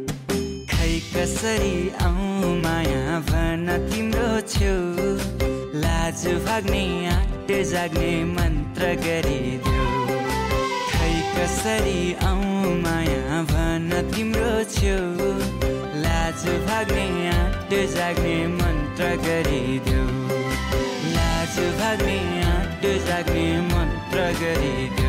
खै 0.69 0.93
कसरी 1.09 1.75
आऊ? 2.05 2.53
माया 2.63 3.19
भन 3.27 3.65
तिम्रो 3.89 4.29
छेउ। 4.53 4.77
लाज 5.83 6.23
भाग्ने 6.47 6.81
आँट 7.09 7.51
जाग्ने 7.71 8.09
मन्त्र 8.31 8.89
गरिदेऊ 9.03 9.85
खै 10.93 11.11
कसरी 11.35 12.01
आऊ? 12.29 12.73
माया 12.85 13.43
भन 13.51 13.89
तिम्रो 14.15 14.55
छेउ। 14.77 15.29
लाज 16.05 16.41
भाग्ने 16.69 17.07
आँट 17.35 17.69
जाग्ने 17.97 18.37
मन्त्र 18.57 19.11
गरिदेऊ 19.27 20.07
लाज 21.17 21.61
भाग्ने 21.81 22.19
आँट 22.55 22.89
जाग्ने 23.07 23.47
मन्त्र 23.69 24.27
गरिदेऊ 24.41 25.08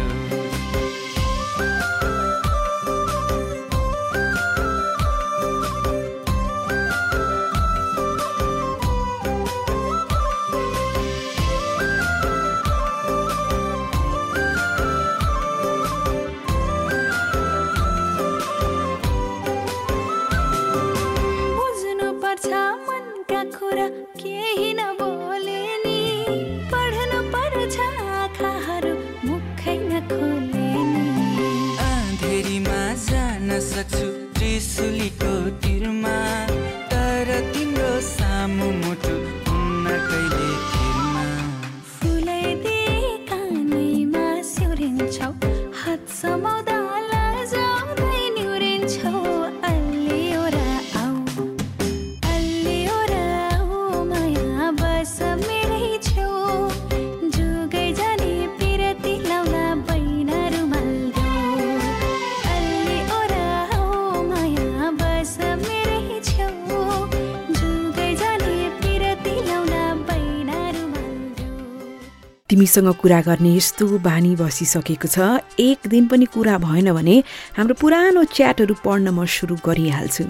तिमीसँग 72.71 72.95
कुरा 72.95 73.21
गर्ने 73.27 73.51
यस्तो 73.59 73.99
बानी 73.99 74.39
बसिसकेको 74.39 75.09
छ। 75.11 75.43
एक 75.59 75.91
दिन 75.91 76.07
पनि 76.07 76.25
कुरा 76.31 76.55
भएन 76.63 76.95
भने 76.95 77.17
हाम्रो 77.59 77.75
पुरानो 77.75 78.23
च्याटहरू 78.31 78.75
पढ्न 78.87 79.11
म 79.11 79.27
सुरु 79.27 79.59
गरिहाल्छु। 79.67 80.25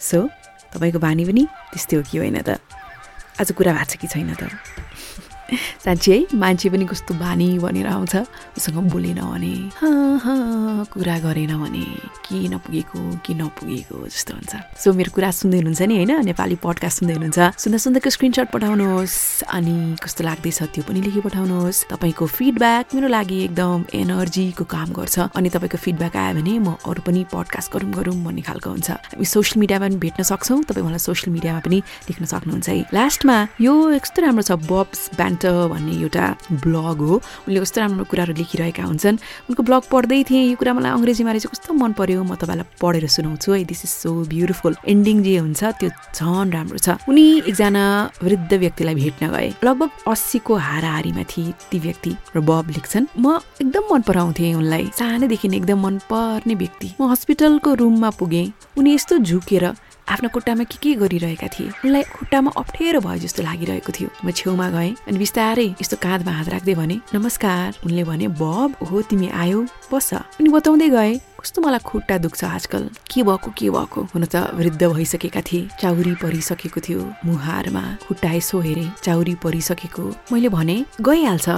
सो 0.00 0.18
तपाईँको 0.72 0.98
बानी 0.98 1.24
पनि 1.28 1.44
त्यस्तै 1.44 1.96
हो 1.96 2.02
कि 2.08 2.16
होइन 2.18 2.40
त? 2.40 2.56
आज 3.36 3.52
कुरा 3.52 3.72
भएको 3.76 3.92
छ 3.92 3.96
कि 4.00 4.06
छैन 4.08 4.32
त? 4.40 4.48
साँच्ची 5.84 6.12
है 6.12 6.18
मान्छे 6.32 6.68
पनि 6.72 6.84
कस्तो 6.88 7.12
बानी 7.20 7.58
भनेर 7.60 7.86
आउँछ 7.92 8.14
उसँग 8.56 8.88
बोलेन 8.88 9.20
भने। 9.20 9.54
"हाँ, 9.76 10.16
हाँ, 10.24 10.84
कुरा 10.88 11.18
गरेन 11.20 11.52
भने। 11.60 11.84
के 12.26 12.48
नपुगेको 12.48 13.00
के 13.24 13.32
नपुगेको 13.34 13.96
जस्तो 14.06 14.32
हुन्छ। 14.34 14.52
सो 14.82 14.92
मेरो 14.92 15.10
कुरा 15.14 15.30
सुन्दै 15.30 15.58
हुनुहुन्छ 15.62 15.82
नि 15.86 15.94
होइन? 15.96 16.12
नेपाली 16.26 16.56
पडकास्ट 16.58 16.96
सुन्दै 17.00 17.14
हुनुहुन्छ। 17.14 17.38
सुन्दा 17.62 17.78
सुन्दाको 17.78 18.10
स्क्रिनसट 18.10 18.46
पठाउनुहोस् 18.50 19.16
अनि 19.46 19.74
कस्तो 20.02 20.22
लाग्दैछ 20.26 20.58
त्यो 20.74 20.82
पनि 20.86 21.00
लेखी 21.06 21.20
पठाउनुहोस्। 21.22 21.78
तपाईँको 21.92 22.24
फिडब्याक 22.26 22.84
मेरो 22.94 23.08
लागि 23.08 23.38
एकदम 23.46 23.78
एनर्जीको 23.94 24.64
काम 24.66 24.88
गर्छ। 24.98 25.16
अनि 25.38 25.48
तपाईँको 25.54 25.78
फिडब्याक 25.78 26.16
आयो 26.16 26.34
भने 26.34 26.54
म 26.58 26.68
अरू 26.82 27.00
पनि 27.06 27.20
पडकास्ट 27.30 27.68
गरौँ 27.72 27.90
गरौँ 27.94 28.16
भन्ने 28.26 28.42
खालको 28.42 28.68
हुन्छ। 28.74 28.90
हामी 29.14 29.24
सोसियल 29.24 29.58
मिडियामा 29.62 29.86
पनि 29.86 29.96
भेट्न 30.02 30.22
सक्छौँ। 30.26 30.58
तपाईँ 30.66 30.84
मलाई 30.86 30.98
सोसियल 30.98 31.30
मिडियामा 31.30 31.60
पनि 31.62 31.78
देख्न 32.10 32.24
सक्नुहुन्छ 32.26 32.68
है। 32.68 32.90
लास्टमा 32.90 33.36
यो 33.60 33.72
कस्तो 34.02 34.18
राम्रो 34.22 34.42
छ 34.42 34.52
बब्स 34.66 35.00
ब्यान्टर 35.16 35.54
भन्ने 35.70 35.94
एउटा 36.02 36.24
ब्लग 36.64 36.98
हो। 37.06 37.14
उनले 37.46 37.58
कस्तो 37.62 37.78
राम्रो 37.80 38.04
कुराहरू 38.10 38.32
लेखिरहेका 38.34 38.82
हुन्छन्। 38.82 39.16
उनको 39.48 39.62
ब्लग 39.62 39.82
पढ्दै 39.92 40.20
थिएँ। 40.26 40.44
यो 40.50 40.56
कुरा 40.56 40.72
मलाई 40.74 40.90
अङ्ग्रेजीमा 40.90 41.30
रहेछ। 41.30 41.46
कस्तो 41.52 41.70
मन 41.74 41.92
पर्यो? 41.94 42.15
म 42.22 42.34
तपाईँलाई 42.34 42.66
पढेर 42.80 43.06
सुनाउँछु 43.06 43.52
है। 43.52 43.64
This 43.64 43.84
is 43.84 43.90
so 43.90 44.10
beautiful 44.30 44.76
ending 44.88 45.22
जे 45.22 45.36
हुन्छ 45.38 45.64
त्यो 45.80 45.90
झन् 46.14 46.52
राम्रो 46.52 46.78
छ। 46.78 46.88
उनी 47.08 47.26
एकजना 47.50 47.84
वृद्ध 48.22 48.52
व्यक्तिलाई 48.52 48.94
भेट्न 48.94 49.24
गए। 49.34 49.48
लगभग 49.64 49.90
अस्सीको 50.08 50.54
हाराहारीमा 50.56 51.22
थिए 51.26 51.52
ती 51.70 51.78
व्यक्ति 51.78 52.12
र 52.36 52.40
बब 52.40 52.70
लेख्छन् 52.76 53.06
म 53.18 53.40
एकदम 53.60 53.84
मन 53.92 54.00
पराउँथेँ 54.08 54.54
उनलाई। 54.54 54.90
सानैदेखि 54.94 55.48
एकदम 55.56 55.78
मन 55.86 55.98
पर्ने 56.10 56.54
व्यक्ति। 56.54 56.88
म 57.00 57.10
हस्पिटलको 57.10 57.74
रुममा 57.74 58.10
पुगेँ। 58.18 58.52
उनी 58.78 58.94
यस्तो 58.94 59.18
झुकेर 59.18 59.74
आफ्नो 60.06 60.28
खुट्टामा 60.30 60.64
के 60.70 60.78
के 60.78 60.94
गरिरहेका 60.94 61.46
थिए? 61.50 61.70
उनलाई 61.82 62.02
खुट्टामा 62.06 62.50
अप्ठ्यारो 62.56 63.00
भयो 63.02 63.18
जस्तो 63.26 63.42
लागिरहेको 63.42 63.90
थियो। 63.90 64.08
म 64.22 64.30
छेउमा 64.30 64.68
गएँ 64.70 64.94
अनि 65.02 65.18
बिस्तारै 65.18 65.66
यस्तो 65.82 65.96
काँधमा 65.98 66.32
हात 66.32 66.48
राख्दै 66.48 66.74
भने 66.78 66.96
नमस्कार। 67.10 67.82
उनले 67.82 68.04
भने 68.06 68.28
बब 68.38 68.86
हो 68.86 69.02
तिमी 69.02 69.28
आयो 69.34 69.66
बस। 69.90 70.38
अनि 70.38 70.48
बताउँदै 70.48 70.88
गए 70.94 71.12
कस्तो 71.46 71.62
मलाई 71.62 71.78
खुट्टा 71.78 72.16
दुख्छ 72.18 72.42
आजकल। 72.44 72.90
के 73.06 73.22
भएको 73.22 73.50
के 73.54 73.70
भएको? 73.70 74.00
हुन 74.10 74.24
त 74.26 74.50
वृद्ध 74.58 74.82
भइसकेका 74.82 75.40
थिए। 75.46 75.68
चाउरी 75.78 76.14
परिसकेको 76.18 76.80
थियो 76.82 77.02
मुहारमा। 77.22 77.82
खुट्टा 78.02 78.30
यसो 78.34 78.58
हेरे 78.66 78.86
चाउरी 79.06 79.34
परिसकेको। 79.38 80.04
मैले 80.34 80.48
भने 80.50 80.76
गइहाल्छ। 80.98 81.48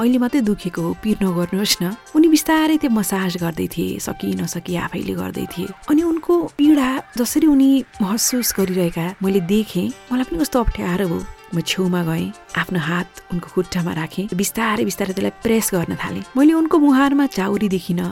अहिले 0.00 0.18
मात्रै 0.24 0.40
दुखेको 0.40 0.80
हो 0.80 0.96
पिर 1.04 1.16
नगर्नुहोस् 1.20 1.76
न। 1.82 1.92
उनी 2.16 2.28
बिस्तारै 2.32 2.76
त्यो 2.80 2.90
मसाज 2.96 3.36
गर्दै 3.36 3.68
थिए 3.76 4.00
सकि 4.00 4.32
नसकी 4.40 4.72
आफैले 4.72 5.14
गर्दै 5.20 5.46
थिए। 5.52 5.68
अनि 5.92 6.02
उनको 6.02 6.34
पीडा 6.56 6.88
जसरी 7.20 7.46
उनी 7.52 7.70
महसुस 8.00 8.56
गरिरहेका 8.56 9.06
मैले 9.20 9.40
देखेँ 9.52 9.92
मलाई 10.12 10.24
पनि 10.32 10.40
कस्तो 10.40 10.60
अप्ठ्यारो 10.64 11.08
भयो। 11.12 11.20
म 11.54 11.60
छेउमा 11.60 12.00
गएँ 12.08 12.32
आफ्नो 12.56 12.80
हात 12.80 13.08
उनको 13.32 13.48
खुट्टामा 13.52 13.92
राखेँ 14.00 14.32
बिस्तारै 14.32 14.84
बिस्तारै 14.84 15.12
त्यसलाई 15.12 15.36
प्रेस 15.44 15.70
गर्न 15.76 15.92
थालेँ। 16.00 16.24
मैले 16.36 16.52
उनको 16.56 16.76
मुहारमा 16.80 17.26
चाउरी 17.36 17.68
देखिनँ। 17.76 18.08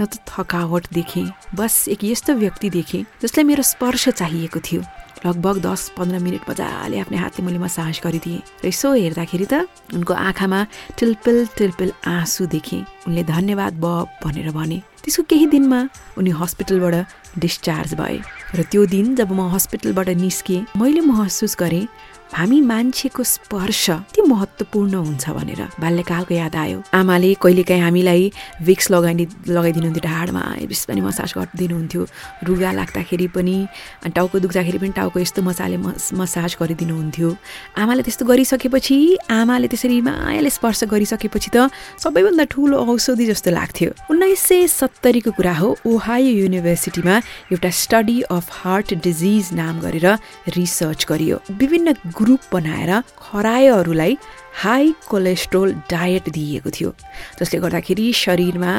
न 0.00 0.04
त 0.04 0.18
थकावट 0.28 0.86
देखेँ। 0.92 1.28
बस 1.54 1.88
एक 1.88 2.04
यस्तो 2.04 2.34
व्यक्ति 2.34 2.70
देखेँ 2.70 3.04
जसलाई 3.22 3.44
मेरो 3.44 3.62
स्पर्श 3.62 4.08
चाहिएको 4.08 4.60
थियो। 4.60 4.82
लगभग 5.26 5.58
दस 5.62 5.92
पन्ध्र 5.96 6.18
मिनट 6.18 6.50
मजाले 6.50 6.98
आफ्नो 6.98 7.18
हातले 7.18 7.44
मैले 7.46 7.58
मसाज 7.58 8.00
गरिदिएँ 8.04 8.40
र 8.64 8.66
यसो 8.66 8.92
हेर्दाखेरि 8.92 9.46
त 9.46 9.68
उनको 9.94 10.12
आँखामा 10.14 10.60
टिल्पिल 10.98 11.46
टिल्पिल 11.56 11.92
आँसु 12.06 12.46
देखेँ। 12.50 12.82
उनले 13.06 13.22
धन्यवाद 13.24 13.72
बब 13.78 14.18
भनेर 14.24 14.50
भने 14.50 14.78
त्यसको 15.02 15.22
केही 15.30 15.46
दिनमा 15.54 15.80
उनी 16.18 16.30
हस्पिटलबाट 16.30 17.38
डिस्चार्ज 17.38 17.94
भए। 17.94 18.18
र 18.54 18.62
त्यो 18.66 18.86
दिन 18.86 19.14
जब 19.14 19.30
म 19.30 19.46
हस्पिटलबाट 19.54 20.08
निस्केँ 20.18 20.66
मैले 20.76 21.00
महसुस 21.06 21.56
गरेँ 21.58 21.86
हामी 22.32 22.60
मान्छेको 22.60 23.22
स्पर्श 23.22 23.86
के 24.14 24.22
महत्त्वपूर्ण 24.24 24.94
हुन्छ 24.94 25.30
भनेर 25.36 25.60
बाल्यकालको 25.80 26.34
याद 26.34 26.56
आयो। 26.56 26.82
आमाले 26.94 27.32
कहिलेकाहीँ 27.42 27.82
हामीलाई 27.82 28.32
विक्स 28.64 28.90
लगाइदि 28.90 29.26
लगाइदिनुहुन्थ्यो 29.52 30.02
ढाडमा 30.08 30.42
बिस 30.64 30.84
पनि 30.88 31.00
मसाज 31.00 31.32
गरिदिनुहुन्थ्यो 31.36 32.02
रुगा 32.48 32.70
लाग्दाखेरि 32.72 33.26
पनि 33.36 33.56
टाउको 34.16 34.38
दुख्दाखेरि 34.44 34.78
पनि 34.78 34.92
टाउको 34.96 35.18
यस्तो 35.20 35.42
मसाले 35.42 35.76
मस 35.76 36.10
मसाज 36.16 36.56
गरिदिनुहुन्थ्यो 36.60 37.28
आमाले 37.76 38.02
त्यस्तो 38.02 38.24
गरिसकेपछि 38.24 38.96
आमाले 39.30 39.68
त्यसरी 39.68 40.00
मायाले 40.00 40.50
स्पर्श 40.56 40.84
गरिसकेपछि 40.88 41.50
त 41.52 41.68
सबैभन्दा 42.00 42.44
ठुलो 42.48 42.76
औषधि 42.80 43.26
जस्तो 43.28 43.50
लाग्थ्यो। 43.52 43.90
उन्नाइस 44.08 44.40
सय 44.48 44.66
सत्तरीको 44.72 45.30
कुरा 45.36 45.54
हो 45.60 45.68
ओहायो 45.84 46.32
युनिभर्सिटीमा 46.42 47.16
एउटा 47.52 47.70
स्टडी 47.82 48.20
अफ 48.32 48.48
हार्ट 48.64 48.94
डिजिज 49.04 49.52
नाम 49.52 49.80
गरेर 49.84 50.06
रिसर्च 50.56 51.06
गरियो। 51.12 51.36
विभिन्न 51.60 51.92
ग्रुप 52.22 52.40
बनाएर 52.52 52.90
खरायोहरूलाई 53.18 54.16
हाई 54.62 54.94
कोलेस्ट्रोल 55.08 55.72
डायट 55.90 56.28
दिइएको 56.30 56.70
थियो। 56.70 56.90
जसले 57.40 57.60
गर्दाखेरि 57.60 58.12
शरीरमा 58.14 58.72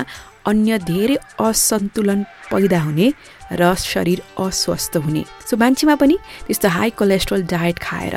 अन्य 0.48 0.78
धेरै 0.90 1.16
असन्तुलन 1.40 2.24
पैदा 2.52 2.80
हुने 2.82 3.08
र 3.54 3.74
शरीर 3.76 4.20
अस्वस्थ 4.44 4.98
हुने। 5.06 5.24
सो 5.48 5.58
मान्छेमा 5.58 5.96
पनि 5.96 6.18
त्यस्तो 6.48 6.68
हाई 6.70 6.90
कोलेस्ट्रोल 7.00 7.42
डायट 7.54 7.80
खाएर 7.80 8.16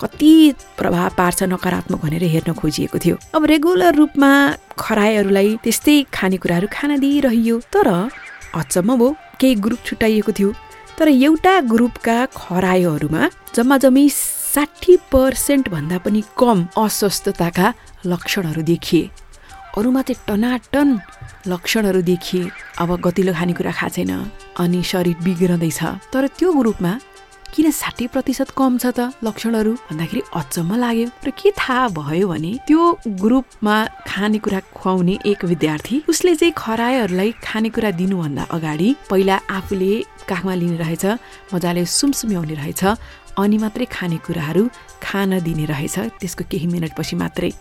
कति 0.00 0.32
प्रभाव 0.78 1.08
पार्छ 1.18 1.42
नकारात्मक 1.52 2.00
भनेर 2.04 2.24
हेर्न 2.34 2.52
खोजिएको 2.54 2.98
थियो। 2.98 3.16
अब 3.34 3.44
रेगुलर 3.52 3.94
रूपमा 3.94 4.30
खरायोहरूलाई 4.78 5.48
त्यस्तै 5.64 5.96
खानेकुराहरू 6.12 6.68
खान 6.72 6.98
दिइरहियो 7.00 7.56
तर 7.72 7.88
अचम्म 8.54 8.96
भयो 9.00 9.16
केही 9.40 9.54
ग्रुप 9.64 9.80
छुट्याइएको 9.86 10.32
थियो। 10.38 10.50
तर 10.98 11.08
एउटा 11.08 11.54
ग्रुपका 11.72 12.16
खरायोहरूमा 12.36 13.22
जम्मा 13.56 13.76
जम्मी 13.82 14.06
साठी 14.54 14.96
पर्सेन्ट 15.12 15.68
भन्दा 15.68 15.98
पनि 16.04 16.22
कम 16.38 16.58
अस्वस्थताका 16.76 17.66
लक्षणहरू 18.06 18.62
देखिए। 18.62 19.08
अरूमा 19.78 20.02
चाहिँ 20.02 20.24
टनाटन 20.28 20.88
लक्षणहरू 21.48 22.00
देखिए। 22.10 22.50
अब 22.80 22.90
गतिलो 23.00 23.32
खानेकुरा 23.32 23.72
खाएको 23.72 23.94
छैन 23.96 24.12
अनि 24.60 24.82
शरीर 24.84 25.16
बिग्रँदैछ। 25.24 25.80
तर 26.12 26.26
त्यो 26.36 26.52
ग्रुपमा 26.52 26.92
किन 27.52 27.70
साठी 27.70 28.06
प्रतिशत 28.12 28.50
कम 28.56 28.76
छ 28.80 28.92
त 28.96 29.12
लक्षणहरू 29.24 29.72
भन्दाखेरि 29.88 30.20
अचम्म 30.40 30.70
लाग्यो। 30.84 31.08
र 31.24 31.30
के 31.32 31.50
थाहा 31.52 31.88
भयो 31.96 32.28
भने 32.28 32.52
त्यो 32.68 32.80
ग्रुपमा 33.22 33.76
खानेकुरा 34.08 34.60
खुवाउने 34.72 35.14
एक 35.26 35.44
विद्यार्थी 35.44 35.96
उसले 36.08 36.34
चाहिँ 36.34 36.52
खरायोहरूलाई 36.56 37.30
खानेकुरा 37.44 37.90
दिनुभन्दा 38.00 38.42
अगाडि 38.56 38.88
पहिला 39.10 39.36
आफूले 39.48 39.92
काखमा 40.28 40.54
लिने 40.54 40.76
रहेछ 40.76 41.04
मजाले 41.54 41.82
सुमसुम्याउने 41.88 42.54
रहेछ 42.54 42.82
अनि 43.38 43.56
मात्रै 43.58 43.86
खानेकुराहरू 43.90 44.62
खान 45.02 45.30
दिने 45.40 45.64
रहेछ 45.64 45.96
त्यसको 46.20 46.44
केही 46.50 46.66
मिनटपछि 46.68 47.16
मात्रै। 47.16 47.52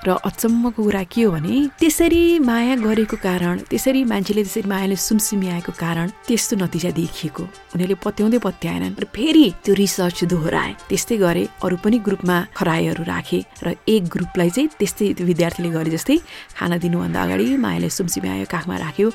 र 0.00 0.16
अचम्मको 0.16 0.80
कुरा 0.80 1.02
के 1.12 1.22
हो 1.28 1.30
भने 1.36 1.76
त्यसरी 1.76 2.40
माया 2.40 2.74
गरेको 2.80 3.16
कारण 3.20 3.68
त्यसरी 3.68 4.00
मान्छेले 4.08 4.42
त्यसरी 4.48 4.68
मायाले 4.72 4.96
सुमसुमिआएको 4.96 5.72
कारण 5.76 6.06
त्यस्तो 6.24 6.56
नतिजा 6.56 6.90
देखिएको। 6.96 7.44
उनीहरूले 7.76 7.96
पत्याउँदै 8.00 8.40
पत्याएनन् 8.40 8.96
र 8.96 9.04
फेरि 9.12 9.44
त्यो 9.60 9.72
रिसर्च 9.76 10.24
दोहोऱ्याए। 10.32 10.72
त्यस्तै 10.88 11.16
गरे 11.20 11.42
अरू 11.60 11.76
पनि 11.84 11.98
ग्रुपमा 12.00 12.36
खरायोहरू 12.56 13.04
राखे 13.12 13.40
र 13.60 13.76
एक 13.84 14.02
ग्रुपलाई 14.08 14.50
चाहिँ 14.56 14.72
त्यस्तै 14.80 15.12
त्यो 15.20 15.24
विद्यार्थीले 15.28 15.68
गरे 15.68 15.90
जस्तै 15.92 16.16
खाना 16.56 16.76
दिनुभन्दा 16.80 17.20
अगाडि 17.20 17.44
मायाले 17.60 17.88
सुमसुमिआयो 17.92 18.48
काखमा 18.48 18.76
राख्यो 18.80 19.08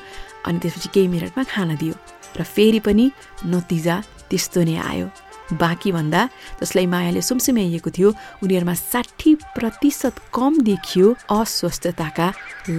अनि 0.46 0.58
त्यसपछि 0.62 0.88
केही 0.94 1.08
मिनटमा 1.10 1.42
खाना 1.50 1.74
दियो। 1.82 1.94
र 2.34 2.42
फेरि 2.44 2.80
पनि 2.80 3.10
नतिजा 3.46 3.96
त्यस्तो 4.30 4.60
नै 4.66 4.76
आयो। 4.90 5.08
बाँकी 5.46 5.90
भन्दा 5.94 6.20
जसलाई 6.58 6.86
मायाले 6.90 7.22
सुमसुम्याइएको 7.22 7.90
थियो 7.94 8.08
उनीहरूमा 8.42 8.74
साठी 8.74 9.34
प्रतिशत 9.54 10.14
कम 10.34 10.52
देखियो 10.66 11.06
अस्वस्थताका 11.30 12.26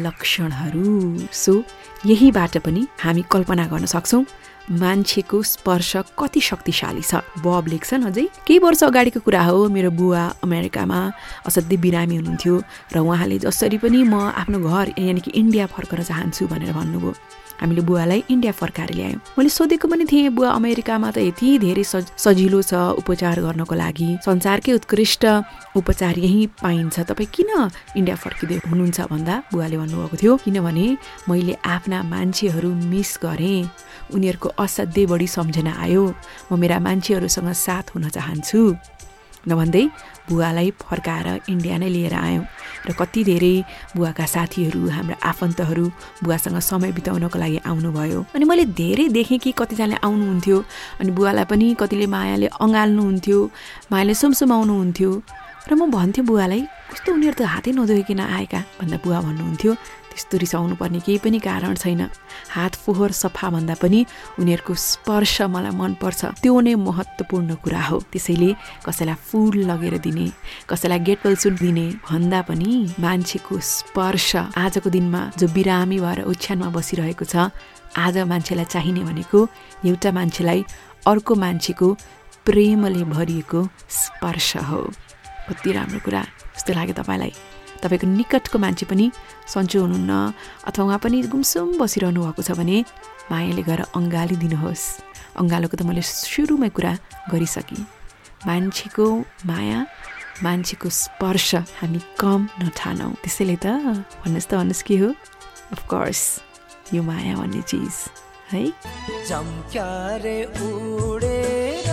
लक्षणहरू। 0.04 0.92
सो 1.32 1.54
यहीबाट 2.06 2.58
पनि 2.66 2.82
हामी 3.00 3.24
कल्पना 3.32 3.66
गर्न 3.72 3.86
सक्छौँ 3.88 4.26
मान्छेको 4.68 5.38
स्पर्श 5.48 5.92
कति 6.20 6.42
शक्तिशाली 6.44 7.02
छ। 7.02 7.24
बब 7.40 7.72
लेख्छन् 7.72 8.04
अझै 8.12 8.26
केही 8.44 8.60
वर्ष 8.60 8.84
अगाडिको 8.84 9.20
कुरा 9.24 9.44
हो 9.48 9.72
मेरो 9.72 9.92
बुवा 9.96 10.24
अमेरिकामा 10.44 11.00
असाध्यै 11.48 11.80
बिरामी 11.80 12.16
हुनुहुन्थ्यो 12.20 12.56
र 12.92 12.96
उहाँले 13.00 13.38
जसरी 13.48 13.78
पनि 13.80 14.04
म 14.04 14.28
आफ्नो 14.36 14.60
घर 14.60 14.88
यानि 15.00 15.24
कि 15.24 15.32
इन्डिया 15.40 15.66
फर्कन 15.72 16.04
चाहन्छु 16.04 16.52
भनेर 16.52 16.76
भन्नुभयो। 16.76 17.16
हामीले 17.62 17.82
बुवालाई 17.82 18.24
इन्डिया 18.30 18.52
फर्काएर 18.54 18.92
ल्यायौँ। 18.94 19.22
मैले 19.38 19.50
सोधेको 19.50 19.88
पनि 19.88 20.06
थिएँ 20.06 20.30
बुवा 20.30 20.50
अमेरिकामा 20.60 21.10
त 21.12 21.18
यति 21.28 21.58
धेरै 21.66 21.84
सज 21.84 22.06
सजिलो 22.18 22.62
छ 22.62 22.74
उपचार 23.02 23.42
गर्नको 23.42 23.76
लागि। 23.76 24.10
संसारकै 24.26 24.74
उत्कृष्ट 24.78 25.24
उपचार 25.76 26.16
यहीँ 26.20 26.48
पाइन्छ। 26.62 26.96
तपाईँ 27.10 27.30
किन 27.34 27.50
इन्डिया 27.98 28.16
फर्किँदै 28.16 28.58
हुनुहुन्छ? 28.70 29.00
भन्दा 29.10 29.36
बुवाले 29.52 29.78
भन्नुभएको 29.78 30.16
थियो 30.22 30.34
किनभने 30.46 30.86
मैले 31.30 31.54
आफ्ना 31.66 31.98
मान्छेहरू 32.04 32.70
मिस 32.94 33.12
गरेँ। 33.24 33.70
उनीहरूको 34.14 34.50
असाध्यै 34.58 35.06
बढी 35.12 35.28
सम्झना 35.28 35.74
आयो। 35.84 36.04
म 36.52 36.60
मेरा 36.62 36.78
मान्छेहरूसँग 36.80 37.52
साथ 37.54 37.86
हुन 37.96 38.10
चाहन्छु। 38.10 38.62
नभन्दै 39.48 39.84
बुवालाई 40.30 40.70
फर्काएर 40.84 41.28
इन्डिया 41.50 41.78
नै 41.78 41.90
लिएर 41.90 42.14
आयौँ 42.14 42.46
र 42.88 42.92
कति 43.00 43.24
धेरै 43.24 43.56
बुवाका 43.96 44.26
साथीहरू 44.26 44.82
हाम्रा 44.96 45.16
आफन्तहरू 45.24 45.86
बुवासँग 46.24 46.60
समय 46.60 46.92
बिताउनको 46.98 47.38
लागि 47.40 47.60
आउनुभयो। 47.70 48.20
अनि 48.36 48.46
मैले 48.46 48.66
धेरै 48.76 49.08
देखेँ 49.18 49.40
कि 49.40 49.52
कतिजनाले 49.60 49.98
आउनुहुन्थ्यो 50.08 50.58
अनि 51.00 51.12
बुवालाई 51.18 51.46
पनि 51.52 51.68
कतिले 51.80 52.08
मायाले 52.16 52.48
अँगाल्नुहुन्थ्यो 52.60 53.40
मायाले 53.92 54.14
सुमसुमाउनुहुन्थ्यो। 54.22 55.12
र 55.68 55.74
म 55.76 55.92
भन्थेँ 55.92 56.24
बुवालाई 56.24 56.62
कस्तो 56.92 57.10
उनीहरू 57.12 57.36
त 57.40 57.42
हातै 57.44 57.72
नधोइकन 57.76 58.20
आएका? 58.24 58.60
भन्दा 58.80 58.98
बुवा 59.04 59.20
भन्नुहुन्थ्यो 59.28 59.72
त्यस्तो 60.18 60.38
रिसाउनु 60.42 60.76
पर्ने 60.82 61.00
केही 61.06 61.18
पनि 61.22 61.40
कारण 61.40 61.76
छैन। 61.78 62.02
हात 62.50 62.74
फोहोर 62.82 63.12
सफा 63.14 63.50
भन्दा 63.54 63.76
पनि 63.78 64.00
उनीहरूको 64.42 64.74
स्पर्श 64.74 65.36
मलाई 65.54 65.78
मनपर्छ। 65.78 66.42
त्यो 66.42 66.54
नै 66.66 66.74
महत्त्वपूर्ण 66.74 67.56
कुरा 67.62 67.82
हो। 67.86 67.98
त्यसैले 68.10 68.50
कसैलाई 68.82 69.16
फुल 69.30 69.56
लगेर 69.70 69.98
दिने 70.02 70.26
कसैलाई 70.66 71.00
गेट 71.06 71.20
वेल 71.26 71.36
सुट 71.38 71.54
दिने 71.62 71.86
भन्दा 72.10 72.42
पनि 72.50 72.98
मान्छेको 72.98 73.54
स्पर्श 73.62 74.58
आजको 74.58 74.90
दिनमा 74.90 75.22
जो 75.38 75.46
बिरामी 75.54 75.98
भएर 76.02 76.20
ओछ्यानमा 76.26 76.70
बसिरहेको 76.74 77.26
छ 77.26 77.54
आज 77.94 78.18
मान्छेलाई 78.26 78.66
चाहिने 78.74 79.02
भनेको 79.06 79.40
एउटा 79.86 80.10
मान्छेलाई 80.18 80.66
अर्को 81.06 81.34
मान्छेको 81.46 81.88
प्रेमले 82.46 83.04
भरिएको 83.14 83.62
स्पर्श 83.86 84.50
हो। 84.66 84.82
कति 85.48 85.72
राम्रो 85.72 86.00
कुरा। 86.02 86.22
जस्तो 86.58 86.74
लाग्यो 86.74 86.96
तपाईँलाई। 86.98 87.57
तपाईँको 87.82 88.08
निकटको 88.08 88.58
मान्छे 88.60 88.86
पनि 88.86 89.06
सन्चो 89.54 89.78
हुनुहुन्न 89.82 90.12
अथवा 90.68 90.84
उहाँ 90.86 91.00
पनि 91.04 91.18
गुमसुम 91.34 91.78
बसिरहनु 91.82 92.20
भएको 92.26 92.42
छ 92.42 92.52
भने 92.60 92.78
मायाले 93.32 93.64
गएर 93.64 93.82
अङ्गाली 93.98 94.36
दिनुहोस्। 94.44 94.84
अङ्गालोको 95.42 95.76
त 95.78 95.82
मैले 95.86 96.02
सुरुमै 96.02 96.70
कुरा 96.76 96.94
गरिसकेँ। 97.32 97.84
मान्छेको 98.48 99.06
माया 99.50 99.80
मान्छेको 100.46 100.88
स्पर्श 100.90 101.50
हामी 101.80 102.00
कम 102.22 102.42
नठानौँ। 102.62 103.14
त्यसैले 103.24 103.58
त 103.62 103.68
भन्नुहोस् 104.22 104.50
त 104.50 104.52
भन्नुहोस् 104.60 104.86
के 104.88 104.96
हो? 105.02 105.10
अफकोर्स 105.74 106.22
यो 106.94 107.02
माया 107.04 107.34
भन्ने 107.36 107.62
चिज 107.68 107.96
है। 108.54 108.64
उडेर 110.58 111.88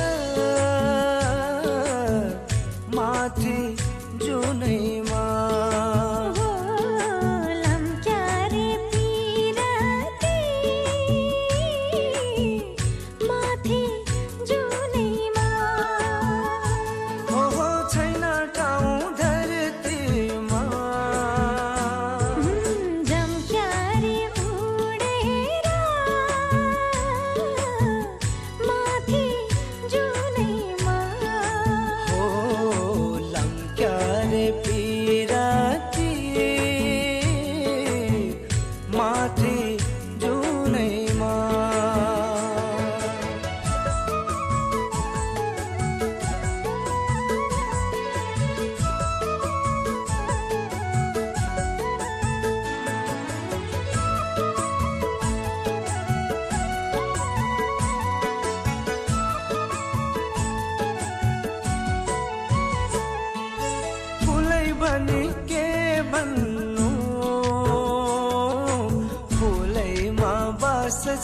माथि 2.94 3.63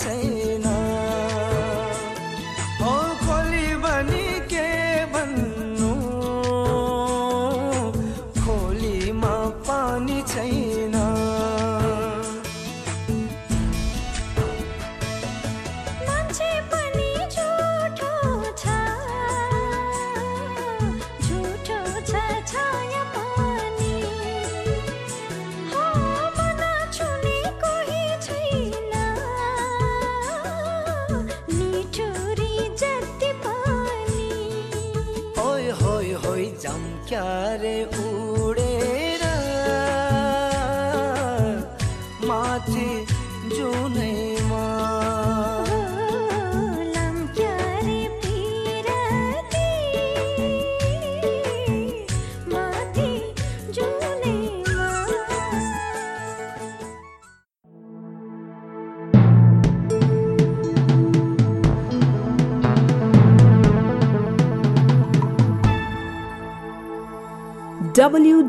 बास 0.04 0.39